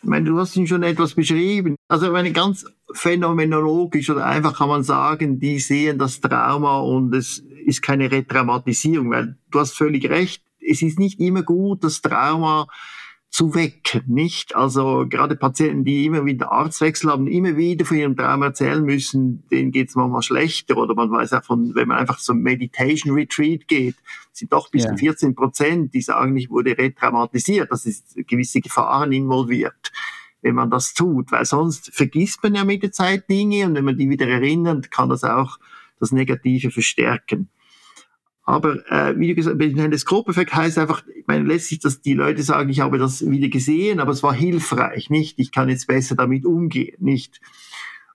Ich 0.00 0.08
meine, 0.08 0.26
du 0.26 0.38
hast 0.38 0.56
ihn 0.56 0.66
schon 0.66 0.82
etwas 0.84 1.14
beschrieben. 1.14 1.76
Also 1.88 2.12
eine 2.12 2.32
ganz 2.32 2.64
phänomenologisch 2.92 4.08
oder 4.10 4.26
einfach 4.26 4.58
kann 4.58 4.68
man 4.68 4.82
sagen, 4.82 5.40
die 5.40 5.58
sehen 5.58 5.98
das 5.98 6.20
Trauma 6.20 6.78
und 6.80 7.14
es 7.14 7.42
ist 7.66 7.82
keine 7.82 8.10
Retraumatisierung, 8.10 9.10
weil 9.10 9.36
du 9.50 9.60
hast 9.60 9.76
völlig 9.76 10.08
recht. 10.08 10.42
Es 10.60 10.82
ist 10.82 10.98
nicht 10.98 11.20
immer 11.20 11.42
gut, 11.42 11.82
das 11.82 12.00
Trauma 12.00 12.68
zu 13.38 13.54
wecken, 13.54 14.02
nicht? 14.08 14.56
Also 14.56 15.06
gerade 15.08 15.36
Patienten, 15.36 15.84
die 15.84 16.06
immer 16.06 16.24
wieder 16.24 16.50
Arztwechsel 16.50 17.08
haben, 17.08 17.28
immer 17.28 17.56
wieder 17.56 17.84
von 17.84 17.96
ihrem 17.96 18.16
Traum 18.16 18.42
erzählen 18.42 18.82
müssen, 18.82 19.44
denen 19.48 19.70
geht 19.70 19.90
es 19.90 19.94
manchmal 19.94 20.22
schlechter 20.22 20.76
oder 20.76 20.96
man 20.96 21.08
weiß 21.08 21.34
auch 21.34 21.44
von, 21.44 21.72
wenn 21.76 21.86
man 21.86 21.98
einfach 21.98 22.18
zum 22.18 22.40
Meditation 22.40 23.14
Retreat 23.14 23.68
geht, 23.68 23.94
sind 24.32 24.52
doch 24.52 24.72
bis 24.72 24.86
zu 24.86 24.96
14 24.96 25.36
Prozent, 25.36 25.94
die 25.94 26.00
sagen, 26.00 26.36
ich 26.36 26.50
wurde 26.50 26.76
retraumatisiert, 26.76 27.70
das 27.70 27.86
ist 27.86 28.16
gewisse 28.26 28.60
Gefahren 28.60 29.12
involviert 29.12 29.92
wenn 30.40 30.54
man 30.54 30.70
das 30.70 30.94
tut, 30.94 31.30
weil 31.32 31.44
sonst 31.44 31.92
vergisst 31.94 32.42
man 32.42 32.54
ja 32.54 32.64
mit 32.64 32.82
der 32.82 32.92
Zeit 32.92 33.28
Dinge 33.28 33.66
und 33.66 33.74
wenn 33.74 33.84
man 33.84 33.98
die 33.98 34.08
wieder 34.08 34.28
erinnert, 34.28 34.90
kann 34.90 35.08
das 35.08 35.22
auch 35.24 35.58
das 35.98 36.12
Negative 36.12 36.70
verstärken. 36.70 37.48
Aber 38.48 38.78
äh, 38.90 39.14
wie 39.18 39.28
du 39.28 39.34
gesagt 39.34 39.62
hast, 39.62 39.74
Teleskopeffekt 39.74 40.54
heißt 40.54 40.78
einfach, 40.78 41.04
ich 41.14 41.26
meine, 41.26 41.44
letztlich, 41.44 41.80
dass 41.80 42.00
die 42.00 42.14
Leute 42.14 42.42
sagen, 42.42 42.70
ich 42.70 42.80
habe 42.80 42.96
das 42.96 43.28
wieder 43.28 43.48
gesehen, 43.48 44.00
aber 44.00 44.12
es 44.12 44.22
war 44.22 44.32
hilfreich, 44.32 45.10
nicht? 45.10 45.38
Ich 45.38 45.52
kann 45.52 45.68
jetzt 45.68 45.86
besser 45.86 46.14
damit 46.14 46.46
umgehen, 46.46 46.96
nicht? 46.98 47.42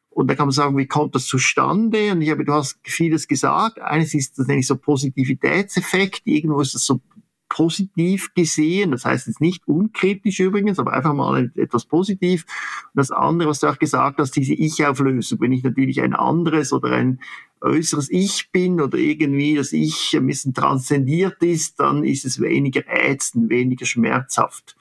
Und 0.10 0.32
da 0.32 0.34
kann 0.34 0.48
man 0.48 0.52
sagen, 0.52 0.76
wie 0.76 0.88
kommt 0.88 1.14
das 1.14 1.28
zustande? 1.28 2.14
Und 2.14 2.24
ich 2.24 2.32
habe, 2.32 2.46
du 2.46 2.52
hast 2.52 2.80
vieles 2.82 3.28
gesagt. 3.28 3.80
Eines 3.80 4.16
ist 4.16 4.40
das 4.40 4.48
nämlich 4.48 4.66
so 4.66 4.76
Positivitätseffekt. 4.76 6.24
Irgendwo 6.26 6.62
ist 6.62 6.74
das 6.74 6.84
so 6.84 7.00
positiv 7.48 8.34
gesehen. 8.34 8.90
Das 8.90 9.06
heißt 9.06 9.28
jetzt 9.28 9.40
nicht 9.40 9.68
unkritisch 9.68 10.40
übrigens, 10.40 10.80
aber 10.80 10.94
einfach 10.94 11.14
mal 11.14 11.52
etwas 11.56 11.86
positiv. 11.86 12.46
Und 12.86 13.00
das 13.00 13.12
andere, 13.12 13.50
was 13.50 13.60
du 13.60 13.68
auch 13.68 13.78
gesagt 13.78 14.18
hast, 14.18 14.32
diese 14.32 14.56
Ich-Auflösung. 14.56 15.40
Wenn 15.42 15.52
ich 15.52 15.64
natürlich 15.64 16.02
ein 16.02 16.16
anderes 16.16 16.74
oder 16.74 16.92
ein 16.94 17.20
äußeres 17.64 18.10
Ich 18.12 18.52
bin 18.52 18.82
oder 18.82 18.98
irgendwie 18.98 19.56
das 19.56 19.74
Ich 19.74 20.16
ein 20.16 20.28
bisschen 20.28 20.54
transzendiert 20.54 21.42
ist, 21.42 21.80
dann 21.80 22.04
ist 22.04 22.26
es 22.26 22.42
weniger 22.42 22.84
ätzend, 22.88 23.50
weniger 23.50 23.86
schmerzhaft. 23.86 24.76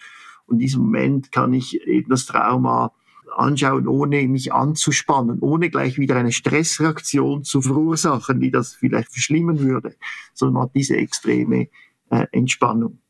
Und 0.46 0.56
in 0.56 0.58
diesem 0.60 0.82
Moment 0.82 1.32
kann 1.32 1.54
ich 1.54 1.80
eben 1.86 2.10
das 2.10 2.26
Trauma 2.26 2.92
anschauen, 3.36 3.86
ohne 3.86 4.26
mich 4.28 4.52
anzuspannen, 4.52 5.38
ohne 5.40 5.70
gleich 5.70 5.98
wieder 5.98 6.16
eine 6.16 6.32
Stressreaktion 6.32 7.44
zu 7.44 7.62
verursachen, 7.62 8.40
die 8.40 8.50
das 8.50 8.74
vielleicht 8.74 9.12
verschlimmen 9.12 9.60
würde, 9.60 9.94
sondern 10.34 10.64
hat 10.64 10.74
diese 10.74 10.96
extreme 10.96 11.68
äh, 12.10 12.26
Entspannung. 12.32 13.01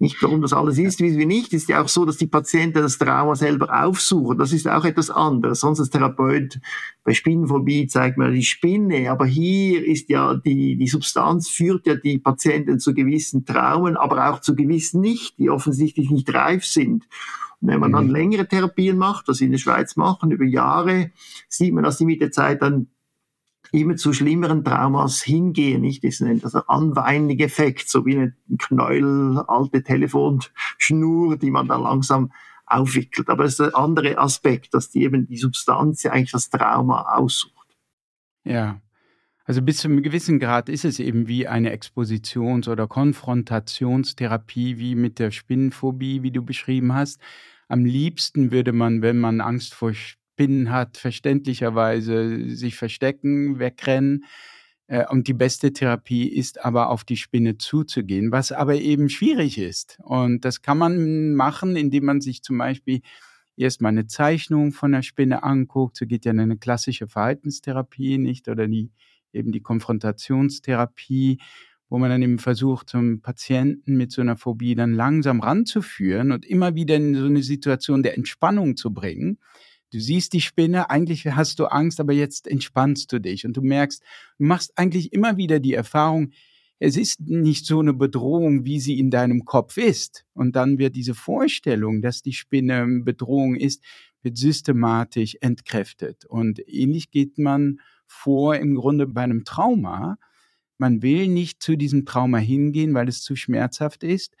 Nicht 0.00 0.22
warum 0.22 0.40
das 0.40 0.54
alles 0.54 0.78
ist, 0.78 1.00
wie 1.00 1.18
wir 1.18 1.26
nicht, 1.26 1.52
ist 1.52 1.68
ja 1.68 1.82
auch 1.82 1.88
so, 1.88 2.06
dass 2.06 2.16
die 2.16 2.26
Patienten 2.26 2.80
das 2.80 2.96
Trauma 2.96 3.34
selber 3.36 3.84
aufsuchen. 3.84 4.38
Das 4.38 4.50
ist 4.50 4.66
auch 4.66 4.86
etwas 4.86 5.10
anderes. 5.10 5.60
Sonst 5.60 5.78
als 5.78 5.90
Therapeut 5.90 6.58
bei 7.04 7.12
Spinnenphobie 7.12 7.86
zeigt 7.86 8.16
man 8.16 8.32
die 8.32 8.42
Spinne, 8.42 9.10
aber 9.10 9.26
hier 9.26 9.86
ist 9.86 10.08
ja 10.08 10.36
die, 10.36 10.78
die 10.78 10.86
Substanz 10.86 11.50
führt 11.50 11.86
ja 11.86 11.96
die 11.96 12.16
Patienten 12.16 12.80
zu 12.80 12.94
gewissen 12.94 13.44
Traumen, 13.44 13.98
aber 13.98 14.30
auch 14.30 14.40
zu 14.40 14.56
gewissen 14.56 15.02
nicht, 15.02 15.38
die 15.38 15.50
offensichtlich 15.50 16.10
nicht 16.10 16.32
reif 16.32 16.64
sind. 16.64 17.06
Und 17.60 17.68
wenn 17.68 17.80
man 17.80 17.92
dann 17.92 18.06
mhm. 18.06 18.12
längere 18.12 18.48
Therapien 18.48 18.96
macht, 18.96 19.28
was 19.28 19.36
sie 19.36 19.44
in 19.44 19.52
der 19.52 19.58
Schweiz 19.58 19.96
machen, 19.96 20.30
über 20.30 20.46
Jahre, 20.46 21.10
sieht 21.46 21.74
man, 21.74 21.84
dass 21.84 21.98
die 21.98 22.06
mit 22.06 22.22
der 22.22 22.30
Zeit 22.30 22.62
dann 22.62 22.86
immer 23.72 23.96
zu 23.96 24.12
schlimmeren 24.12 24.64
Traumas 24.64 25.22
hingehen, 25.22 25.82
nicht? 25.82 26.04
Das 26.04 26.20
nennt 26.20 26.44
das 26.44 26.54
Effekt, 26.54 27.88
so 27.88 28.04
wie 28.06 28.16
eine 28.16 28.34
Knäuel, 28.58 29.42
alte 29.46 29.82
Telefonschnur, 29.82 31.36
die 31.36 31.50
man 31.50 31.68
dann 31.68 31.82
langsam 31.82 32.32
aufwickelt. 32.66 33.28
Aber 33.28 33.44
das 33.44 33.52
ist 33.52 33.60
der 33.60 33.76
andere 33.76 34.18
Aspekt, 34.18 34.74
dass 34.74 34.90
die 34.90 35.02
eben 35.02 35.26
die 35.26 35.36
Substanz 35.36 36.02
ja 36.02 36.12
eigentlich 36.12 36.32
das 36.32 36.50
Trauma 36.50 37.02
aussucht. 37.16 37.54
Ja. 38.44 38.80
Also 39.44 39.62
bis 39.62 39.78
zu 39.78 39.88
einem 39.88 40.02
gewissen 40.02 40.38
Grad 40.38 40.68
ist 40.68 40.84
es 40.84 41.00
eben 41.00 41.26
wie 41.26 41.48
eine 41.48 41.72
Expositions- 41.72 42.68
oder 42.68 42.86
Konfrontationstherapie, 42.86 44.78
wie 44.78 44.94
mit 44.94 45.18
der 45.18 45.32
Spinnenphobie, 45.32 46.22
wie 46.22 46.30
du 46.30 46.44
beschrieben 46.44 46.94
hast. 46.94 47.20
Am 47.66 47.84
liebsten 47.84 48.52
würde 48.52 48.72
man, 48.72 49.02
wenn 49.02 49.18
man 49.18 49.40
Angst 49.40 49.74
vor 49.74 49.92
Spinnen 50.40 50.70
hat, 50.70 50.96
verständlicherweise 50.96 52.48
sich 52.48 52.74
verstecken, 52.74 53.58
wegrennen. 53.58 54.24
Äh, 54.86 55.04
und 55.10 55.28
die 55.28 55.34
beste 55.34 55.74
Therapie 55.74 56.28
ist 56.28 56.64
aber 56.64 56.88
auf 56.88 57.04
die 57.04 57.18
Spinne 57.18 57.58
zuzugehen, 57.58 58.32
was 58.32 58.50
aber 58.50 58.76
eben 58.76 59.10
schwierig 59.10 59.58
ist. 59.58 59.98
Und 60.02 60.46
das 60.46 60.62
kann 60.62 60.78
man 60.78 61.34
machen, 61.34 61.76
indem 61.76 62.06
man 62.06 62.22
sich 62.22 62.42
zum 62.42 62.56
Beispiel 62.56 63.02
erstmal 63.54 63.92
eine 63.92 64.06
Zeichnung 64.06 64.72
von 64.72 64.92
der 64.92 65.02
Spinne 65.02 65.42
anguckt. 65.42 65.98
So 65.98 66.06
geht 66.06 66.24
ja 66.24 66.30
eine 66.30 66.56
klassische 66.56 67.06
Verhaltenstherapie 67.06 68.16
nicht 68.16 68.48
oder 68.48 68.66
die, 68.66 68.90
eben 69.34 69.52
die 69.52 69.60
Konfrontationstherapie, 69.60 71.36
wo 71.90 71.98
man 71.98 72.08
dann 72.08 72.22
eben 72.22 72.38
versucht, 72.38 72.88
zum 72.88 73.20
Patienten 73.20 73.98
mit 73.98 74.10
so 74.10 74.22
einer 74.22 74.38
Phobie 74.38 74.74
dann 74.74 74.94
langsam 74.94 75.40
ranzuführen 75.40 76.32
und 76.32 76.46
immer 76.46 76.74
wieder 76.74 76.96
in 76.96 77.14
so 77.14 77.26
eine 77.26 77.42
Situation 77.42 78.02
der 78.02 78.16
Entspannung 78.16 78.78
zu 78.78 78.94
bringen. 78.94 79.36
Du 79.92 79.98
siehst 79.98 80.32
die 80.32 80.40
Spinne, 80.40 80.88
eigentlich 80.90 81.26
hast 81.26 81.58
du 81.58 81.66
Angst, 81.66 82.00
aber 82.00 82.12
jetzt 82.12 82.46
entspannst 82.46 83.12
du 83.12 83.20
dich 83.20 83.44
und 83.44 83.56
du 83.56 83.62
merkst, 83.62 84.02
du 84.38 84.44
machst 84.44 84.72
eigentlich 84.76 85.12
immer 85.12 85.36
wieder 85.36 85.58
die 85.58 85.74
Erfahrung, 85.74 86.32
es 86.82 86.96
ist 86.96 87.20
nicht 87.20 87.66
so 87.66 87.80
eine 87.80 87.92
Bedrohung, 87.92 88.64
wie 88.64 88.80
sie 88.80 88.98
in 88.98 89.10
deinem 89.10 89.44
Kopf 89.44 89.76
ist. 89.76 90.24
Und 90.32 90.56
dann 90.56 90.78
wird 90.78 90.96
diese 90.96 91.14
Vorstellung, 91.14 92.00
dass 92.00 92.22
die 92.22 92.32
Spinne 92.32 92.86
Bedrohung 93.04 93.54
ist, 93.54 93.84
wird 94.22 94.38
systematisch 94.38 95.36
entkräftet. 95.42 96.24
Und 96.24 96.58
ähnlich 96.66 97.10
geht 97.10 97.36
man 97.36 97.80
vor 98.06 98.56
im 98.56 98.74
Grunde 98.76 99.06
bei 99.06 99.22
einem 99.22 99.44
Trauma. 99.44 100.16
Man 100.78 101.02
will 101.02 101.28
nicht 101.28 101.62
zu 101.62 101.76
diesem 101.76 102.06
Trauma 102.06 102.38
hingehen, 102.38 102.94
weil 102.94 103.08
es 103.08 103.22
zu 103.22 103.36
schmerzhaft 103.36 104.02
ist. 104.02 104.36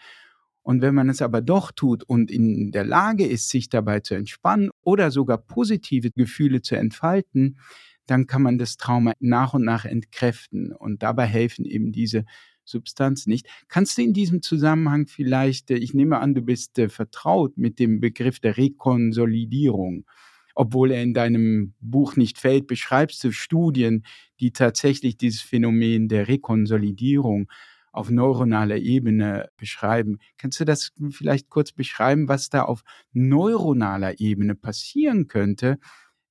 Und 0.62 0.82
wenn 0.82 0.94
man 0.94 1.08
es 1.08 1.22
aber 1.22 1.40
doch 1.40 1.72
tut 1.72 2.04
und 2.04 2.30
in 2.30 2.70
der 2.70 2.84
Lage 2.84 3.26
ist, 3.26 3.48
sich 3.48 3.68
dabei 3.68 4.00
zu 4.00 4.14
entspannen 4.14 4.70
oder 4.82 5.10
sogar 5.10 5.38
positive 5.38 6.10
Gefühle 6.10 6.62
zu 6.62 6.76
entfalten, 6.76 7.58
dann 8.06 8.26
kann 8.26 8.42
man 8.42 8.58
das 8.58 8.76
Trauma 8.76 9.12
nach 9.20 9.54
und 9.54 9.64
nach 9.64 9.84
entkräften. 9.84 10.72
Und 10.72 11.02
dabei 11.02 11.26
helfen 11.26 11.64
eben 11.64 11.92
diese 11.92 12.24
Substanzen 12.64 13.30
nicht. 13.30 13.46
Kannst 13.68 13.98
du 13.98 14.02
in 14.02 14.12
diesem 14.12 14.42
Zusammenhang 14.42 15.06
vielleicht, 15.06 15.70
äh, 15.70 15.76
ich 15.76 15.94
nehme 15.94 16.18
an, 16.18 16.34
du 16.34 16.42
bist 16.42 16.78
äh, 16.78 16.88
vertraut 16.88 17.56
mit 17.56 17.78
dem 17.78 18.00
Begriff 18.00 18.40
der 18.40 18.56
Rekonsolidierung, 18.56 20.06
obwohl 20.54 20.90
er 20.92 21.02
in 21.02 21.14
deinem 21.14 21.74
Buch 21.80 22.16
nicht 22.16 22.38
fällt, 22.38 22.66
beschreibst 22.66 23.22
du 23.24 23.32
Studien, 23.32 24.04
die 24.40 24.52
tatsächlich 24.52 25.16
dieses 25.16 25.40
Phänomen 25.40 26.08
der 26.08 26.28
Rekonsolidierung 26.28 27.50
auf 27.92 28.10
neuronaler 28.10 28.76
Ebene 28.76 29.50
beschreiben. 29.56 30.18
Kannst 30.38 30.60
du 30.60 30.64
das 30.64 30.92
vielleicht 31.10 31.48
kurz 31.48 31.72
beschreiben, 31.72 32.28
was 32.28 32.48
da 32.48 32.62
auf 32.62 32.82
neuronaler 33.12 34.20
Ebene 34.20 34.54
passieren 34.54 35.28
könnte, 35.28 35.78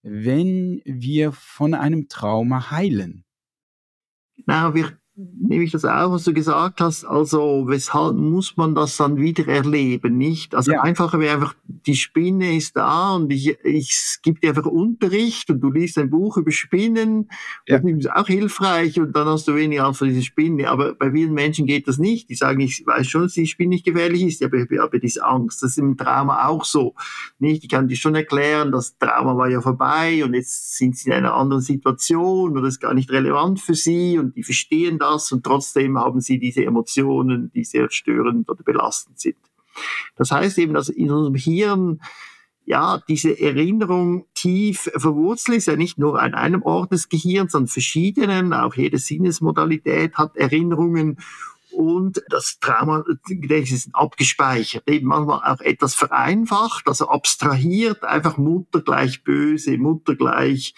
wenn 0.01 0.81
wir 0.85 1.31
von 1.31 1.73
einem 1.73 2.07
Trauma 2.07 2.71
heilen? 2.71 3.25
Na, 4.45 4.73
wir 4.73 4.98
nehme 5.19 5.63
ich 5.63 5.71
das 5.71 5.83
auch, 5.83 6.11
was 6.11 6.23
du 6.23 6.33
gesagt 6.33 6.79
hast. 6.79 7.03
Also, 7.03 7.65
weshalb 7.67 8.15
muss 8.15 8.55
man 8.55 8.73
das 8.73 8.95
dann 8.97 9.17
wieder 9.17 9.47
erleben, 9.47 10.17
nicht? 10.17 10.55
Also, 10.55 10.71
ja. 10.71 10.81
einfacher 10.81 11.19
wäre 11.19 11.35
einfach, 11.35 11.55
die 11.67 11.95
Spinne 11.95 12.55
ist 12.55 12.77
da 12.77 13.15
und 13.15 13.31
ich, 13.31 13.57
ich 13.63 14.19
gebe 14.23 14.39
dir 14.39 14.49
einfach 14.49 14.65
Unterricht 14.65 15.49
und 15.49 15.59
du 15.59 15.71
liest 15.71 15.97
ein 15.97 16.09
Buch 16.09 16.37
über 16.37 16.51
Spinnen. 16.51 17.29
Ja. 17.67 17.79
Das 17.79 17.91
ist 17.91 18.11
auch 18.11 18.27
hilfreich 18.27 18.99
und 18.99 19.15
dann 19.15 19.27
hast 19.27 19.47
du 19.47 19.55
weniger 19.55 19.85
Angst 19.85 19.99
vor 19.99 20.07
dieser 20.07 20.21
Spinne. 20.21 20.69
Aber 20.69 20.93
bei 20.95 21.11
vielen 21.11 21.33
Menschen 21.33 21.65
geht 21.65 21.87
das 21.87 21.97
nicht. 21.97 22.29
Die 22.29 22.35
sagen, 22.35 22.61
ich 22.61 22.85
weiß 22.85 23.07
schon, 23.07 23.23
dass 23.23 23.33
die 23.33 23.47
Spinne 23.47 23.69
nicht 23.69 23.85
gefährlich 23.85 24.23
ist, 24.23 24.43
aber 24.43 24.57
ich 24.57 24.79
habe 24.79 24.99
diese 24.99 25.25
Angst. 25.25 25.61
Das 25.63 25.71
ist 25.71 25.77
im 25.79 25.97
Trauma 25.97 26.47
auch 26.47 26.63
so, 26.63 26.95
nicht? 27.39 27.63
Ich 27.63 27.69
kann 27.69 27.87
dir 27.87 27.97
schon 27.97 28.15
erklären, 28.15 28.71
das 28.71 28.97
Trauma 28.97 29.35
war 29.35 29.49
ja 29.49 29.59
vorbei 29.61 30.23
und 30.23 30.33
jetzt 30.33 30.77
sind 30.77 30.95
sie 30.95 31.09
in 31.09 31.15
einer 31.15 31.33
anderen 31.33 31.61
Situation 31.61 32.57
oder 32.57 32.67
ist 32.67 32.79
gar 32.79 32.93
nicht 32.93 33.11
relevant 33.11 33.59
für 33.59 33.75
sie 33.75 34.17
und 34.17 34.35
die 34.35 34.43
verstehen 34.43 34.97
das 34.97 35.08
das 35.09 35.31
und 35.31 35.43
trotzdem 35.43 35.97
haben 35.97 36.21
sie 36.21 36.39
diese 36.39 36.63
Emotionen, 36.63 37.51
die 37.53 37.63
sehr 37.63 37.89
störend 37.89 38.49
oder 38.49 38.63
belastend 38.63 39.19
sind. 39.19 39.37
Das 40.15 40.31
heißt 40.31 40.57
eben, 40.57 40.73
dass 40.73 40.89
in 40.89 41.11
unserem 41.11 41.35
Hirn 41.35 42.01
ja, 42.65 43.01
diese 43.07 43.39
Erinnerung 43.39 44.27
tief 44.35 44.91
verwurzelt 44.95 45.57
ist, 45.57 45.65
ja 45.65 45.75
nicht 45.75 45.97
nur 45.97 46.21
an 46.21 46.35
einem 46.35 46.61
Ort 46.61 46.91
des 46.91 47.09
Gehirns, 47.09 47.53
sondern 47.53 47.67
verschiedenen, 47.67 48.53
auch 48.53 48.75
jede 48.75 48.99
Sinnesmodalität 48.99 50.15
hat 50.15 50.37
Erinnerungen 50.37 51.17
und 51.71 52.21
das 52.29 52.59
Traumagedächtnis 52.59 53.85
ist 53.85 53.95
abgespeichert, 53.95 54.87
eben 54.87 55.07
manchmal 55.07 55.41
auch 55.51 55.61
etwas 55.61 55.95
vereinfacht, 55.95 56.87
also 56.87 57.07
abstrahiert, 57.07 58.03
einfach 58.03 58.37
Mutter 58.37 58.81
gleich 58.81 59.23
böse, 59.23 59.77
Mutter 59.77 60.15
gleich 60.15 60.75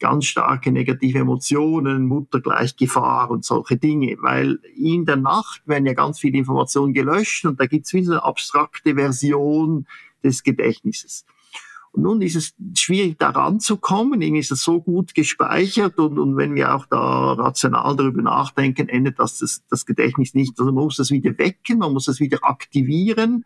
ganz 0.00 0.26
starke 0.26 0.72
negative 0.72 1.18
Emotionen, 1.18 2.06
Mutter 2.06 2.40
gleich 2.40 2.76
Gefahr 2.76 3.30
und 3.30 3.44
solche 3.44 3.76
Dinge, 3.76 4.16
weil 4.20 4.58
in 4.76 5.04
der 5.06 5.16
Nacht 5.16 5.62
werden 5.66 5.86
ja 5.86 5.94
ganz 5.94 6.18
viele 6.18 6.38
Informationen 6.38 6.92
gelöscht 6.92 7.44
und 7.44 7.60
da 7.60 7.66
gibt 7.66 7.86
es 7.86 7.92
wie 7.92 8.04
so 8.04 8.12
eine 8.12 8.24
abstrakte 8.24 8.94
Version 8.94 9.86
des 10.22 10.42
Gedächtnisses. 10.42 11.24
Und 11.92 12.02
nun 12.02 12.22
ist 12.22 12.34
es 12.34 12.54
schwierig, 12.76 13.20
da 13.20 13.30
ranzukommen. 13.30 14.20
Irgendwie 14.20 14.40
ist 14.40 14.50
es 14.50 14.64
so 14.64 14.80
gut 14.80 15.14
gespeichert 15.14 15.96
und, 16.00 16.18
und 16.18 16.36
wenn 16.36 16.56
wir 16.56 16.74
auch 16.74 16.86
da 16.86 17.34
rational 17.34 17.94
darüber 17.94 18.20
nachdenken, 18.20 18.88
endet 18.88 19.20
das, 19.20 19.38
das 19.38 19.62
das 19.70 19.86
Gedächtnis 19.86 20.34
nicht. 20.34 20.58
Also 20.58 20.72
man 20.72 20.82
muss 20.82 20.96
das 20.96 21.12
wieder 21.12 21.38
wecken, 21.38 21.78
man 21.78 21.92
muss 21.92 22.06
das 22.06 22.18
wieder 22.18 22.38
aktivieren 22.42 23.44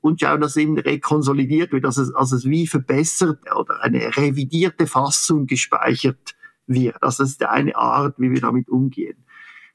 und 0.00 0.20
schauen, 0.20 0.40
dass 0.40 0.52
es 0.52 0.56
eben 0.58 0.78
rekonsolidiert 0.78 1.72
wird, 1.72 1.84
dass 1.84 1.98
es, 1.98 2.14
also 2.14 2.36
es 2.36 2.44
wie 2.44 2.66
verbessert 2.66 3.40
oder 3.54 3.82
eine 3.82 4.16
revidierte 4.16 4.86
Fassung 4.86 5.46
gespeichert 5.46 6.34
wird. 6.66 7.02
Also 7.02 7.22
das 7.22 7.32
ist 7.32 7.42
eine 7.44 7.76
Art, 7.76 8.14
wie 8.18 8.30
wir 8.30 8.40
damit 8.40 8.68
umgehen. 8.68 9.16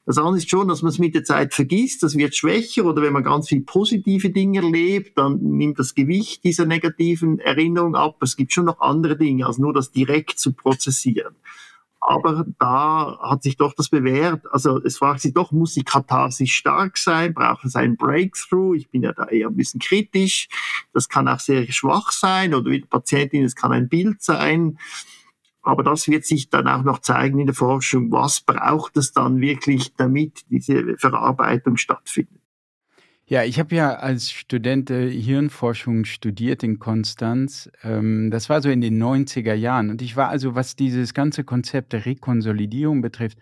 Das 0.06 0.18
andere 0.18 0.36
ist 0.36 0.48
schon, 0.48 0.68
dass 0.68 0.82
man 0.82 0.90
es 0.90 1.00
mit 1.00 1.16
der 1.16 1.24
Zeit 1.24 1.52
vergisst, 1.52 2.04
das 2.04 2.16
wird 2.16 2.36
schwächer 2.36 2.84
oder 2.84 3.02
wenn 3.02 3.12
man 3.12 3.24
ganz 3.24 3.48
viel 3.48 3.62
positive 3.62 4.30
Dinge 4.30 4.60
erlebt, 4.60 5.18
dann 5.18 5.38
nimmt 5.40 5.80
das 5.80 5.96
Gewicht 5.96 6.44
dieser 6.44 6.64
negativen 6.64 7.40
Erinnerung 7.40 7.96
ab. 7.96 8.22
Es 8.22 8.36
gibt 8.36 8.52
schon 8.52 8.66
noch 8.66 8.80
andere 8.80 9.16
Dinge, 9.16 9.46
als 9.46 9.58
nur 9.58 9.72
das 9.72 9.90
direkt 9.90 10.38
zu 10.38 10.52
prozessieren. 10.52 11.34
Aber 12.08 12.46
da 12.60 13.18
hat 13.20 13.42
sich 13.42 13.56
doch 13.56 13.74
das 13.74 13.88
bewährt. 13.88 14.46
Also 14.52 14.80
es 14.80 14.98
fragt 14.98 15.22
sich 15.22 15.34
doch, 15.34 15.50
muss 15.50 15.74
die 15.74 15.82
Katharsis 15.82 16.50
stark 16.50 16.98
sein? 16.98 17.34
Braucht 17.34 17.64
es 17.64 17.74
einen 17.74 17.96
Breakthrough? 17.96 18.76
Ich 18.76 18.88
bin 18.88 19.02
ja 19.02 19.12
da 19.12 19.24
eher 19.24 19.48
ein 19.48 19.56
bisschen 19.56 19.80
kritisch. 19.80 20.46
Das 20.92 21.08
kann 21.08 21.26
auch 21.26 21.40
sehr 21.40 21.66
schwach 21.72 22.12
sein 22.12 22.54
oder 22.54 22.70
wie 22.70 22.82
die 22.82 22.86
Patientin, 22.86 23.42
es 23.42 23.56
kann 23.56 23.72
ein 23.72 23.88
Bild 23.88 24.22
sein. 24.22 24.78
Aber 25.62 25.82
das 25.82 26.06
wird 26.06 26.24
sich 26.24 26.48
dann 26.48 26.68
auch 26.68 26.84
noch 26.84 27.00
zeigen 27.00 27.40
in 27.40 27.46
der 27.46 27.56
Forschung. 27.56 28.12
Was 28.12 28.40
braucht 28.40 28.96
es 28.96 29.10
dann 29.10 29.40
wirklich, 29.40 29.92
damit 29.96 30.44
diese 30.48 30.96
Verarbeitung 30.98 31.76
stattfindet? 31.76 32.40
Ja, 33.28 33.42
ich 33.42 33.58
habe 33.58 33.74
ja 33.74 33.94
als 33.96 34.30
Student 34.30 34.88
äh, 34.88 35.10
Hirnforschung 35.10 36.04
studiert 36.04 36.62
in 36.62 36.78
Konstanz. 36.78 37.68
Ähm, 37.82 38.30
das 38.30 38.48
war 38.48 38.62
so 38.62 38.70
in 38.70 38.80
den 38.80 39.02
90er 39.02 39.52
Jahren. 39.52 39.90
Und 39.90 40.00
ich 40.00 40.16
war 40.16 40.28
also, 40.28 40.54
was 40.54 40.76
dieses 40.76 41.12
ganze 41.12 41.42
Konzept 41.42 41.92
der 41.92 42.06
Rekonsolidierung 42.06 43.00
betrifft, 43.02 43.38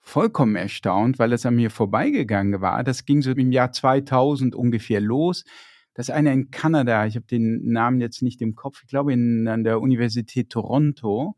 vollkommen 0.00 0.56
erstaunt, 0.56 1.20
weil 1.20 1.32
es 1.32 1.46
an 1.46 1.54
mir 1.54 1.70
vorbeigegangen 1.70 2.60
war. 2.60 2.82
Das 2.82 3.04
ging 3.04 3.22
so 3.22 3.30
im 3.30 3.52
Jahr 3.52 3.70
2000 3.70 4.56
ungefähr 4.56 5.00
los. 5.00 5.44
Das 5.94 6.10
eine 6.10 6.32
in 6.32 6.50
Kanada, 6.50 7.06
ich 7.06 7.14
habe 7.14 7.26
den 7.26 7.70
Namen 7.70 8.00
jetzt 8.00 8.20
nicht 8.20 8.42
im 8.42 8.56
Kopf, 8.56 8.80
ich 8.82 8.88
glaube 8.88 9.12
an 9.12 9.62
der 9.62 9.80
Universität 9.80 10.50
Toronto, 10.50 11.36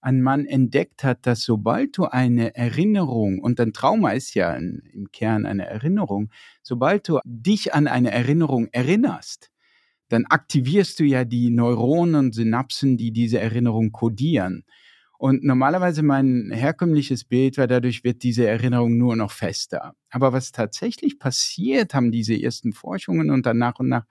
ein 0.00 0.22
Mann 0.22 0.46
entdeckt 0.46 1.04
hat, 1.04 1.26
dass 1.26 1.42
sobald 1.42 1.96
du 1.96 2.04
eine 2.04 2.54
Erinnerung, 2.54 3.38
und 3.38 3.60
ein 3.60 3.72
Trauma 3.72 4.12
ist 4.12 4.34
ja 4.34 4.54
im 4.54 5.08
Kern 5.12 5.46
eine 5.46 5.66
Erinnerung, 5.66 6.30
sobald 6.62 7.08
du 7.08 7.18
dich 7.24 7.74
an 7.74 7.86
eine 7.86 8.10
Erinnerung 8.10 8.68
erinnerst, 8.72 9.50
dann 10.08 10.26
aktivierst 10.26 10.98
du 11.00 11.04
ja 11.04 11.24
die 11.24 11.50
Neuronen 11.50 12.16
und 12.16 12.34
Synapsen, 12.34 12.96
die 12.96 13.12
diese 13.12 13.38
Erinnerung 13.38 13.92
kodieren. 13.92 14.64
Und 15.18 15.44
normalerweise 15.44 16.02
mein 16.02 16.50
herkömmliches 16.50 17.24
Bild 17.24 17.58
war, 17.58 17.66
dadurch 17.66 18.04
wird 18.04 18.22
diese 18.22 18.46
Erinnerung 18.46 18.96
nur 18.96 19.16
noch 19.16 19.32
fester. 19.32 19.94
Aber 20.08 20.32
was 20.32 20.50
tatsächlich 20.50 21.18
passiert, 21.18 21.92
haben 21.92 22.10
diese 22.10 22.40
ersten 22.40 22.72
Forschungen 22.72 23.30
und 23.30 23.44
dann 23.44 23.58
nach 23.58 23.78
und 23.78 23.88
nach 23.88 24.06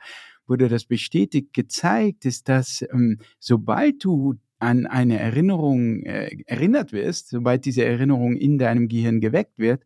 wurde 0.45 0.69
das 0.69 0.85
bestätigt, 0.85 1.53
gezeigt, 1.53 2.25
ist, 2.25 2.47
dass 2.47 2.83
ähm, 2.91 3.19
sobald 3.39 4.03
du 4.03 4.35
an 4.59 4.85
eine 4.85 5.19
Erinnerung 5.19 6.03
äh, 6.03 6.37
erinnert 6.45 6.91
wirst, 6.91 7.29
sobald 7.29 7.65
diese 7.65 7.85
Erinnerung 7.85 8.35
in 8.35 8.57
deinem 8.57 8.87
Gehirn 8.87 9.21
geweckt 9.21 9.57
wird, 9.57 9.83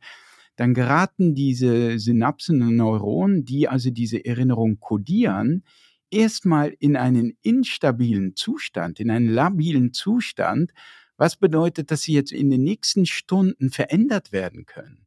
dann 0.56 0.74
geraten 0.74 1.34
diese 1.34 1.98
Synapsen 2.00 2.62
und 2.62 2.76
Neuronen, 2.76 3.46
die 3.46 3.68
also 3.68 3.90
diese 3.90 4.24
Erinnerung 4.24 4.80
kodieren, 4.80 5.64
erstmal 6.12 6.76
in 6.80 6.96
einen 6.96 7.38
instabilen 7.42 8.36
Zustand, 8.36 9.00
in 9.00 9.10
einen 9.10 9.30
labilen 9.30 9.94
Zustand, 9.94 10.72
was 11.18 11.38
bedeutet, 11.38 11.92
dass 11.92 12.04
sie 12.04 12.14
jetzt 12.14 12.32
in 12.32 12.50
den 12.50 12.64
nächsten 12.64 13.06
Stunden 13.06 13.70
verändert 13.70 14.32
werden 14.32 14.66
können. 14.66 15.06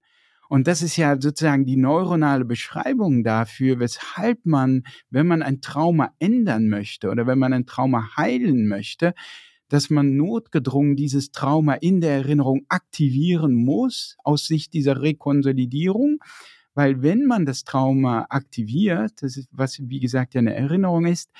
Und 0.49 0.69
das 0.69 0.83
ist 0.83 0.97
ja 0.97 1.21
sozusagen 1.21 1.65
die 1.65 1.77
neuronale 1.77 2.45
Beschreibung 2.45 3.25
dafür, 3.25 3.81
weshalb 3.81 4.47
man, 4.47 4.85
wenn 5.11 5.27
man 5.27 5.43
ein 5.43 5.61
Trauma 5.61 6.13
ändern 6.21 6.69
möchte 6.69 7.11
oder 7.11 7.27
wenn 7.27 7.39
man 7.39 7.53
ein 7.53 7.67
Trauma 7.67 8.17
heilen 8.17 8.69
möchte, 8.69 9.15
dass 9.69 9.91
man 9.91 10.17
notgedrungen 10.17 10.97
dieses 10.97 11.33
Trauma 11.33 11.75
in 11.75 12.01
der 12.01 12.13
Erinnerung 12.13 12.65
aktivieren 12.69 13.55
muss 13.55 14.17
aus 14.23 14.47
Sicht 14.47 14.75
dieser 14.75 15.03
Rekonsolidierung. 15.03 16.19
Weil 16.75 17.03
wenn 17.03 17.25
man 17.25 17.47
das 17.47 17.65
Trauma 17.65 18.27
aktiviert, 18.29 19.23
das 19.23 19.37
ist, 19.37 19.49
was 19.51 19.79
wie 19.81 20.01
gesagt 20.01 20.35
ja 20.35 20.41
eine 20.41 20.55
Erinnerung 20.55 21.07
ist, 21.07 21.31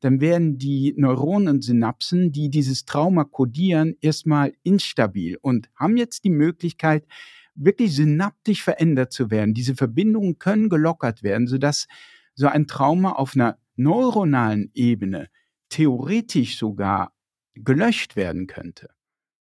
dann 0.00 0.20
werden 0.20 0.58
die 0.58 0.94
Neuronen 0.96 1.48
und 1.48 1.64
Synapsen, 1.64 2.30
die 2.30 2.50
dieses 2.50 2.84
Trauma 2.84 3.24
kodieren, 3.24 3.96
erstmal 4.00 4.52
instabil 4.62 5.38
und 5.40 5.70
haben 5.74 5.96
jetzt 5.96 6.24
die 6.24 6.30
Möglichkeit, 6.30 7.06
wirklich 7.54 7.94
synaptisch 7.94 8.62
verändert 8.62 9.12
zu 9.12 9.30
werden. 9.30 9.54
Diese 9.54 9.74
Verbindungen 9.74 10.38
können 10.38 10.68
gelockert 10.68 11.22
werden, 11.22 11.46
sodass 11.46 11.86
so 12.34 12.48
ein 12.48 12.66
Trauma 12.66 13.12
auf 13.12 13.34
einer 13.34 13.56
neuronalen 13.76 14.70
Ebene 14.74 15.28
theoretisch 15.68 16.58
sogar 16.58 17.12
gelöscht 17.54 18.16
werden 18.16 18.46
könnte. 18.46 18.90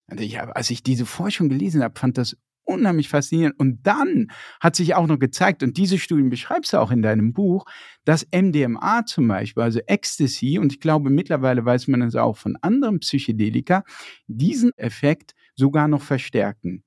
Also 0.08 0.22
ich, 0.22 0.40
als 0.40 0.70
ich 0.70 0.82
diese 0.82 1.06
Forschung 1.06 1.48
gelesen 1.48 1.82
habe, 1.82 1.98
fand 1.98 2.18
das 2.18 2.36
unheimlich 2.66 3.08
faszinierend. 3.08 3.58
Und 3.58 3.86
dann 3.86 4.28
hat 4.60 4.76
sich 4.76 4.94
auch 4.94 5.06
noch 5.06 5.18
gezeigt, 5.18 5.62
und 5.62 5.76
diese 5.76 5.98
Studien 5.98 6.30
beschreibst 6.30 6.72
du 6.72 6.78
auch 6.78 6.90
in 6.90 7.02
deinem 7.02 7.32
Buch, 7.32 7.64
dass 8.04 8.26
MDMA 8.32 9.06
zum 9.06 9.28
Beispiel, 9.28 9.62
also 9.62 9.80
Ecstasy, 9.86 10.58
und 10.58 10.72
ich 10.72 10.80
glaube 10.80 11.10
mittlerweile 11.10 11.64
weiß 11.64 11.88
man 11.88 12.02
es 12.02 12.16
auch 12.16 12.36
von 12.36 12.56
anderen 12.60 13.00
Psychedelika, 13.00 13.84
diesen 14.26 14.76
Effekt 14.76 15.34
sogar 15.54 15.88
noch 15.88 16.02
verstärken. 16.02 16.84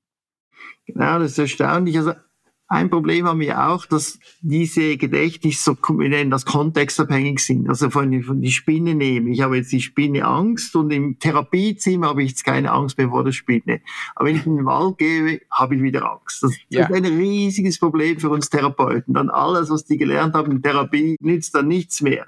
Genau, 0.86 1.18
das 1.18 1.32
ist 1.32 1.38
erstaunlich. 1.38 1.96
Also 1.96 2.14
ein 2.70 2.88
Problem 2.88 3.26
haben 3.26 3.40
wir 3.40 3.66
auch, 3.66 3.84
dass 3.84 4.20
diese 4.42 4.96
Gedächtnis 4.96 5.64
so, 5.64 5.76
wir 5.76 6.08
nennen 6.08 6.30
das 6.30 6.46
kontextabhängig 6.46 7.40
sind. 7.40 7.68
Also 7.68 7.90
von, 7.90 8.22
von 8.22 8.40
die 8.40 8.52
Spinne 8.52 8.94
nehmen. 8.94 9.32
Ich 9.32 9.40
habe 9.40 9.56
jetzt 9.56 9.72
die 9.72 9.80
Spinne 9.80 10.24
Angst 10.24 10.76
und 10.76 10.92
im 10.92 11.18
Therapiezimmer 11.18 12.10
habe 12.10 12.22
ich 12.22 12.30
jetzt 12.30 12.44
keine 12.44 12.70
Angst 12.70 12.96
mehr 12.96 13.08
vor 13.08 13.24
der 13.24 13.32
Spinne. 13.32 13.80
Aber 14.14 14.28
wenn 14.28 14.36
ich 14.36 14.46
in 14.46 14.54
den 14.54 14.66
Wald 14.66 14.98
gehe, 14.98 15.40
habe 15.50 15.74
ich 15.74 15.82
wieder 15.82 16.08
Angst. 16.08 16.44
Das 16.44 16.52
ja. 16.68 16.86
ist 16.86 16.94
ein 16.94 17.04
riesiges 17.06 17.80
Problem 17.80 18.20
für 18.20 18.30
uns 18.30 18.50
Therapeuten. 18.50 19.14
Dann 19.14 19.30
alles, 19.30 19.68
was 19.68 19.84
die 19.84 19.98
gelernt 19.98 20.34
haben 20.34 20.52
in 20.52 20.62
Therapie, 20.62 21.16
nützt 21.20 21.56
dann 21.56 21.66
nichts 21.66 22.00
mehr. 22.02 22.26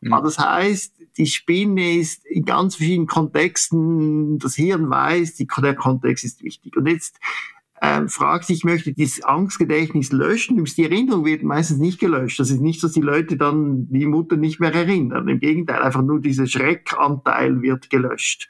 Mhm. 0.00 0.12
Aber 0.12 0.24
das 0.24 0.40
heißt, 0.40 0.94
die 1.18 1.26
Spinne 1.26 1.94
ist 1.94 2.26
in 2.26 2.44
ganz 2.44 2.74
verschiedenen 2.74 3.06
Kontexten, 3.06 4.40
das 4.40 4.56
Hirn 4.56 4.90
weiß, 4.90 5.36
die, 5.36 5.46
der 5.46 5.76
Kontext 5.76 6.24
ist 6.24 6.42
wichtig. 6.42 6.76
Und 6.76 6.88
jetzt 6.88 7.20
ähm, 7.80 8.08
fragt 8.08 8.44
sich, 8.44 8.64
möchte 8.64 8.92
dieses 8.92 9.22
Angstgedächtnis 9.24 10.12
löschen, 10.12 10.62
die 10.64 10.84
Erinnerung 10.84 11.24
wird 11.24 11.42
meistens 11.42 11.78
nicht 11.78 12.00
gelöscht. 12.00 12.40
Das 12.40 12.50
ist 12.50 12.60
nicht, 12.60 12.82
dass 12.82 12.92
die 12.92 13.00
Leute 13.00 13.36
dann 13.36 13.88
die 13.90 14.06
Mutter 14.06 14.36
nicht 14.36 14.60
mehr 14.60 14.74
erinnern. 14.74 15.28
Im 15.28 15.38
Gegenteil, 15.38 15.82
einfach 15.82 16.02
nur 16.02 16.20
dieser 16.20 16.46
Schreckanteil 16.46 17.62
wird 17.62 17.90
gelöscht. 17.90 18.48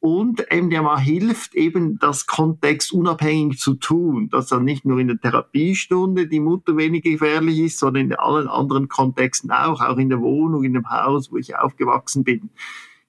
Und 0.00 0.44
MDMA 0.50 0.98
hilft 0.98 1.54
eben, 1.54 2.00
das 2.00 2.26
kontextunabhängig 2.26 3.60
zu 3.60 3.74
tun, 3.74 4.28
dass 4.30 4.48
dann 4.48 4.64
nicht 4.64 4.84
nur 4.84 4.98
in 4.98 5.06
der 5.06 5.20
Therapiestunde 5.20 6.26
die 6.26 6.40
Mutter 6.40 6.76
weniger 6.76 7.08
gefährlich 7.08 7.60
ist, 7.60 7.78
sondern 7.78 8.06
in 8.06 8.14
allen 8.14 8.48
anderen 8.48 8.88
Kontexten 8.88 9.52
auch, 9.52 9.80
auch 9.80 9.98
in 9.98 10.08
der 10.08 10.20
Wohnung, 10.20 10.64
in 10.64 10.72
dem 10.72 10.90
Haus, 10.90 11.30
wo 11.30 11.36
ich 11.36 11.56
aufgewachsen 11.56 12.24
bin. 12.24 12.50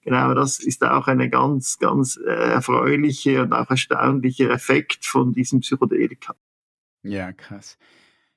Genau, 0.04 0.34
das 0.34 0.60
ist 0.60 0.82
auch 0.84 1.06
eine 1.08 1.30
ganz, 1.30 1.78
ganz 1.78 2.18
äh, 2.18 2.30
erfreuliche 2.30 3.42
und 3.42 3.54
auch 3.54 3.70
erstaunliche 3.70 4.50
Effekt 4.50 5.06
von 5.06 5.32
diesem 5.32 5.60
Psychedelika. 5.60 6.36
Ja, 7.02 7.32
krass. 7.32 7.78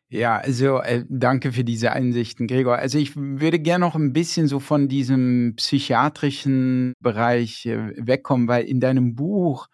Ja, 0.09 0.37
also 0.37 0.79
äh, 0.79 1.03
danke 1.09 1.51
für 1.51 1.65
diese 1.65 1.91
Einsichten, 1.91 2.47
Gregor. 2.47 2.77
Also 2.77 2.97
ich 2.97 3.17
würde 3.17 3.59
gerne 3.59 3.85
noch 3.85 3.95
ein 3.95 4.13
bisschen 4.13 4.47
so 4.47 4.61
von 4.61 4.87
diesem 4.87 5.55
psychiatrischen 5.57 6.93
Bereich 7.01 7.65
äh, 7.65 7.91
wegkommen, 7.97 8.47
weil 8.47 8.63
in 8.63 8.79
deinem 8.79 9.15
Buch 9.15 9.67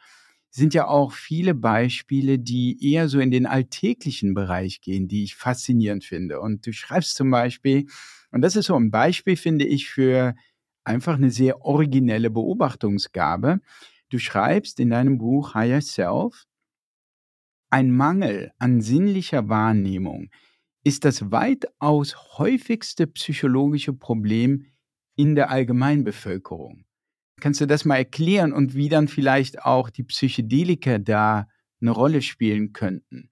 sind 0.50 0.74
ja 0.74 0.88
auch 0.88 1.12
viele 1.12 1.54
Beispiele, 1.54 2.40
die 2.40 2.78
eher 2.92 3.10
so 3.10 3.20
in 3.20 3.30
den 3.30 3.46
alltäglichen 3.46 4.34
Bereich 4.34 4.82
gehen, 4.82 5.08
die 5.08 5.24
ich 5.24 5.36
faszinierend 5.36 6.04
finde. 6.04 6.40
Und 6.40 6.66
du 6.66 6.74
schreibst 6.74 7.16
zum 7.16 7.30
Beispiel, 7.30 7.86
und 8.32 8.42
das 8.42 8.56
ist 8.56 8.66
so 8.68 8.76
ein 8.76 8.90
Beispiel, 8.90 9.36
finde 9.36 9.66
ich, 9.66 9.90
für 9.90 10.36
einfach 10.84 11.16
eine 11.16 11.32
sehr 11.32 11.62
originelle 11.62 12.30
Beobachtungsgabe. 12.30 13.60
Du 14.10 14.20
schreibst 14.20 14.80
in 14.80 14.90
deinem 14.90 15.18
Buch 15.18 15.54
Higher 15.54 15.82
Self, 15.82 16.46
ein 17.70 17.92
Mangel 17.92 18.52
an 18.60 18.82
sinnlicher 18.82 19.50
Wahrnehmung 19.50 20.30
ist 20.84 21.06
das 21.06 21.32
weitaus 21.32 22.38
häufigste 22.38 23.08
psychologische 23.08 23.94
Problem 23.94 24.66
in 25.16 25.36
der 25.36 25.50
Allgemeinbevölkerung. 25.50 26.86
Kannst 27.40 27.62
du 27.62 27.66
das 27.66 27.86
mal 27.86 27.98
erklären 27.98 28.54
und 28.54 28.76
wie 28.76 28.90
dann 28.90 29.08
vielleicht 29.08 29.64
auch 29.64 29.90
die 29.90 30.04
Psychedelika 30.04 30.98
da 30.98 31.48
eine 31.82 31.92
Rolle 31.92 32.22
spielen 32.22 32.74
könnten? 32.74 33.32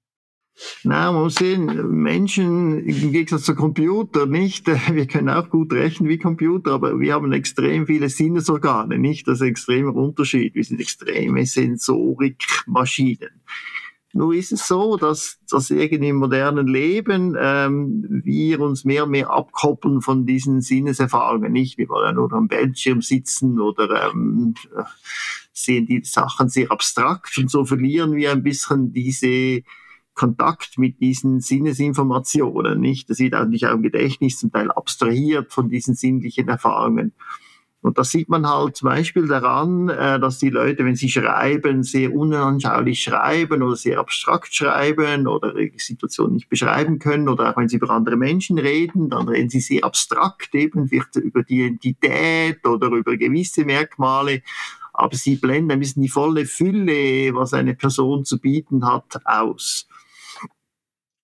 Na, 0.84 1.12
man 1.12 1.24
muss 1.24 1.36
sehen, 1.36 1.90
Menschen 1.90 2.86
im 2.86 3.12
Gegensatz 3.12 3.44
zu 3.44 3.56
Computer 3.56 4.26
nicht, 4.26 4.68
wir 4.94 5.08
können 5.08 5.30
auch 5.30 5.50
gut 5.50 5.74
rechnen 5.74 6.10
wie 6.10 6.18
Computer, 6.18 6.72
aber 6.72 7.00
wir 7.00 7.14
haben 7.14 7.32
extrem 7.34 7.88
viele 7.88 8.10
Sinnesorgane, 8.10 8.98
nicht? 8.98 9.28
Das 9.28 9.36
ist 9.36 9.42
ein 9.42 9.50
extremer 9.50 9.96
Unterschied. 9.96 10.56
Wir 10.56 10.64
sind 10.64 10.80
extreme 10.80 11.46
Sensorikmaschinen. 11.46 13.42
Nur 14.14 14.34
ist 14.34 14.52
es 14.52 14.68
so, 14.68 14.98
dass, 14.98 15.40
dass 15.50 15.70
irgendwie 15.70 16.10
im 16.10 16.18
modernen 16.18 16.68
Leben 16.68 17.38
ähm, 17.40 18.22
wir 18.26 18.60
uns 18.60 18.84
mehr 18.84 19.06
und 19.06 19.12
mehr 19.12 19.30
abkoppeln 19.30 20.02
von 20.02 20.26
diesen 20.26 20.62
Sinneserfahrungen. 20.62 21.54
Nicht, 21.54 21.78
wir 21.78 21.88
wollen 21.88 22.16
nur 22.16 22.32
am 22.34 22.50
Bildschirm 22.50 23.02
sitzen 23.02 23.60
oder 23.62 24.12
ähm, 24.12 24.54
sehen 25.54 25.86
die 25.86 26.04
Sachen 26.04 26.50
sehr 26.50 26.72
abstrakt 26.72 27.38
und 27.38 27.50
so 27.50 27.64
verlieren 27.64 28.16
wir 28.16 28.32
ein 28.32 28.44
bisschen 28.44 28.92
diese 28.92 29.64
Kontakt 30.22 30.78
mit 30.78 31.00
diesen 31.00 31.40
Sinnesinformationen, 31.40 32.80
nicht? 32.80 33.10
Das 33.10 33.18
wird 33.18 33.34
eigentlich 33.34 33.66
auch 33.66 33.74
im 33.74 33.82
Gedächtnis 33.82 34.38
zum 34.38 34.52
Teil 34.52 34.70
abstrahiert 34.70 35.52
von 35.52 35.68
diesen 35.68 35.96
sinnlichen 35.96 36.48
Erfahrungen. 36.48 37.14
Und 37.82 37.98
das 37.98 38.12
sieht 38.12 38.30
man 38.30 38.48
halt 38.48 38.76
zum 38.76 38.90
Beispiel 38.90 39.28
daran, 39.28 39.90
äh, 39.90 40.20
dass 40.20 40.38
die 40.38 40.52
Leute, 40.52 40.86
wenn 40.86 40.96
sie 40.96 41.10
schreiben, 41.10 41.82
sehr 41.82 42.14
unanschaulich 42.14 43.02
schreiben 43.02 43.64
oder 43.64 43.76
sehr 43.76 43.98
abstrakt 43.98 44.54
schreiben 44.54 45.26
oder 45.26 45.56
die 45.56 45.74
Situation 45.78 46.34
nicht 46.34 46.50
beschreiben 46.50 47.00
können 47.00 47.28
oder 47.28 47.50
auch 47.50 47.58
wenn 47.58 47.68
sie 47.68 47.78
über 47.78 47.90
andere 47.90 48.16
Menschen 48.16 48.60
reden, 48.60 49.10
dann 49.10 49.28
reden 49.28 49.50
sie 49.50 49.62
sehr 49.62 49.84
abstrakt 49.84 50.54
eben 50.54 50.92
wird 50.92 51.16
über 51.16 51.42
die 51.42 51.62
Identität 51.62 52.64
oder 52.68 52.90
über 52.90 53.18
gewisse 53.18 53.66
Merkmale 53.66 54.44
aber 54.94 55.16
sie 55.16 55.36
blenden 55.36 55.72
ein 55.72 55.80
bisschen 55.80 56.04
die 56.04 56.10
volle 56.10 56.46
Fülle, 56.46 57.34
was 57.34 57.54
eine 57.54 57.74
Person 57.74 58.26
zu 58.26 58.40
bieten 58.40 58.86
hat, 58.86 59.20
aus. 59.26 59.88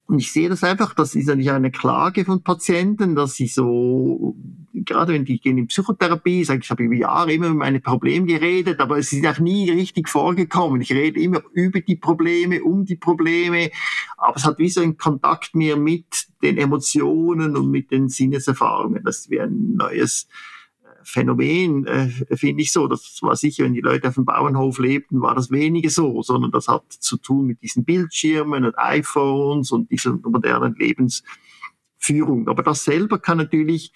Und 0.08 0.20
ich 0.20 0.32
sehe 0.32 0.48
das 0.48 0.64
einfach, 0.64 0.94
das 0.94 1.16
ist 1.16 1.28
ja 1.28 1.36
nicht 1.36 1.52
eine 1.52 1.70
Klage 1.70 2.24
von 2.24 2.42
Patienten, 2.42 3.14
dass 3.14 3.36
sie 3.36 3.48
so, 3.48 4.38
gerade 4.74 5.12
wenn 5.14 5.26
die 5.26 5.38
gehen 5.38 5.58
in 5.58 5.68
Psychotherapie, 5.68 6.46
sagen, 6.46 6.62
ich 6.64 6.70
habe 6.70 6.84
über 6.84 6.96
Jahre 6.96 7.34
immer 7.34 7.48
über 7.48 7.56
meine 7.56 7.82
Probleme 7.82 8.26
geredet, 8.26 8.80
aber 8.80 8.98
es 8.98 9.12
ist 9.12 9.28
auch 9.28 9.40
nie 9.40 9.70
richtig 9.70 10.08
vorgekommen. 10.08 10.80
Ich 10.80 10.94
rede 10.94 11.20
immer 11.20 11.42
über 11.52 11.82
die 11.82 11.98
Probleme, 11.98 12.64
um 12.64 12.86
die 12.86 12.96
Probleme, 12.96 13.70
aber 14.16 14.38
es 14.38 14.46
hat 14.46 14.60
wie 14.60 14.70
so 14.70 14.80
einen 14.80 14.98
Kontakt 14.98 15.56
mehr 15.56 15.76
mit 15.76 16.28
den 16.42 16.58
Emotionen 16.58 17.58
und 17.58 17.70
mit 17.70 17.92
den 17.92 18.08
Sinneserfahrungen. 18.08 19.04
Das 19.04 19.30
wäre 19.30 19.48
ein 19.48 19.76
neues 19.76 20.30
Phänomen, 21.08 21.86
äh, 21.86 22.10
finde 22.36 22.62
ich 22.62 22.74
so. 22.74 22.88
Das 22.88 23.20
war 23.22 23.36
sicher, 23.38 23.64
wenn 23.64 23.74
die 23.74 23.82
Leute 23.82 24.10
auf 24.10 24.16
dem 24.16 24.26
Bauernhof 24.26 24.78
lebten, 24.78 25.22
war 25.22 25.36
das 25.36 25.52
weniger 25.52 25.90
so, 25.90 26.22
sondern 26.22 26.52
das 26.52 26.68
hat 26.68 26.84
zu 26.92 27.18
tun 27.18 27.48
mit 27.48 27.62
diesen 27.62 27.86
Bildschirmen 27.86 28.66
und 28.66 28.78
iPhones 28.78 29.72
und 29.72 29.90
dieser 29.90 30.18
modernen 30.18 30.76
Lebensführung. 30.76 32.50
Aber 32.50 32.62
das 32.62 32.84
selber 32.84 33.20
kann 33.20 33.38
natürlich 33.38 33.94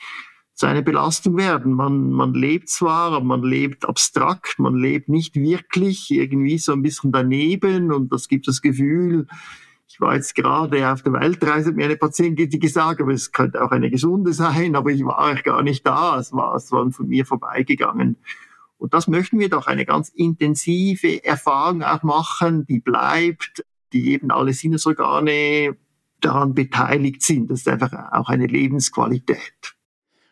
zu 0.53 0.67
einer 0.67 0.81
Belastung 0.81 1.35
werden. 1.37 1.73
Man, 1.73 2.11
man 2.11 2.33
lebt 2.33 2.69
zwar, 2.69 3.11
aber 3.11 3.25
man 3.25 3.43
lebt 3.43 3.83
abstrakt, 3.83 4.57
man 4.57 4.75
lebt 4.75 5.09
nicht 5.09 5.35
wirklich, 5.35 6.11
irgendwie 6.11 6.59
so 6.59 6.71
ein 6.71 6.81
bisschen 6.81 7.11
daneben 7.11 7.91
und 7.91 8.13
das 8.13 8.29
gibt 8.29 8.47
das 8.47 8.61
Gefühl, 8.61 9.27
ich 9.91 9.99
war 9.99 10.15
jetzt 10.15 10.35
gerade 10.35 10.89
auf 10.89 11.01
der 11.01 11.11
Weltreise, 11.11 11.69
hat 11.69 11.75
mir 11.75 11.83
eine 11.85 11.97
Patientin 11.97 12.49
gesagt, 12.59 13.01
aber 13.01 13.11
es 13.11 13.33
könnte 13.33 13.61
auch 13.61 13.71
eine 13.71 13.89
gesunde 13.89 14.31
sein, 14.31 14.75
aber 14.77 14.89
ich 14.91 15.03
war 15.03 15.19
eigentlich 15.19 15.43
gar 15.43 15.61
nicht 15.63 15.85
da, 15.85 16.17
es 16.17 16.31
war, 16.31 16.55
es 16.55 16.71
war 16.71 16.89
von 16.91 17.07
mir 17.07 17.25
vorbeigegangen. 17.25 18.15
Und 18.77 18.93
das 18.93 19.09
möchten 19.09 19.37
wir 19.37 19.49
doch, 19.49 19.67
eine 19.67 19.85
ganz 19.85 20.07
intensive 20.09 21.23
Erfahrung 21.25 21.83
auch 21.83 22.03
machen, 22.03 22.65
die 22.65 22.79
bleibt, 22.79 23.65
die 23.91 24.13
eben 24.13 24.31
alle 24.31 24.53
Sinnesorgane 24.53 25.75
daran 26.21 26.53
beteiligt 26.53 27.21
sind. 27.21 27.51
Das 27.51 27.59
ist 27.59 27.67
einfach 27.67 27.91
auch 28.13 28.29
eine 28.29 28.47
Lebensqualität. 28.47 29.75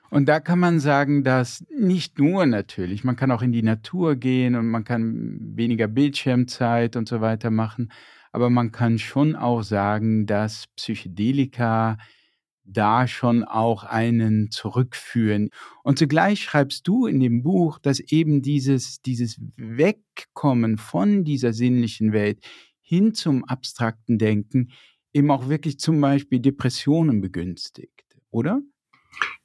Und 0.09 0.27
da 0.27 0.39
kann 0.39 0.59
man 0.59 0.79
sagen, 0.79 1.23
dass 1.23 1.65
nicht 1.69 2.17
nur 2.17 2.45
natürlich, 2.45 3.03
man 3.03 3.17
kann 3.17 3.31
auch 3.31 3.41
in 3.41 3.51
die 3.51 3.61
Natur 3.61 4.15
gehen 4.15 4.55
und 4.55 4.67
man 4.67 4.85
kann 4.85 5.37
weniger 5.55 5.87
Bildschirmzeit 5.87 6.95
und 6.95 7.07
so 7.09 7.19
weiter 7.19 7.51
machen, 7.51 7.91
aber 8.31 8.49
man 8.49 8.71
kann 8.71 8.99
schon 8.99 9.35
auch 9.35 9.63
sagen, 9.63 10.25
dass 10.25 10.67
Psychedelika 10.75 11.97
da 12.63 13.07
schon 13.07 13.43
auch 13.43 13.83
einen 13.83 14.51
zurückführen. 14.51 15.49
Und 15.83 15.97
zugleich 15.97 16.43
schreibst 16.43 16.87
du 16.87 17.07
in 17.07 17.19
dem 17.19 17.41
Buch, 17.41 17.79
dass 17.79 17.99
eben 17.99 18.41
dieses, 18.41 19.01
dieses 19.01 19.41
Wegkommen 19.57 20.77
von 20.77 21.23
dieser 21.23 21.53
sinnlichen 21.53 22.13
Welt 22.13 22.39
hin 22.81 23.13
zum 23.13 23.43
abstrakten 23.43 24.17
Denken 24.17 24.71
eben 25.13 25.31
auch 25.31 25.49
wirklich 25.49 25.79
zum 25.79 25.99
Beispiel 25.99 26.39
Depressionen 26.39 27.21
begünstigt, 27.21 28.17
oder? 28.29 28.61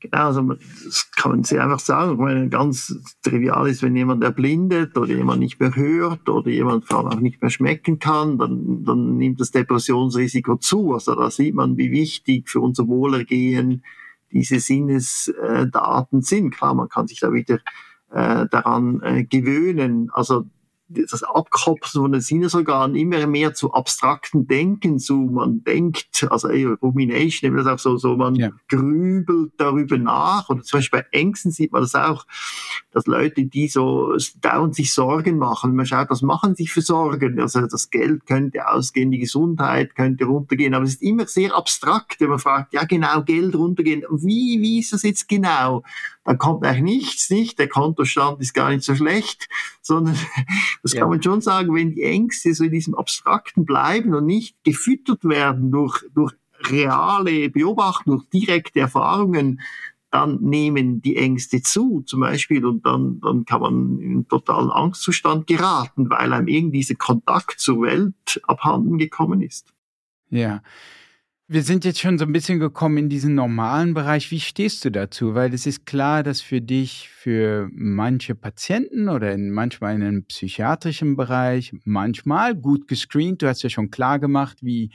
Genau, 0.00 0.26
also 0.26 0.42
das 0.84 1.10
kann 1.12 1.32
man 1.32 1.44
sehr 1.44 1.64
einfach 1.64 1.80
sagen. 1.80 2.12
Ich 2.12 2.18
meine, 2.18 2.48
ganz 2.48 2.94
trivial 3.22 3.68
ist, 3.68 3.82
wenn 3.82 3.96
jemand 3.96 4.22
erblindet 4.22 4.96
oder 4.96 5.12
jemand 5.12 5.40
nicht 5.40 5.58
mehr 5.58 5.74
hört 5.74 6.28
oder 6.28 6.50
jemand 6.50 6.84
vor 6.84 6.98
allem 6.98 7.08
auch 7.08 7.20
nicht 7.20 7.40
mehr 7.40 7.50
schmecken 7.50 7.98
kann, 7.98 8.38
dann, 8.38 8.84
dann 8.84 9.16
nimmt 9.16 9.40
das 9.40 9.50
Depressionsrisiko 9.50 10.56
zu. 10.56 10.92
Also 10.92 11.14
da 11.14 11.30
sieht 11.30 11.54
man, 11.54 11.76
wie 11.78 11.90
wichtig 11.90 12.48
für 12.48 12.60
unser 12.60 12.86
Wohlergehen 12.86 13.82
diese 14.30 14.60
Sinnesdaten 14.60 16.22
sind. 16.22 16.50
Klar, 16.50 16.74
man 16.74 16.88
kann 16.88 17.06
sich 17.06 17.20
da 17.20 17.32
wieder 17.32 17.60
äh, 18.10 18.46
daran 18.50 19.00
äh, 19.02 19.24
gewöhnen. 19.24 20.10
Also 20.12 20.44
das 21.10 21.22
Abkopfen 21.22 22.00
von 22.00 22.12
den 22.12 22.20
Sinnesorganen 22.20 22.96
immer 22.96 23.26
mehr 23.26 23.54
zu 23.54 23.72
abstrakten 23.72 24.46
Denken, 24.46 24.98
zu 24.98 25.14
man 25.14 25.64
denkt, 25.64 26.26
also 26.30 26.48
eher 26.48 26.76
Rumination, 26.82 27.48
eben 27.48 27.56
das 27.56 27.66
auch 27.66 27.78
so, 27.78 27.96
so 27.96 28.16
man 28.16 28.34
ja. 28.36 28.50
grübelt 28.68 29.52
darüber 29.56 29.98
nach. 29.98 30.48
Oder 30.48 30.62
zum 30.62 30.78
Beispiel 30.78 31.00
bei 31.00 31.18
Ängsten 31.18 31.50
sieht 31.50 31.72
man 31.72 31.82
das 31.82 31.94
auch, 31.94 32.26
dass 32.92 33.06
Leute, 33.06 33.44
die 33.44 33.68
so 33.68 34.16
dauernd 34.40 34.74
sich 34.74 34.92
Sorgen 34.92 35.38
machen, 35.38 35.74
man 35.74 35.86
schaut, 35.86 36.10
was 36.10 36.22
machen 36.22 36.54
sie 36.54 36.66
für 36.66 36.82
Sorgen? 36.82 37.40
Also 37.40 37.66
das 37.66 37.90
Geld 37.90 38.26
könnte 38.26 38.68
ausgehen, 38.68 39.10
die 39.10 39.18
Gesundheit 39.18 39.94
könnte 39.94 40.24
runtergehen, 40.24 40.74
aber 40.74 40.84
es 40.84 40.94
ist 40.94 41.02
immer 41.02 41.26
sehr 41.26 41.54
abstrakt, 41.54 42.20
wenn 42.20 42.28
man 42.28 42.38
fragt, 42.38 42.72
ja 42.72 42.84
genau, 42.84 43.22
Geld 43.22 43.54
runtergehen, 43.54 44.04
wie, 44.10 44.60
wie 44.60 44.80
ist 44.80 44.92
das 44.92 45.02
jetzt 45.02 45.28
genau? 45.28 45.82
Dann 46.24 46.38
kommt 46.38 46.64
eigentlich 46.64 46.82
nichts, 46.82 47.30
nicht? 47.30 47.58
Der 47.58 47.68
Kontostand 47.68 48.40
ist 48.40 48.54
gar 48.54 48.70
nicht 48.70 48.82
so 48.82 48.94
schlecht, 48.94 49.48
sondern 49.82 50.16
das 50.82 50.94
ja. 50.94 51.00
kann 51.00 51.10
man 51.10 51.22
schon 51.22 51.40
sagen, 51.40 51.74
wenn 51.74 51.92
die 51.92 52.02
Ängste 52.02 52.54
so 52.54 52.64
in 52.64 52.72
diesem 52.72 52.94
Abstrakten 52.94 53.64
bleiben 53.64 54.14
und 54.14 54.26
nicht 54.26 54.56
gefüttert 54.64 55.24
werden 55.24 55.70
durch, 55.70 56.04
durch 56.14 56.32
reale 56.70 57.50
Beobachtungen, 57.50 58.18
durch 58.18 58.30
direkte 58.30 58.80
Erfahrungen, 58.80 59.60
dann 60.14 60.38
nehmen 60.40 61.02
die 61.02 61.16
Ängste 61.16 61.60
zu, 61.60 62.02
zum 62.06 62.20
Beispiel, 62.20 62.64
und 62.64 62.86
dann, 62.86 63.20
dann 63.20 63.44
kann 63.44 63.60
man 63.60 63.98
in 63.98 64.12
einen 64.12 64.28
totalen 64.28 64.70
Angstzustand 64.70 65.48
geraten, 65.48 66.08
weil 66.08 66.32
einem 66.32 66.46
irgendwie 66.46 66.78
dieser 66.78 66.94
Kontakt 66.94 67.58
zur 67.58 67.82
Welt 67.82 68.40
abhanden 68.44 68.96
gekommen 68.96 69.42
ist. 69.42 69.74
Ja. 70.30 70.62
Wir 71.46 71.62
sind 71.62 71.84
jetzt 71.84 72.00
schon 72.00 72.16
so 72.16 72.24
ein 72.24 72.32
bisschen 72.32 72.58
gekommen 72.58 72.96
in 72.96 73.08
diesen 73.10 73.34
normalen 73.34 73.92
Bereich. 73.92 74.30
Wie 74.30 74.40
stehst 74.40 74.82
du 74.82 74.90
dazu? 74.90 75.34
Weil 75.34 75.52
es 75.52 75.66
ist 75.66 75.84
klar, 75.84 76.22
dass 76.22 76.40
für 76.40 76.62
dich, 76.62 77.10
für 77.10 77.68
manche 77.70 78.34
Patienten 78.34 79.10
oder 79.10 79.30
in, 79.34 79.50
manchmal 79.50 79.94
in 79.94 80.02
einem 80.02 80.24
psychiatrischen 80.24 81.16
Bereich, 81.16 81.74
manchmal 81.84 82.54
gut 82.54 82.88
gescreent, 82.88 83.42
du 83.42 83.46
hast 83.46 83.62
ja 83.62 83.68
schon 83.68 83.90
klar 83.90 84.18
gemacht, 84.18 84.56
wie, 84.62 84.90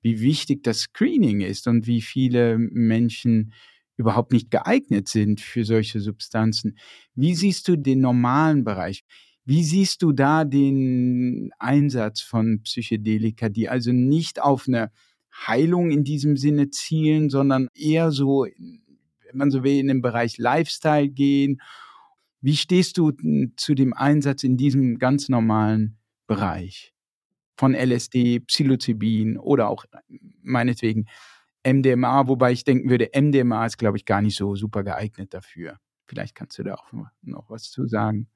wie 0.00 0.20
wichtig 0.20 0.64
das 0.64 0.80
Screening 0.80 1.40
ist 1.40 1.68
und 1.68 1.86
wie 1.86 2.02
viele 2.02 2.58
Menschen 2.58 3.52
überhaupt 3.96 4.32
nicht 4.32 4.50
geeignet 4.50 5.06
sind 5.06 5.40
für 5.40 5.64
solche 5.64 6.00
Substanzen. 6.00 6.78
Wie 7.14 7.36
siehst 7.36 7.68
du 7.68 7.76
den 7.76 8.00
normalen 8.00 8.64
Bereich? 8.64 9.04
Wie 9.44 9.62
siehst 9.62 10.02
du 10.02 10.10
da 10.10 10.42
den 10.44 11.50
Einsatz 11.60 12.22
von 12.22 12.60
Psychedelika, 12.64 13.48
die 13.48 13.68
also 13.68 13.92
nicht 13.92 14.42
auf 14.42 14.66
eine 14.66 14.90
Heilung 15.34 15.90
in 15.90 16.04
diesem 16.04 16.36
Sinne 16.36 16.70
zielen, 16.70 17.30
sondern 17.30 17.68
eher 17.74 18.12
so, 18.12 18.44
wenn 18.44 19.36
man 19.36 19.50
so 19.50 19.64
will, 19.64 19.78
in 19.78 19.88
den 19.88 20.02
Bereich 20.02 20.38
Lifestyle 20.38 21.08
gehen. 21.08 21.60
Wie 22.40 22.56
stehst 22.56 22.98
du 22.98 23.12
zu 23.56 23.74
dem 23.74 23.92
Einsatz 23.92 24.44
in 24.44 24.56
diesem 24.56 24.98
ganz 24.98 25.28
normalen 25.28 25.98
Bereich 26.26 26.92
von 27.56 27.74
LSD, 27.74 28.40
Psilocybin 28.40 29.38
oder 29.38 29.68
auch 29.68 29.84
meinetwegen 30.42 31.06
MDMA, 31.64 32.26
wobei 32.26 32.52
ich 32.52 32.64
denken 32.64 32.90
würde, 32.90 33.10
MDMA 33.14 33.66
ist, 33.66 33.78
glaube 33.78 33.96
ich, 33.96 34.04
gar 34.04 34.20
nicht 34.20 34.36
so 34.36 34.56
super 34.56 34.82
geeignet 34.82 35.32
dafür. 35.32 35.78
Vielleicht 36.06 36.34
kannst 36.34 36.58
du 36.58 36.64
da 36.64 36.74
auch 36.74 36.92
noch 37.22 37.48
was 37.48 37.70
zu 37.70 37.86
sagen. 37.86 38.26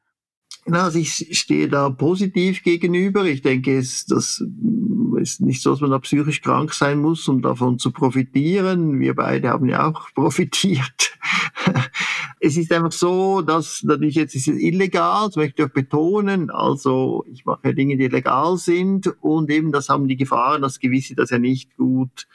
Also 0.66 0.98
ich 0.98 1.12
stehe 1.38 1.68
da 1.68 1.90
positiv 1.90 2.62
gegenüber. 2.62 3.24
Ich 3.24 3.42
denke, 3.42 3.76
es, 3.76 4.06
das 4.06 4.42
ist 5.16 5.40
nicht 5.40 5.62
so, 5.62 5.70
dass 5.70 5.80
man 5.80 5.90
da 5.90 5.98
psychisch 5.98 6.42
krank 6.42 6.72
sein 6.72 6.98
muss, 6.98 7.26
um 7.28 7.42
davon 7.42 7.78
zu 7.78 7.90
profitieren. 7.92 9.00
Wir 9.00 9.14
beide 9.14 9.50
haben 9.50 9.68
ja 9.68 9.88
auch 9.88 10.08
profitiert. 10.14 11.18
es 12.40 12.56
ist 12.56 12.72
einfach 12.72 12.92
so, 12.92 13.42
dass 13.42 13.82
natürlich 13.82 14.14
jetzt 14.14 14.34
ist 14.34 14.48
es 14.48 14.58
illegal, 14.58 15.26
das 15.26 15.36
möchte 15.36 15.62
ich 15.62 15.68
auch 15.68 15.72
betonen. 15.72 16.50
Also 16.50 17.24
ich 17.30 17.44
mache 17.44 17.74
Dinge, 17.74 17.96
die 17.96 18.08
legal 18.08 18.56
sind 18.56 19.08
und 19.20 19.50
eben 19.50 19.72
das 19.72 19.88
haben 19.88 20.08
die 20.08 20.16
Gefahren, 20.16 20.62
dass 20.62 20.78
gewisse 20.78 21.14
das 21.14 21.30
ja 21.30 21.38
nicht 21.38 21.76
gut 21.76 22.26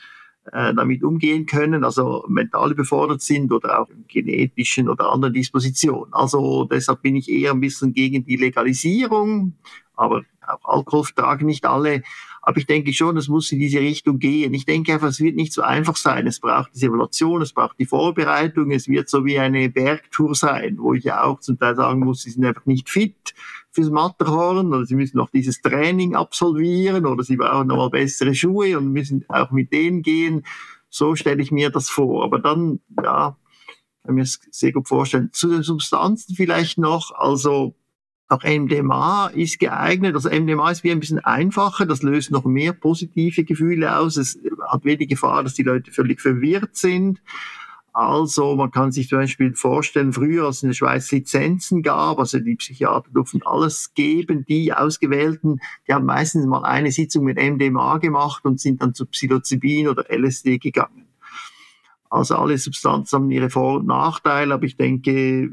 äh, 0.52 0.74
damit 0.74 1.04
umgehen 1.04 1.46
können, 1.46 1.84
also 1.84 2.26
mental 2.28 2.72
überfordert 2.72 3.22
sind 3.22 3.52
oder 3.52 3.80
auch 3.80 3.88
genetischen 4.08 4.90
oder 4.90 5.12
anderen 5.12 5.34
Dispositionen. 5.34 6.14
Also 6.14 6.66
deshalb 6.66 7.04
bin 7.04 7.16
ich 7.16 7.30
eher 7.30 7.52
ein 7.52 7.60
bisschen 7.60 7.94
gegen 7.94 8.26
die 8.26 8.38
Legalisierung, 8.38 9.54
aber 9.96 10.24
auch 10.42 10.66
Alkohol 10.66 11.06
tragen 11.16 11.46
nicht 11.46 11.66
alle. 11.66 12.02
Aber 12.44 12.58
ich 12.58 12.66
denke 12.66 12.92
schon, 12.92 13.18
es 13.18 13.28
muss 13.28 13.52
in 13.52 13.60
diese 13.60 13.80
Richtung 13.80 14.18
gehen. 14.18 14.54
Ich 14.54 14.66
denke 14.66 14.94
einfach, 14.94 15.10
es 15.10 15.20
wird 15.20 15.36
nicht 15.36 15.54
so 15.54 15.62
einfach 15.62 15.96
sein. 15.96 16.26
Es 16.26 16.40
braucht 16.40 16.74
diese 16.74 16.88
Evaluation, 16.88 17.42
es 17.42 17.54
braucht 17.54 17.78
die 17.80 17.86
Vorbereitung, 17.86 18.72
es 18.72 18.88
wird 18.88 19.10
so 19.10 19.26
wie 19.26 19.38
eine 19.38 19.70
Bergtour 19.70 20.34
sein, 20.34 20.78
wo 20.80 20.96
ich 20.96 21.04
ja 21.04 21.24
auch 21.24 21.40
zum 21.40 21.60
Teil 21.60 21.76
sagen 21.76 22.00
muss, 22.00 22.24
sie 22.24 22.32
sind 22.32 22.46
einfach 22.46 22.66
nicht 22.66 22.90
fit 22.90 23.36
fürs 23.70 23.92
Matterhorn 23.92 24.74
oder 24.74 24.86
sie 24.86 24.96
müssen 24.96 25.18
noch 25.18 25.30
dieses 25.30 25.62
Training 25.62 26.16
absolvieren 26.16 27.06
oder 27.06 27.24
sie 27.24 27.38
brauchen 27.38 27.68
nochmal 27.68 27.92
bessere 27.92 28.34
Schuhe 28.34 28.78
und 28.78 28.92
müssen 28.92 29.24
auch 29.30 29.52
mit 29.52 29.72
denen 29.72 30.02
gehen. 30.02 30.44
So 30.90 31.16
stelle 31.16 31.42
ich 31.44 31.52
mir 31.52 31.70
das 31.70 31.90
vor. 31.90 32.24
Aber 32.24 32.40
dann, 32.40 32.80
ja, 33.04 33.38
kann 34.04 34.16
mir 34.16 34.24
es 34.24 34.40
sehr 34.50 34.72
gut 34.72 34.88
vorstellen. 34.88 35.30
Zu 35.32 35.50
den 35.50 35.64
Substanzen 35.64 36.36
vielleicht 36.36 36.78
noch, 36.78 37.12
also 37.16 37.76
auch 38.32 38.44
MDMA 38.44 39.28
ist 39.28 39.60
geeignet. 39.60 40.16
Also 40.16 40.30
MDMA 40.30 40.72
ist 40.72 40.84
wie 40.84 40.92
ein 40.92 41.00
bisschen 41.00 41.20
einfacher, 41.20 41.86
das 41.86 42.02
löst 42.02 42.32
noch 42.32 42.46
mehr 42.46 42.74
positive 42.74 43.44
Gefühle 43.44 43.98
aus. 43.98 44.18
Es 44.18 44.40
hat 44.70 44.86
wenig 44.86 45.10
Gefahr, 45.10 45.44
dass 45.44 45.54
die 45.54 45.64
Leute 45.64 45.92
völlig 45.92 46.22
verwirrt 46.22 46.76
sind. 46.76 47.22
Also 47.94 48.56
man 48.56 48.72
kann 48.72 48.94
sich 48.94 49.10
zum 49.10 49.20
Beispiel 49.20 49.54
vorstellen, 49.54 50.14
früher 50.14 50.46
als 50.46 50.58
es 50.58 50.64
in 50.64 50.70
der 50.70 50.76
Schweiz 50.76 51.12
Lizenzen 51.12 51.84
gab, 51.84 52.20
also 52.20 52.40
die 52.40 52.56
Psychiater 52.56 53.10
durften 53.14 53.42
alles 53.44 53.94
geben, 53.94 54.46
die 54.48 54.72
Ausgewählten, 54.72 55.60
die 55.86 55.94
haben 55.94 56.06
meistens 56.06 56.46
mal 56.46 56.64
eine 56.64 56.94
Sitzung 56.94 57.26
mit 57.26 57.38
MDMA 57.38 57.98
gemacht 57.98 58.46
und 58.46 58.62
sind 58.62 58.82
dann 58.82 58.94
zu 58.94 59.06
Psilocybin 59.06 59.90
oder 59.90 60.06
LSD 60.10 60.58
gegangen. 60.58 61.08
Also 62.10 62.36
alle 62.36 62.58
Substanzen 62.58 63.16
haben 63.18 63.32
ihre 63.32 63.50
Vor- 63.50 63.80
und 63.80 63.88
Nachteile, 63.88 64.54
aber 64.54 64.64
ich 64.64 64.78
denke, 64.78 65.52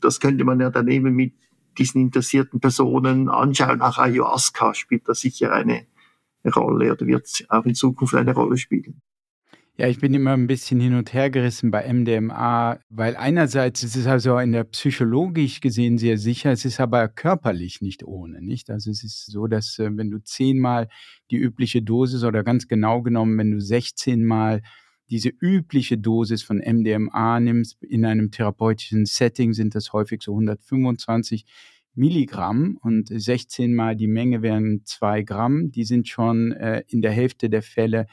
das 0.00 0.20
könnte 0.20 0.44
man 0.44 0.60
ja 0.60 0.70
daneben 0.70 1.14
mit 1.14 1.34
diesen 1.78 2.00
interessierten 2.00 2.60
Personen 2.60 3.28
anschauen. 3.28 3.82
Auch 3.82 3.98
Ayahuasca 3.98 4.74
spielt 4.74 5.08
da 5.08 5.14
sicher 5.14 5.52
eine 5.52 5.86
Rolle 6.54 6.92
oder 6.92 7.06
wird 7.06 7.44
auch 7.48 7.64
in 7.64 7.74
Zukunft 7.74 8.14
eine 8.14 8.34
Rolle 8.34 8.56
spielen. 8.58 9.00
Ja, 9.76 9.88
ich 9.88 9.98
bin 9.98 10.14
immer 10.14 10.34
ein 10.34 10.46
bisschen 10.46 10.78
hin 10.78 10.94
und 10.94 11.12
her 11.12 11.30
gerissen 11.30 11.72
bei 11.72 11.92
MDMA, 11.92 12.78
weil 12.90 13.16
einerseits 13.16 13.82
ist 13.82 13.96
es 13.96 14.06
also 14.06 14.38
in 14.38 14.52
der 14.52 14.62
psychologisch 14.62 15.60
gesehen 15.60 15.98
sehr 15.98 16.16
sicher, 16.16 16.52
es 16.52 16.64
ist 16.64 16.78
aber 16.78 17.08
körperlich 17.08 17.80
nicht 17.80 18.04
ohne, 18.04 18.40
nicht? 18.40 18.70
Also 18.70 18.92
es 18.92 19.02
ist 19.02 19.26
so, 19.26 19.48
dass 19.48 19.80
äh, 19.80 19.90
wenn 19.96 20.12
du 20.12 20.22
zehnmal 20.22 20.88
die 21.32 21.38
übliche 21.38 21.82
Dosis 21.82 22.22
oder 22.22 22.44
ganz 22.44 22.68
genau 22.68 23.02
genommen, 23.02 23.36
wenn 23.36 23.50
du 23.50 23.60
16 23.60 24.24
Mal 24.24 24.62
diese 25.10 25.28
übliche 25.28 25.98
Dosis 25.98 26.42
von 26.42 26.58
MDMA 26.58 27.40
nimmst, 27.40 27.82
in 27.82 28.04
einem 28.04 28.30
therapeutischen 28.30 29.06
Setting 29.06 29.52
sind 29.52 29.74
das 29.74 29.92
häufig 29.92 30.22
so 30.22 30.32
125 30.32 31.44
Milligramm 31.94 32.78
und 32.82 33.08
16 33.08 33.74
mal 33.74 33.94
die 33.94 34.08
Menge 34.08 34.42
wären 34.42 34.82
zwei 34.84 35.22
Gramm, 35.22 35.70
die 35.70 35.84
sind 35.84 36.08
schon 36.08 36.52
äh, 36.52 36.82
in 36.88 37.02
der 37.02 37.12
Hälfte 37.12 37.48
der 37.48 37.62
Fälle 37.62 38.06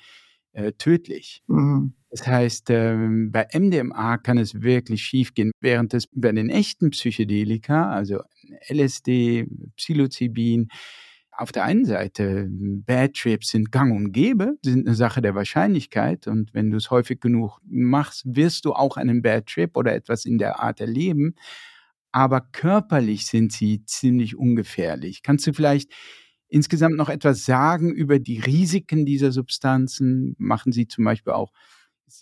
äh, 0.53 0.73
tödlich. 0.73 1.43
Mhm. 1.47 1.93
Das 2.09 2.27
heißt, 2.27 2.69
äh, 2.69 2.95
bei 3.29 3.47
MDMA 3.53 4.17
kann 4.17 4.37
es 4.37 4.61
wirklich 4.61 5.01
schiefgehen, 5.01 5.51
während 5.61 5.93
es 5.93 6.07
bei 6.13 6.31
den 6.31 6.49
echten 6.49 6.91
Psychedelika, 6.91 7.89
also 7.89 8.19
LSD, 8.69 9.47
Psilocybin, 9.77 10.67
auf 11.41 11.51
der 11.51 11.63
einen 11.63 11.85
Seite 11.85 12.47
Bad 12.51 13.15
Trips 13.15 13.49
sind 13.49 13.71
gang 13.71 13.95
und 13.95 14.11
gäbe, 14.11 14.57
sind 14.63 14.85
eine 14.85 14.95
Sache 14.95 15.21
der 15.21 15.33
Wahrscheinlichkeit 15.33 16.27
und 16.27 16.53
wenn 16.53 16.69
du 16.69 16.77
es 16.77 16.91
häufig 16.91 17.19
genug 17.19 17.59
machst, 17.65 18.23
wirst 18.25 18.65
du 18.65 18.73
auch 18.73 18.95
einen 18.95 19.21
Bad 19.23 19.47
Trip 19.47 19.75
oder 19.75 19.93
etwas 19.93 20.25
in 20.25 20.37
der 20.37 20.59
Art 20.59 20.79
erleben, 20.79 21.35
aber 22.11 22.41
körperlich 22.41 23.25
sind 23.25 23.51
sie 23.51 23.83
ziemlich 23.85 24.35
ungefährlich. 24.35 25.23
Kannst 25.23 25.47
du 25.47 25.53
vielleicht 25.53 25.91
insgesamt 26.47 26.95
noch 26.95 27.09
etwas 27.09 27.43
sagen 27.43 27.91
über 27.91 28.19
die 28.19 28.39
Risiken 28.39 29.05
dieser 29.05 29.31
Substanzen? 29.31 30.35
Machen 30.37 30.71
sie 30.71 30.87
zum 30.87 31.05
Beispiel 31.05 31.33
auch 31.33 31.51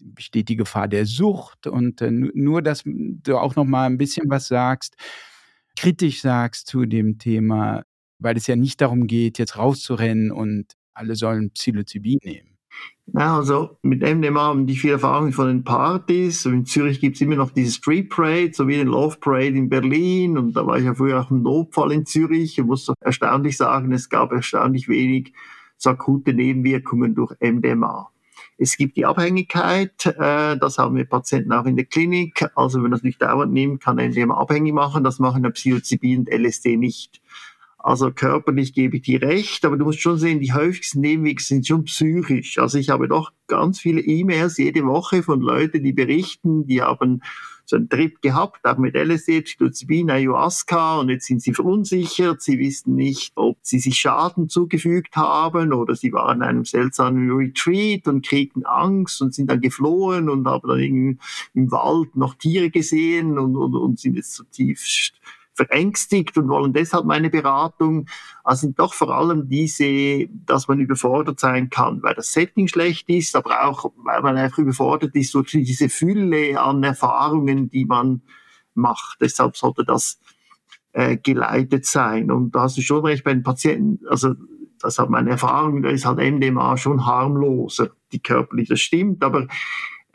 besteht 0.02 0.50
die 0.50 0.56
Gefahr 0.56 0.88
der 0.88 1.08
Sucht 1.08 1.66
und 1.66 2.02
äh, 2.02 2.12
nur, 2.12 2.62
dass 2.62 2.84
du 2.86 3.38
auch 3.38 3.56
noch 3.56 3.66
mal 3.66 3.88
ein 3.88 3.98
bisschen 3.98 4.30
was 4.30 4.48
sagst, 4.48 4.96
kritisch 5.76 6.22
sagst 6.22 6.68
zu 6.68 6.86
dem 6.86 7.18
Thema, 7.18 7.84
weil 8.20 8.38
es 8.38 8.48
ja 8.48 8.56
nicht 8.56 8.82
darum 8.82 9.08
geht, 9.08 9.40
jetzt 9.40 9.58
rauszurennen 9.58 10.32
und 10.32 10.66
alle 10.94 11.16
sollen 11.16 11.52
Psilocybin 11.52 12.20
nehmen. 12.24 12.50
Ja, 13.14 13.38
also 13.38 13.78
mit 13.82 14.02
MDMA 14.02 14.42
haben 14.42 14.68
die 14.68 14.76
viel 14.76 14.92
Erfahrung 14.92 15.32
von 15.32 15.48
den 15.48 15.64
Partys. 15.64 16.46
In 16.46 16.66
Zürich 16.66 17.00
gibt 17.00 17.16
es 17.16 17.22
immer 17.22 17.36
noch 17.36 17.50
diese 17.50 17.72
Street 17.72 18.10
Parade, 18.10 18.52
so 18.54 18.68
wie 18.68 18.76
den 18.76 18.88
Love 18.88 19.18
Parade 19.20 19.58
in 19.58 19.68
Berlin. 19.68 20.38
Und 20.38 20.54
da 20.54 20.66
war 20.66 20.78
ich 20.78 20.86
ja 20.86 20.94
früher 20.94 21.20
auch 21.20 21.32
im 21.32 21.42
Notfall 21.42 21.92
in 21.92 22.06
Zürich. 22.06 22.60
Ich 22.60 22.64
muss 22.64 22.92
erstaunlich 23.02 23.58
sagen, 23.58 23.92
es 23.94 24.10
gab 24.10 24.32
erstaunlich 24.32 24.88
wenig 24.88 25.34
so 25.78 25.90
akute 25.90 26.34
Nebenwirkungen 26.34 27.16
durch 27.16 27.34
MDMA. 27.40 28.12
Es 28.62 28.76
gibt 28.76 28.98
die 28.98 29.06
Abhängigkeit, 29.06 30.06
äh, 30.06 30.58
das 30.58 30.78
haben 30.78 30.98
wir 30.98 31.06
Patienten 31.06 31.54
auch 31.54 31.66
in 31.66 31.78
der 31.78 31.86
Klinik. 31.86 32.46
Also 32.56 32.78
wenn 32.78 32.84
man 32.84 32.92
das 32.92 33.04
nicht 33.04 33.22
dauernd 33.22 33.54
nimmt, 33.54 33.82
kann 33.82 33.96
MDMA 33.96 34.38
abhängig 34.38 34.74
machen. 34.74 35.04
Das 35.04 35.18
machen 35.18 35.44
der 35.44 35.52
Psilocybin 35.52 36.20
und 36.20 36.30
LSD 36.30 36.76
nicht. 36.76 37.22
Also 37.82 38.12
körperlich 38.12 38.74
gebe 38.74 38.98
ich 38.98 39.04
dir 39.04 39.22
recht, 39.22 39.64
aber 39.64 39.78
du 39.78 39.86
musst 39.86 40.02
schon 40.02 40.18
sehen, 40.18 40.42
die 40.42 40.52
häufigsten 40.52 41.00
Nebenwirkungen 41.00 41.40
sind 41.40 41.66
schon 41.66 41.86
psychisch. 41.86 42.60
Also 42.60 42.78
ich 42.78 42.90
habe 42.90 43.08
doch 43.08 43.32
ganz 43.48 43.80
viele 43.80 44.02
E-Mails 44.02 44.58
jede 44.58 44.86
Woche 44.86 45.24
von 45.24 45.40
Leuten, 45.40 45.82
die 45.82 45.94
berichten, 45.94 46.68
die 46.68 46.82
haben 46.82 47.22
so 47.64 47.78
einen 47.78 47.88
Trip 47.88 48.22
gehabt, 48.22 48.66
auch 48.66 48.78
mit 48.78 48.96
LSD, 48.96 49.42
Psilocybin, 49.44 50.10
Ayahuasca 50.10 51.00
und 51.00 51.10
jetzt 51.10 51.28
sind 51.28 51.42
sie 51.42 51.54
verunsichert, 51.54 52.42
sie 52.42 52.60
wissen 52.60 52.96
nicht, 52.96 53.32
ob 53.36 53.60
sie 53.62 53.80
sich 53.80 53.98
Schaden 53.98 54.50
zugefügt 54.50 55.16
haben 55.16 55.72
oder 55.72 55.96
sie 55.96 56.12
waren 56.12 56.38
in 56.38 56.44
einem 56.44 56.66
seltsamen 56.66 57.32
Retreat 57.32 58.08
und 58.08 58.26
kriegten 58.26 58.66
Angst 58.66 59.22
und 59.22 59.34
sind 59.34 59.50
dann 59.52 59.62
geflohen 59.62 60.30
und 60.30 60.48
haben 60.48 60.68
dann 60.68 61.20
im 61.54 61.72
Wald 61.72 62.16
noch 62.16 62.34
Tiere 62.36 62.72
gesehen 62.72 63.38
und, 63.38 63.56
und, 63.56 63.76
und 63.76 64.00
sind 64.00 64.16
jetzt 64.16 64.34
zutiefst 64.34 65.14
verängstigt 65.60 66.38
und 66.38 66.48
wollen 66.48 66.72
deshalb 66.74 67.06
meine 67.06 67.30
Beratung. 67.30 68.08
Also 68.44 68.62
sind 68.62 68.80
doch 68.80 68.94
vor 68.94 69.10
allem 69.10 69.50
diese, 69.50 70.28
dass 70.46 70.68
man 70.68 70.80
überfordert 70.80 71.40
sein 71.40 71.70
kann, 71.70 72.02
weil 72.02 72.16
das 72.16 72.32
Setting 72.32 72.68
schlecht 72.68 73.10
ist, 73.10 73.36
aber 73.36 73.66
auch, 73.66 73.92
weil 73.98 74.22
man 74.22 74.38
einfach 74.38 74.60
überfordert 74.60 75.16
ist 75.16 75.34
durch 75.34 75.52
diese 75.52 75.90
Fülle 75.90 76.60
an 76.60 76.84
Erfahrungen, 76.84 77.70
die 77.70 77.86
man 77.86 78.22
macht. 78.74 79.20
Deshalb 79.20 79.58
sollte 79.58 79.84
das 79.84 80.20
äh, 80.94 81.18
geleitet 81.18 81.86
sein. 81.86 82.32
Und 82.32 82.56
da 82.56 82.62
hast 82.62 82.78
du 82.78 82.82
schon 82.82 83.06
recht 83.06 83.24
bei 83.24 83.34
den 83.34 83.44
Patienten, 83.44 84.06
also 84.08 84.36
das 84.82 84.98
hat 84.98 85.10
meine 85.10 85.32
Erfahrung, 85.32 85.82
da 85.82 85.90
ist 85.90 86.06
halt 86.06 86.20
MDMA 86.20 86.78
schon 86.78 87.06
harmloser, 87.06 87.90
die 88.14 88.22
körperlich, 88.22 88.70
das 88.70 88.80
stimmt, 88.80 89.24
aber 89.26 89.48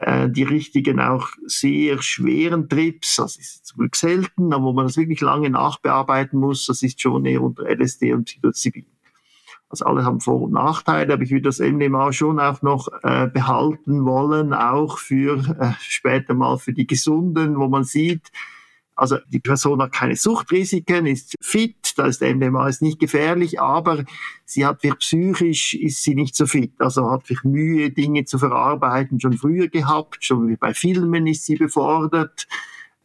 äh, 0.05 0.28
die 0.28 0.42
richtigen 0.42 1.00
auch 1.00 1.28
sehr 1.46 2.02
schweren 2.02 2.68
Trips, 2.68 3.16
das 3.16 3.36
ist 3.36 3.64
zum 3.64 3.78
Glück 3.78 3.96
selten, 3.96 4.52
aber 4.52 4.64
wo 4.64 4.72
man 4.74 4.86
das 4.86 4.98
wirklich 4.98 5.22
lange 5.22 5.48
nachbearbeiten 5.48 6.38
muss, 6.38 6.66
das 6.66 6.82
ist 6.82 7.00
schon 7.00 7.24
eher 7.24 7.40
unter 7.40 7.64
LSD 7.64 8.12
und 8.12 8.24
Psilocybin. 8.24 8.84
Also 9.70 9.86
alle 9.86 10.05
haben 10.05 10.20
Vor- 10.20 10.42
und 10.42 10.52
Nachteile, 10.52 11.14
aber 11.14 11.22
ich 11.22 11.30
würde 11.30 11.48
das 11.48 11.59
MDMA 11.59 12.12
schon 12.12 12.38
auch 12.38 12.61
noch 12.61 12.88
äh, 13.02 13.28
behalten 13.28 14.05
wollen, 14.05 14.52
auch 14.52 14.98
für 14.98 15.38
äh, 15.59 15.72
später 15.80 16.34
mal 16.34 16.59
für 16.59 16.74
die 16.74 16.86
Gesunden, 16.86 17.57
wo 17.59 17.68
man 17.68 17.84
sieht, 17.84 18.30
also 18.97 19.18
die 19.28 19.40
Person 19.40 19.82
hat 19.82 19.92
keine 19.92 20.16
Suchtrisiken, 20.16 21.07
ist 21.07 21.34
fit, 21.40 21.92
da 21.97 22.07
ist 22.07 22.20
der 22.20 22.34
MDMA 22.34 22.68
ist 22.68 22.82
nicht 22.82 23.01
gefährlich, 23.01 23.61
aber 23.61 24.05
sie 24.45 24.64
hat 24.64 24.80
vielleicht 24.80 25.01
psychisch 25.01 25.74
ist 25.74 26.03
sie 26.03 26.14
nicht 26.14 26.36
so 26.36 26.47
fit, 26.47 26.72
also 26.78 27.11
hat 27.11 27.26
vielleicht 27.26 27.45
Mühe, 27.45 27.90
Dinge 27.90 28.24
zu 28.24 28.38
verarbeiten, 28.38 29.20
schon 29.20 29.34
früher 29.34 29.68
gehabt, 29.68 30.24
schon 30.24 30.49
wie 30.49 30.57
bei 30.57 30.74
Filmen 30.74 31.26
ist 31.26 31.45
sie 31.45 31.57
befordert. 31.57 32.47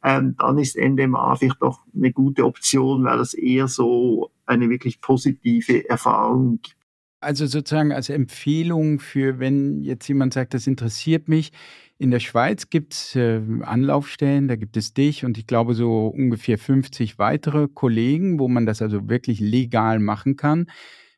Ähm, 0.02 0.36
dann 0.38 0.58
ist 0.58 0.78
MDMA 0.78 1.36
vielleicht 1.36 1.62
doch 1.62 1.82
eine 1.94 2.14
gute 2.14 2.46
Option, 2.46 3.04
weil 3.04 3.18
das 3.18 3.34
eher 3.34 3.68
so 3.68 4.32
eine 4.46 4.70
wirklich 4.70 5.02
positive 5.02 5.90
Erfahrung 5.90 6.60
gibt. 6.62 6.78
Also 7.22 7.48
sozusagen 7.48 7.92
als 7.92 8.08
Empfehlung 8.08 9.00
für, 9.00 9.40
wenn 9.40 9.84
jetzt 9.84 10.08
jemand 10.08 10.34
sagt, 10.34 10.54
das 10.54 10.68
interessiert 10.68 11.28
mich, 11.28 11.52
in 12.00 12.12
der 12.12 12.22
Schweiz 12.22 12.70
gibt 12.70 12.94
es 12.94 13.16
äh, 13.16 13.42
Anlaufstellen, 13.62 14.48
da 14.48 14.56
gibt 14.56 14.78
es 14.78 14.94
dich 14.94 15.26
und 15.26 15.38
ich 15.38 15.46
glaube 15.46 15.76
so 15.76 16.08
ungefähr 16.08 16.58
50 16.58 17.20
weitere 17.20 17.68
Kollegen, 17.68 18.40
wo 18.40 18.48
man 18.48 18.66
das 18.66 18.82
also 18.82 19.10
wirklich 19.10 19.42
legal 19.42 20.00
machen 20.00 20.38
kann, 20.38 20.68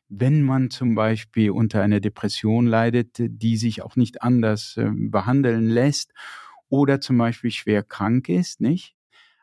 wenn 0.08 0.42
man 0.42 0.70
zum 0.70 0.96
Beispiel 0.96 1.52
unter 1.52 1.80
einer 1.82 2.00
Depression 2.00 2.66
leidet, 2.66 3.16
die 3.18 3.56
sich 3.56 3.82
auch 3.82 3.94
nicht 3.94 4.22
anders 4.22 4.76
äh, 4.76 4.90
behandeln 4.92 5.68
lässt 5.68 6.12
oder 6.68 7.00
zum 7.00 7.16
Beispiel 7.16 7.52
schwer 7.52 7.84
krank 7.84 8.28
ist, 8.28 8.60
nicht? 8.60 8.96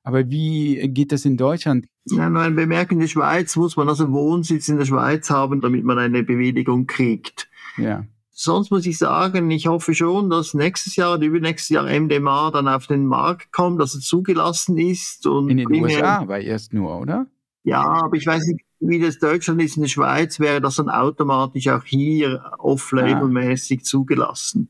Aber 0.04 0.30
wie 0.30 0.90
geht 0.90 1.14
das 1.14 1.24
in 1.24 1.38
Deutschland? 1.38 1.88
Ja, 2.06 2.30
nur 2.30 2.42
ein 2.42 2.56
Bemerken, 2.56 2.96
in 2.96 3.02
der 3.02 3.08
Schweiz 3.08 3.56
muss 3.56 3.78
man 3.78 3.88
also 3.88 4.12
Wohnsitz 4.12 4.68
in 4.68 4.78
der 4.78 4.86
Schweiz 4.86 5.30
haben, 5.30 5.62
damit 5.62 5.86
man 5.86 6.00
eine 6.00 6.24
Bewilligung 6.24 6.86
kriegt. 6.86 7.50
Ja. 7.78 8.06
Sonst 8.42 8.72
muss 8.72 8.86
ich 8.86 8.98
sagen, 8.98 9.52
ich 9.52 9.68
hoffe 9.68 9.94
schon, 9.94 10.30
dass 10.30 10.54
nächstes 10.54 10.96
Jahr 10.96 11.16
oder 11.16 11.26
übernächstes 11.26 11.68
Jahr 11.68 11.84
MDMA 11.84 12.52
dann 12.52 12.70
auf 12.70 12.88
den 12.88 13.06
Markt 13.06 13.52
kommt, 13.52 13.82
dass 13.82 13.96
es 13.96 14.06
zugelassen 14.06 14.78
ist. 14.78 15.28
Und 15.28 15.50
in 15.50 15.58
den 15.58 15.70
USA 15.84 16.26
war 16.26 16.40
erst 16.40 16.72
nur, 16.74 17.02
oder? 17.02 17.28
Ja, 17.66 17.82
aber 17.82 18.16
ich 18.16 18.26
weiß 18.26 18.48
nicht, 18.48 18.64
wie 18.80 19.02
das 19.02 19.20
Deutschland 19.20 19.62
ist. 19.62 19.76
In 19.76 19.84
der 19.84 19.90
Schweiz 19.90 20.40
wäre 20.40 20.62
das 20.62 20.78
dann 20.78 20.88
automatisch 20.88 21.68
auch 21.68 21.84
hier 21.84 22.54
off-label-mäßig 22.60 23.82
ah. 23.82 23.84
zugelassen. 23.84 24.70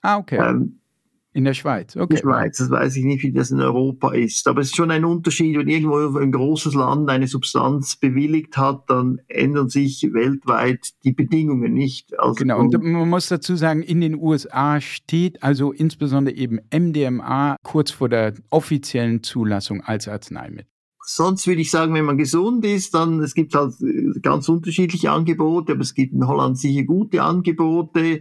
Ah, 0.00 0.16
okay. 0.16 0.38
Ähm, 0.38 0.78
in 1.32 1.44
der 1.44 1.54
Schweiz, 1.54 1.96
okay. 1.96 2.02
In 2.02 2.08
der 2.08 2.16
Schweiz, 2.18 2.58
das 2.58 2.70
weiß 2.70 2.96
ich 2.96 3.04
nicht, 3.04 3.22
wie 3.22 3.32
das 3.32 3.52
in 3.52 3.60
Europa 3.60 4.12
ist. 4.12 4.48
Aber 4.48 4.60
es 4.60 4.68
ist 4.68 4.76
schon 4.76 4.90
ein 4.90 5.04
Unterschied, 5.04 5.56
wenn 5.56 5.68
irgendwo 5.68 6.18
ein 6.18 6.32
großes 6.32 6.74
Land 6.74 7.08
eine 7.08 7.28
Substanz 7.28 7.96
bewilligt 7.96 8.56
hat, 8.56 8.90
dann 8.90 9.20
ändern 9.28 9.68
sich 9.68 10.02
weltweit 10.12 10.90
die 11.04 11.12
Bedingungen 11.12 11.72
nicht. 11.72 12.18
Also 12.18 12.34
genau, 12.34 12.58
und 12.58 12.82
man 12.82 13.08
muss 13.08 13.28
dazu 13.28 13.54
sagen, 13.54 13.82
in 13.82 14.00
den 14.00 14.16
USA 14.16 14.80
steht 14.80 15.42
also 15.42 15.72
insbesondere 15.72 16.34
eben 16.34 16.58
MDMA 16.72 17.56
kurz 17.62 17.92
vor 17.92 18.08
der 18.08 18.34
offiziellen 18.50 19.22
Zulassung 19.22 19.82
als 19.82 20.08
Arzneimittel. 20.08 20.66
Sonst 21.02 21.46
würde 21.46 21.60
ich 21.60 21.70
sagen, 21.70 21.94
wenn 21.94 22.04
man 22.04 22.18
gesund 22.18 22.64
ist, 22.64 22.94
dann 22.94 23.20
es 23.20 23.34
gibt 23.34 23.54
halt 23.54 23.74
ganz 24.22 24.48
unterschiedliche 24.48 25.10
Angebote, 25.10 25.72
aber 25.72 25.80
es 25.80 25.94
gibt 25.94 26.12
in 26.12 26.26
Holland 26.26 26.58
sicher 26.58 26.84
gute 26.84 27.22
Angebote 27.22 28.20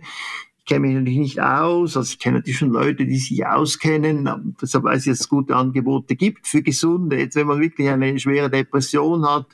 kenne 0.70 0.88
mich 0.88 0.96
natürlich 0.96 1.20
nicht 1.20 1.42
aus. 1.42 1.98
Also 1.98 2.12
ich 2.12 2.20
kenne 2.20 2.38
natürlich 2.38 2.60
schon 2.60 2.70
Leute, 2.70 3.06
die 3.06 3.18
sich 3.18 3.46
auskennen. 3.46 4.56
Deshalb 4.62 4.84
weiß 4.84 5.08
ich, 5.08 5.12
dass 5.12 5.22
es 5.22 5.30
gute 5.30 5.56
Angebote 5.56 6.16
gibt 6.16 6.48
für 6.48 6.62
Gesunde. 6.62 7.18
Jetzt, 7.18 7.36
wenn 7.36 7.48
man 7.48 7.60
wirklich 7.60 7.90
eine 7.90 8.18
schwere 8.20 8.52
Depression 8.52 9.28
hat, 9.28 9.48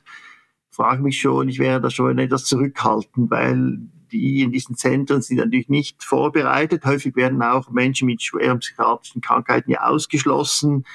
frage 0.69 1.01
mich 1.01 1.21
schon, 1.21 1.47
ich 1.47 1.57
wäre 1.57 1.79
da 1.79 1.89
schon 1.89 2.19
etwas 2.19 2.43
zurückhaltend, 2.43 3.31
weil 3.31 3.79
die 4.11 4.41
in 4.41 4.51
diesen 4.51 4.75
Zentren 4.75 5.21
sind 5.21 5.37
natürlich 5.37 5.69
nicht 5.69 6.03
vorbereitet. 6.03 6.83
Häufig 6.85 7.15
werden 7.15 7.41
auch 7.41 7.71
Menschen 7.71 8.07
mit 8.07 8.21
schweren 8.21 8.59
psychiatrischen 8.59 9.21
Krankheiten 9.21 9.71
ja 9.71 9.85
ausgeschlossen. 9.85 10.85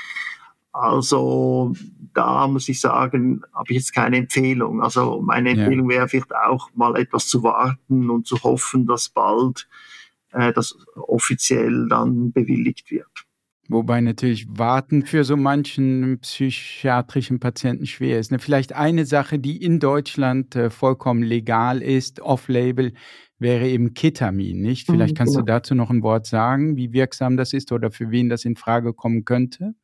Also 0.73 1.73
da 2.13 2.47
muss 2.47 2.69
ich 2.69 2.79
sagen, 2.79 3.43
habe 3.55 3.71
ich 3.71 3.79
jetzt 3.79 3.95
keine 3.95 4.19
Empfehlung. 4.19 4.83
Also 4.83 5.23
meine 5.23 5.51
Empfehlung 5.51 5.91
ja. 5.91 5.97
wäre 5.97 6.09
vielleicht 6.09 6.35
auch 6.35 6.69
mal 6.75 6.97
etwas 6.97 7.27
zu 7.27 7.43
warten 7.43 8.11
und 8.11 8.27
zu 8.27 8.43
hoffen, 8.43 8.87
dass 8.87 9.09
bald 9.09 9.67
äh, 10.33 10.53
das 10.53 10.77
offiziell 10.95 11.89
dann 11.89 12.33
bewilligt 12.33 12.91
wird. 12.91 13.07
Wobei 13.69 14.01
natürlich 14.01 14.49
Warten 14.51 15.07
für 15.07 15.23
so 15.23 15.37
manchen 15.37 16.19
psychiatrischen 16.21 17.39
Patienten 17.39 17.87
schwer 17.87 18.19
ist. 18.19 18.33
Ne? 18.33 18.41
Vielleicht 18.41 18.73
eine 18.73 19.07
Sache, 19.07 19.39
die 19.39 19.63
in 19.63 19.79
Deutschland 19.79 20.57
äh, 20.57 20.71
vollkommen 20.71 21.23
legal 21.23 21.81
ist, 21.81 22.21
off-label, 22.21 22.93
wäre 23.39 23.69
eben 23.69 23.95
Ketamin, 23.95 24.61
nicht? 24.61 24.87
Vielleicht 24.87 25.15
mhm, 25.15 25.19
kannst 25.19 25.35
genau. 25.35 25.47
du 25.47 25.53
dazu 25.53 25.75
noch 25.77 25.91
ein 25.91 26.03
Wort 26.03 26.27
sagen, 26.27 26.77
wie 26.77 26.93
wirksam 26.93 27.37
das 27.37 27.53
ist 27.53 27.71
oder 27.71 27.93
für 27.93 28.11
wen 28.11 28.29
das 28.29 28.45
in 28.45 28.57
Frage 28.57 28.93
kommen 28.93 29.25
könnte? 29.25 29.75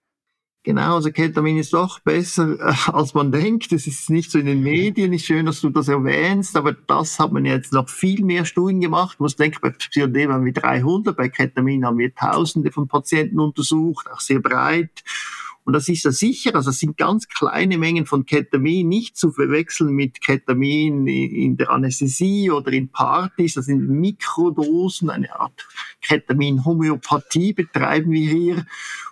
Genau, 0.67 0.97
also 0.97 1.13
Ketamin 1.13 1.59
ist 1.59 1.73
doch 1.75 2.01
besser, 2.01 2.59
äh, 2.59 2.91
als 2.91 3.15
man 3.15 3.31
denkt. 3.31 3.71
Es 3.71 3.87
ist 3.87 4.11
nicht 4.11 4.33
so 4.33 4.41
in 4.41 4.47
den 4.47 4.65
Medien, 4.65 5.13
ist 5.13 5.25
schön, 5.25 5.47
dass 5.47 5.61
du 5.61 5.71
das 5.71 5.87
erwähnst, 5.87 6.57
aber 6.57 6.73
das 6.73 7.21
hat 7.21 7.31
man 7.31 7.45
jetzt 7.45 7.73
noch 7.73 7.89
viel 7.89 8.25
mehr 8.25 8.45
Studien 8.45 8.81
gemacht. 8.81 9.21
Man 9.21 9.27
muss 9.27 9.37
denken, 9.37 9.59
bei 9.63 9.71
Psychedelium 9.71 10.33
haben 10.33 10.45
wir 10.45 10.53
300, 10.53 11.17
bei 11.17 11.29
Ketamin 11.29 11.87
haben 11.87 11.99
wir 11.99 12.13
Tausende 12.13 12.73
von 12.73 12.89
Patienten 12.89 13.39
untersucht, 13.39 14.11
auch 14.11 14.19
sehr 14.19 14.41
breit. 14.41 15.05
Und 15.63 15.73
das 15.73 15.89
ist 15.89 16.05
ja 16.05 16.11
sicher, 16.11 16.57
also 16.57 16.71
es 16.71 16.81
sind 16.81 16.97
ganz 16.97 17.29
kleine 17.29 17.79
Mengen 17.79 18.07
von 18.07 18.27
Ketamin, 18.27 18.89
nicht 18.89 19.17
zu 19.17 19.31
verwechseln 19.31 19.91
mit 19.91 20.21
Ketamin 20.21 21.07
in 21.07 21.57
der 21.57 21.71
Anästhesie 21.71 22.51
oder 22.51 22.73
in 22.73 22.89
Partys. 22.89 23.55
Das 23.55 23.67
sind 23.67 23.89
Mikrodosen, 23.89 25.11
eine 25.11 25.39
Art 25.39 25.67
Ketamin-Homöopathie 26.03 27.53
betreiben 27.53 28.11
wir 28.11 28.31
hier. 28.31 28.67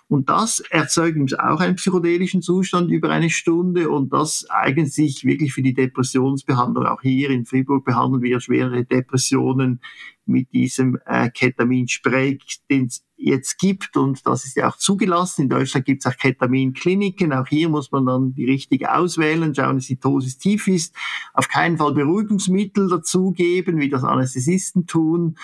Und 0.07 0.29
das 0.29 0.59
erzeugt 0.59 1.15
übrigens 1.15 1.33
auch 1.33 1.59
einen 1.59 1.77
psychedelischen 1.77 2.43
Zustand 2.43 2.91
über 2.91 3.09
eine 3.09 3.31
Stunde 3.31 3.89
und 3.89 4.13
das 4.13 4.45
eignet 4.49 4.93
sich 4.93 5.25
wirklich 5.25 5.51
für 5.53 5.63
die 5.63 5.73
Depressionsbehandlung. 5.73 6.85
Auch 6.85 7.01
hier 7.01 7.31
in 7.31 7.45
Fribourg 7.45 7.83
behandeln 7.83 8.21
wir 8.21 8.39
schwere 8.39 8.85
Depressionen 8.85 9.81
mit 10.27 10.53
diesem 10.53 10.99
äh, 11.05 11.29
Ketaminspray, 11.31 12.37
den 12.69 12.85
es 12.85 13.03
jetzt 13.17 13.57
gibt 13.57 13.97
und 13.97 14.27
das 14.27 14.45
ist 14.45 14.57
ja 14.57 14.69
auch 14.69 14.77
zugelassen. 14.77 15.43
In 15.43 15.49
Deutschland 15.49 15.85
gibt 15.85 16.05
es 16.05 16.11
auch 16.11 16.17
Ketaminkliniken. 16.17 17.33
Auch 17.33 17.47
hier 17.47 17.69
muss 17.69 17.91
man 17.91 18.05
dann 18.05 18.33
die 18.35 18.45
richtige 18.45 18.93
auswählen, 18.93 19.55
schauen, 19.55 19.77
dass 19.77 19.87
die 19.87 19.99
Dosis 19.99 20.37
tief 20.37 20.67
ist. 20.67 20.95
Auf 21.33 21.47
keinen 21.47 21.77
Fall 21.77 21.93
Beruhigungsmittel 21.93 22.89
dazugeben, 22.89 23.79
wie 23.79 23.89
das 23.89 24.03
Anästhesisten 24.03 24.85
tun. 24.85 25.37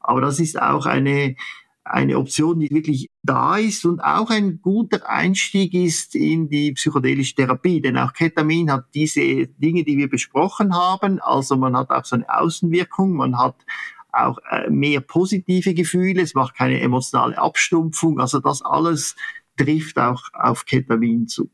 Aber 0.00 0.20
das 0.20 0.40
ist 0.40 0.60
auch 0.60 0.86
eine 0.86 1.36
eine 1.90 2.18
Option, 2.18 2.60
die 2.60 2.70
wirklich 2.70 3.10
da 3.22 3.56
ist 3.56 3.84
und 3.84 4.00
auch 4.00 4.30
ein 4.30 4.60
guter 4.60 5.08
Einstieg 5.08 5.74
ist 5.74 6.14
in 6.14 6.48
die 6.48 6.72
psychedelische 6.72 7.34
Therapie. 7.34 7.80
Denn 7.80 7.96
auch 7.96 8.12
Ketamin 8.12 8.70
hat 8.70 8.86
diese 8.94 9.46
Dinge, 9.46 9.84
die 9.84 9.96
wir 9.96 10.08
besprochen 10.08 10.74
haben. 10.74 11.20
Also 11.20 11.56
man 11.56 11.76
hat 11.76 11.90
auch 11.90 12.04
so 12.04 12.16
eine 12.16 12.28
Außenwirkung, 12.28 13.14
man 13.14 13.38
hat 13.38 13.56
auch 14.12 14.38
äh, 14.50 14.70
mehr 14.70 15.00
positive 15.00 15.74
Gefühle, 15.74 16.22
es 16.22 16.34
macht 16.34 16.56
keine 16.56 16.80
emotionale 16.80 17.38
Abstumpfung. 17.38 18.20
Also 18.20 18.40
das 18.40 18.62
alles 18.62 19.16
trifft 19.56 19.98
auch 19.98 20.22
auf 20.32 20.64
Ketamin 20.64 21.28
zu. 21.28 21.50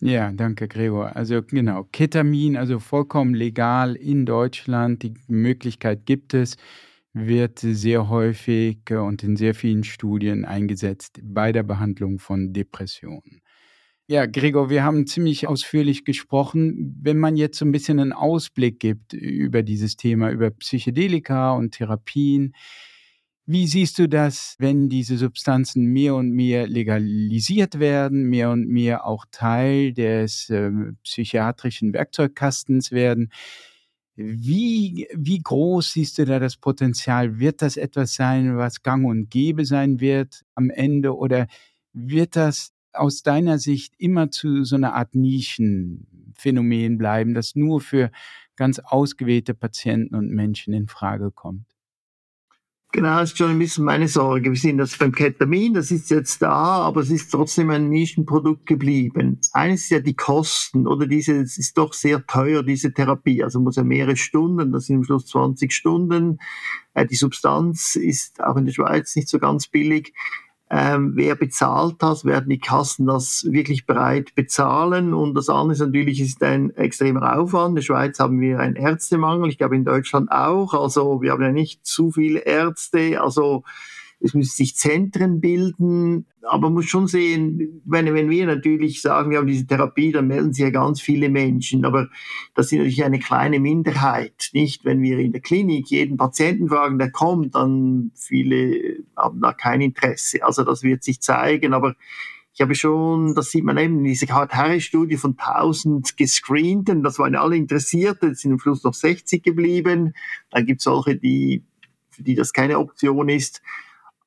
Ja, 0.00 0.32
danke, 0.32 0.66
Gregor. 0.66 1.14
Also 1.14 1.42
genau, 1.42 1.86
Ketamin, 1.92 2.56
also 2.56 2.80
vollkommen 2.80 3.34
legal 3.34 3.94
in 3.94 4.26
Deutschland. 4.26 5.04
Die 5.04 5.14
Möglichkeit 5.28 6.06
gibt 6.06 6.34
es 6.34 6.56
wird 7.12 7.58
sehr 7.58 8.08
häufig 8.08 8.78
äh, 8.90 8.96
und 8.96 9.22
in 9.22 9.36
sehr 9.36 9.54
vielen 9.54 9.84
Studien 9.84 10.44
eingesetzt 10.44 11.20
bei 11.22 11.52
der 11.52 11.62
Behandlung 11.62 12.18
von 12.18 12.52
Depressionen. 12.52 13.42
Ja, 14.08 14.26
Gregor, 14.26 14.68
wir 14.68 14.82
haben 14.82 15.06
ziemlich 15.06 15.46
ausführlich 15.46 16.04
gesprochen. 16.04 16.96
Wenn 17.00 17.18
man 17.18 17.36
jetzt 17.36 17.58
so 17.58 17.64
ein 17.64 17.72
bisschen 17.72 18.00
einen 18.00 18.12
Ausblick 18.12 18.80
gibt 18.80 19.12
über 19.12 19.62
dieses 19.62 19.96
Thema, 19.96 20.30
über 20.30 20.50
Psychedelika 20.50 21.52
und 21.52 21.72
Therapien, 21.72 22.52
wie 23.46 23.66
siehst 23.66 23.98
du 23.98 24.08
das, 24.08 24.54
wenn 24.58 24.88
diese 24.88 25.18
Substanzen 25.18 25.86
mehr 25.86 26.14
und 26.14 26.30
mehr 26.30 26.66
legalisiert 26.68 27.80
werden, 27.80 28.24
mehr 28.28 28.50
und 28.50 28.68
mehr 28.68 29.04
auch 29.04 29.24
Teil 29.30 29.92
des 29.92 30.48
äh, 30.48 30.70
psychiatrischen 31.02 31.92
Werkzeugkastens 31.92 32.92
werden? 32.92 33.30
Wie, 34.16 35.08
wie 35.14 35.38
groß 35.42 35.92
siehst 35.92 36.18
du 36.18 36.26
da 36.26 36.38
das 36.38 36.56
Potenzial? 36.58 37.38
Wird 37.38 37.62
das 37.62 37.76
etwas 37.78 38.14
sein, 38.14 38.56
was 38.58 38.82
gang 38.82 39.06
und 39.06 39.30
gäbe 39.30 39.64
sein 39.64 40.00
wird 40.00 40.42
am 40.54 40.68
Ende? 40.68 41.16
Oder 41.16 41.46
wird 41.94 42.36
das 42.36 42.72
aus 42.92 43.22
deiner 43.22 43.58
Sicht 43.58 43.94
immer 43.98 44.30
zu 44.30 44.64
so 44.64 44.76
einer 44.76 44.94
Art 44.94 45.14
Nischenphänomen 45.14 46.98
bleiben, 46.98 47.32
das 47.32 47.54
nur 47.56 47.80
für 47.80 48.10
ganz 48.54 48.80
ausgewählte 48.80 49.54
Patienten 49.54 50.14
und 50.14 50.28
Menschen 50.30 50.74
in 50.74 50.88
Frage 50.88 51.30
kommt? 51.30 51.71
Genau, 52.94 53.22
ist 53.22 53.38
schon 53.38 53.50
ein 53.50 53.58
bisschen 53.58 53.86
meine 53.86 54.06
Sorge. 54.06 54.50
Wir 54.50 54.58
sehen 54.58 54.76
das 54.76 54.98
beim 54.98 55.12
Ketamin, 55.12 55.72
das 55.72 55.90
ist 55.90 56.10
jetzt 56.10 56.42
da, 56.42 56.52
aber 56.52 57.00
es 57.00 57.08
ist 57.08 57.30
trotzdem 57.30 57.70
ein 57.70 57.88
Nischenprodukt 57.88 58.66
geblieben. 58.66 59.40
Eines 59.54 59.84
ist 59.84 59.90
ja 59.90 60.00
die 60.00 60.14
Kosten, 60.14 60.86
oder 60.86 61.06
diese, 61.06 61.40
es 61.40 61.56
ist 61.56 61.78
doch 61.78 61.94
sehr 61.94 62.26
teuer, 62.26 62.62
diese 62.62 62.92
Therapie. 62.92 63.42
Also 63.42 63.60
muss 63.60 63.76
ja 63.76 63.82
mehrere 63.82 64.16
Stunden, 64.16 64.72
das 64.72 64.86
sind 64.86 64.96
im 64.96 65.04
Schluss 65.04 65.24
20 65.28 65.72
Stunden. 65.72 66.38
Äh, 66.92 67.06
die 67.06 67.14
Substanz 67.14 67.96
ist 67.96 68.44
auch 68.44 68.56
in 68.56 68.66
der 68.66 68.72
Schweiz 68.74 69.16
nicht 69.16 69.30
so 69.30 69.38
ganz 69.38 69.68
billig 69.68 70.12
ähm, 70.74 71.12
wer 71.16 71.34
bezahlt 71.34 71.96
das, 71.98 72.24
werden 72.24 72.48
die 72.48 72.58
Kassen 72.58 73.06
das 73.06 73.46
wirklich 73.46 73.84
bereit 73.84 74.34
bezahlen. 74.34 75.12
Und 75.12 75.34
das 75.34 75.50
andere 75.50 75.72
ist 75.72 75.80
natürlich, 75.80 76.18
ist 76.18 76.42
ein 76.42 76.74
extremer 76.74 77.38
Aufwand. 77.38 77.72
In 77.72 77.74
der 77.76 77.82
Schweiz 77.82 78.18
haben 78.18 78.40
wir 78.40 78.58
einen 78.58 78.76
Ärztemangel, 78.76 79.50
ich 79.50 79.58
glaube 79.58 79.76
in 79.76 79.84
Deutschland 79.84 80.32
auch. 80.32 80.72
Also 80.72 81.20
wir 81.20 81.32
haben 81.32 81.42
ja 81.42 81.52
nicht 81.52 81.84
zu 81.84 82.10
viele 82.10 82.40
Ärzte. 82.40 83.20
Also 83.20 83.64
es 84.22 84.34
müssen 84.34 84.54
sich 84.54 84.76
Zentren 84.76 85.40
bilden, 85.40 86.26
aber 86.42 86.62
man 86.62 86.74
muss 86.74 86.86
schon 86.86 87.06
sehen, 87.06 87.82
wenn, 87.84 88.12
wenn 88.14 88.30
wir 88.30 88.46
natürlich 88.46 89.02
sagen, 89.02 89.30
wir 89.30 89.38
haben 89.38 89.46
diese 89.46 89.66
Therapie, 89.66 90.12
dann 90.12 90.28
melden 90.28 90.52
sich 90.52 90.64
ja 90.64 90.70
ganz 90.70 91.00
viele 91.00 91.28
Menschen, 91.28 91.84
aber 91.84 92.08
das 92.54 92.66
ist 92.66 92.72
natürlich 92.72 93.04
eine 93.04 93.18
kleine 93.18 93.60
Minderheit, 93.60 94.50
nicht? 94.52 94.84
Wenn 94.84 95.02
wir 95.02 95.18
in 95.18 95.32
der 95.32 95.40
Klinik 95.40 95.88
jeden 95.90 96.16
Patienten 96.16 96.68
fragen, 96.68 96.98
der 96.98 97.10
kommt, 97.10 97.54
dann 97.54 98.12
viele 98.14 98.98
haben 99.16 99.40
da 99.40 99.52
kein 99.52 99.80
Interesse. 99.80 100.44
Also 100.44 100.64
das 100.64 100.82
wird 100.82 101.02
sich 101.02 101.20
zeigen, 101.20 101.74
aber 101.74 101.94
ich 102.54 102.60
habe 102.60 102.74
schon, 102.74 103.34
das 103.34 103.50
sieht 103.50 103.64
man 103.64 103.78
eben 103.78 103.98
in 103.98 104.04
dieser 104.04 104.28
Harris-Studie 104.28 105.16
von 105.16 105.36
1000 105.38 106.16
gescreenten, 106.18 107.02
das 107.02 107.18
waren 107.18 107.34
alle 107.34 107.56
Interessierte, 107.56 108.28
es 108.28 108.40
sind 108.40 108.52
am 108.52 108.58
Schluss 108.58 108.84
noch 108.84 108.94
60 108.94 109.42
geblieben. 109.42 110.12
Dann 110.50 110.66
gibt 110.66 110.80
es 110.80 110.84
solche, 110.84 111.16
die, 111.16 111.64
für 112.10 112.22
die 112.22 112.34
das 112.34 112.52
keine 112.52 112.78
Option 112.78 113.30
ist. 113.30 113.62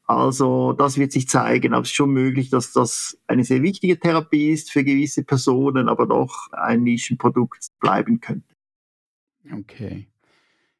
Also 0.07 0.73
das 0.73 0.97
wird 0.97 1.11
sich 1.11 1.27
zeigen, 1.27 1.73
aber 1.73 1.81
es 1.81 1.89
ist 1.89 1.95
schon 1.95 2.11
möglich, 2.11 2.49
dass 2.51 2.71
das 2.71 3.17
eine 3.25 3.43
sehr 3.43 3.63
wichtige 3.63 3.99
Therapie 3.99 4.51
ist 4.51 4.71
für 4.71 4.83
gewisse 4.83 5.23
Personen, 5.23 5.89
aber 5.89 6.05
doch 6.05 6.51
ein 6.51 6.83
Nischenprodukt 6.83 7.67
bleiben 7.79 8.19
könnte. 8.19 8.55
Okay. 9.51 10.07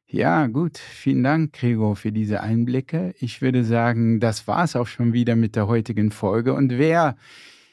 Ja, 0.06 0.46
gut. 0.46 0.78
Vielen 0.78 1.24
Dank, 1.24 1.52
Gregor, 1.52 1.96
für 1.96 2.12
diese 2.12 2.40
Einblicke. 2.40 3.14
Ich 3.18 3.42
würde 3.42 3.64
sagen, 3.64 4.20
das 4.20 4.46
war 4.46 4.62
es 4.62 4.76
auch 4.76 4.86
schon 4.86 5.12
wieder 5.12 5.34
mit 5.34 5.56
der 5.56 5.66
heutigen 5.66 6.12
Folge. 6.12 6.54
Und 6.54 6.78
wer 6.78 7.16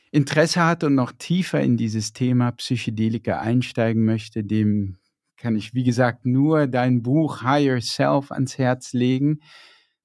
Interesse 0.09 0.65
hat 0.65 0.83
und 0.83 0.95
noch 0.95 1.11
tiefer 1.11 1.61
in 1.61 1.77
dieses 1.77 2.13
Thema 2.13 2.51
Psychedelika 2.51 3.39
einsteigen 3.39 4.05
möchte, 4.05 4.43
dem 4.43 4.97
kann 5.37 5.55
ich, 5.55 5.75
wie 5.75 5.83
gesagt, 5.83 6.25
nur 6.25 6.65
dein 6.65 7.03
Buch 7.03 7.43
Higher 7.43 7.79
Self 7.81 8.31
ans 8.31 8.57
Herz 8.57 8.93
legen 8.93 9.39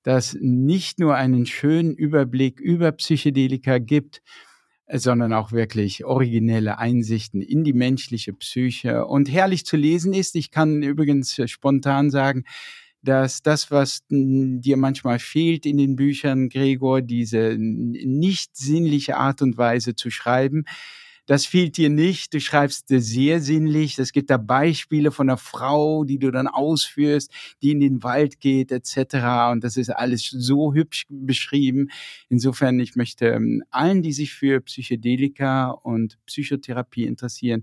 das 0.08 0.38
nicht 0.40 0.98
nur 1.00 1.16
einen 1.16 1.44
schönen 1.44 1.94
Überblick 1.94 2.60
über 2.60 2.92
Psychedelika 2.92 3.76
gibt, 3.76 4.22
sondern 4.90 5.34
auch 5.34 5.52
wirklich 5.52 6.06
originelle 6.06 6.78
Einsichten 6.78 7.42
in 7.42 7.62
die 7.62 7.74
menschliche 7.74 8.32
Psyche 8.32 9.04
und 9.04 9.30
herrlich 9.30 9.66
zu 9.66 9.76
lesen 9.76 10.14
ist. 10.14 10.34
Ich 10.34 10.50
kann 10.50 10.82
übrigens 10.82 11.38
spontan 11.50 12.10
sagen, 12.10 12.44
dass 13.02 13.42
das, 13.42 13.70
was 13.70 14.00
dir 14.08 14.78
manchmal 14.78 15.18
fehlt 15.18 15.66
in 15.66 15.76
den 15.76 15.94
Büchern, 15.94 16.48
Gregor, 16.48 17.02
diese 17.02 17.58
nicht 17.58 18.56
sinnliche 18.56 19.18
Art 19.18 19.42
und 19.42 19.58
Weise 19.58 19.94
zu 19.94 20.08
schreiben, 20.10 20.64
das 21.28 21.44
fehlt 21.44 21.76
dir 21.76 21.90
nicht. 21.90 22.32
Du 22.32 22.40
schreibst 22.40 22.86
sehr 22.88 23.40
sinnlich. 23.42 23.98
Es 23.98 24.12
gibt 24.12 24.30
da 24.30 24.38
Beispiele 24.38 25.10
von 25.10 25.28
einer 25.28 25.36
Frau, 25.36 26.04
die 26.04 26.18
du 26.18 26.30
dann 26.30 26.48
ausführst, 26.48 27.30
die 27.60 27.70
in 27.70 27.80
den 27.80 28.02
Wald 28.02 28.40
geht, 28.40 28.72
etc. 28.72 29.52
Und 29.52 29.62
das 29.62 29.76
ist 29.76 29.90
alles 29.90 30.26
so 30.30 30.72
hübsch 30.72 31.04
beschrieben. 31.10 31.90
Insofern, 32.30 32.80
ich 32.80 32.96
möchte 32.96 33.26
ähm, 33.26 33.62
allen, 33.70 34.00
die 34.00 34.14
sich 34.14 34.32
für 34.32 34.62
Psychedelika 34.62 35.68
und 35.68 36.18
Psychotherapie 36.24 37.04
interessieren, 37.04 37.62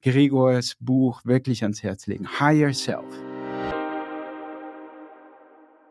Gregors 0.00 0.76
Buch 0.78 1.24
wirklich 1.24 1.64
ans 1.64 1.82
Herz 1.82 2.06
legen. 2.06 2.28
Higher 2.38 2.72
Self. 2.72 3.04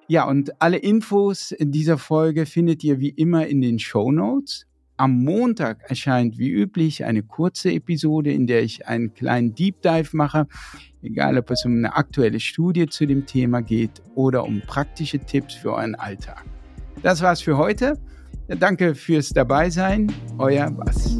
Ja, 0.08 0.30
und 0.30 0.62
alle 0.62 0.78
Infos 0.78 1.52
in 1.52 1.74
dieser 1.74 1.98
Folge 1.98 2.46
findet 2.46 2.86
ihr 2.86 3.02
wie 3.02 3.10
immer 3.10 3.48
in 3.48 3.60
den 3.60 3.80
Show 3.80 4.14
Notes. 4.14 4.66
Am 5.02 5.24
Montag 5.24 5.80
erscheint 5.90 6.38
wie 6.38 6.52
üblich 6.52 7.06
eine 7.06 7.24
kurze 7.24 7.72
Episode, 7.72 8.32
in 8.32 8.46
der 8.46 8.62
ich 8.62 8.88
einen 8.88 9.16
kleinen 9.16 9.56
Deep 9.56 9.82
Dive 9.82 10.16
mache, 10.16 10.46
egal 11.02 11.40
ob 11.40 11.50
es 11.50 11.66
um 11.66 11.72
eine 11.72 11.96
aktuelle 11.96 12.40
Studie 12.40 12.86
zu 12.86 13.08
dem 13.08 13.26
Thema 13.26 13.64
geht 13.64 14.04
oder 14.14 14.44
um 14.44 14.62
praktische 14.62 15.18
Tipps 15.18 15.56
für 15.56 15.74
euren 15.74 15.96
Alltag. 15.96 16.46
Das 17.02 17.24
war's 17.24 17.42
für 17.42 17.58
heute. 17.58 17.98
Danke 18.48 18.94
fürs 18.94 19.30
Dabeisein. 19.30 20.14
Euer 20.38 20.70
Bass. 20.70 21.18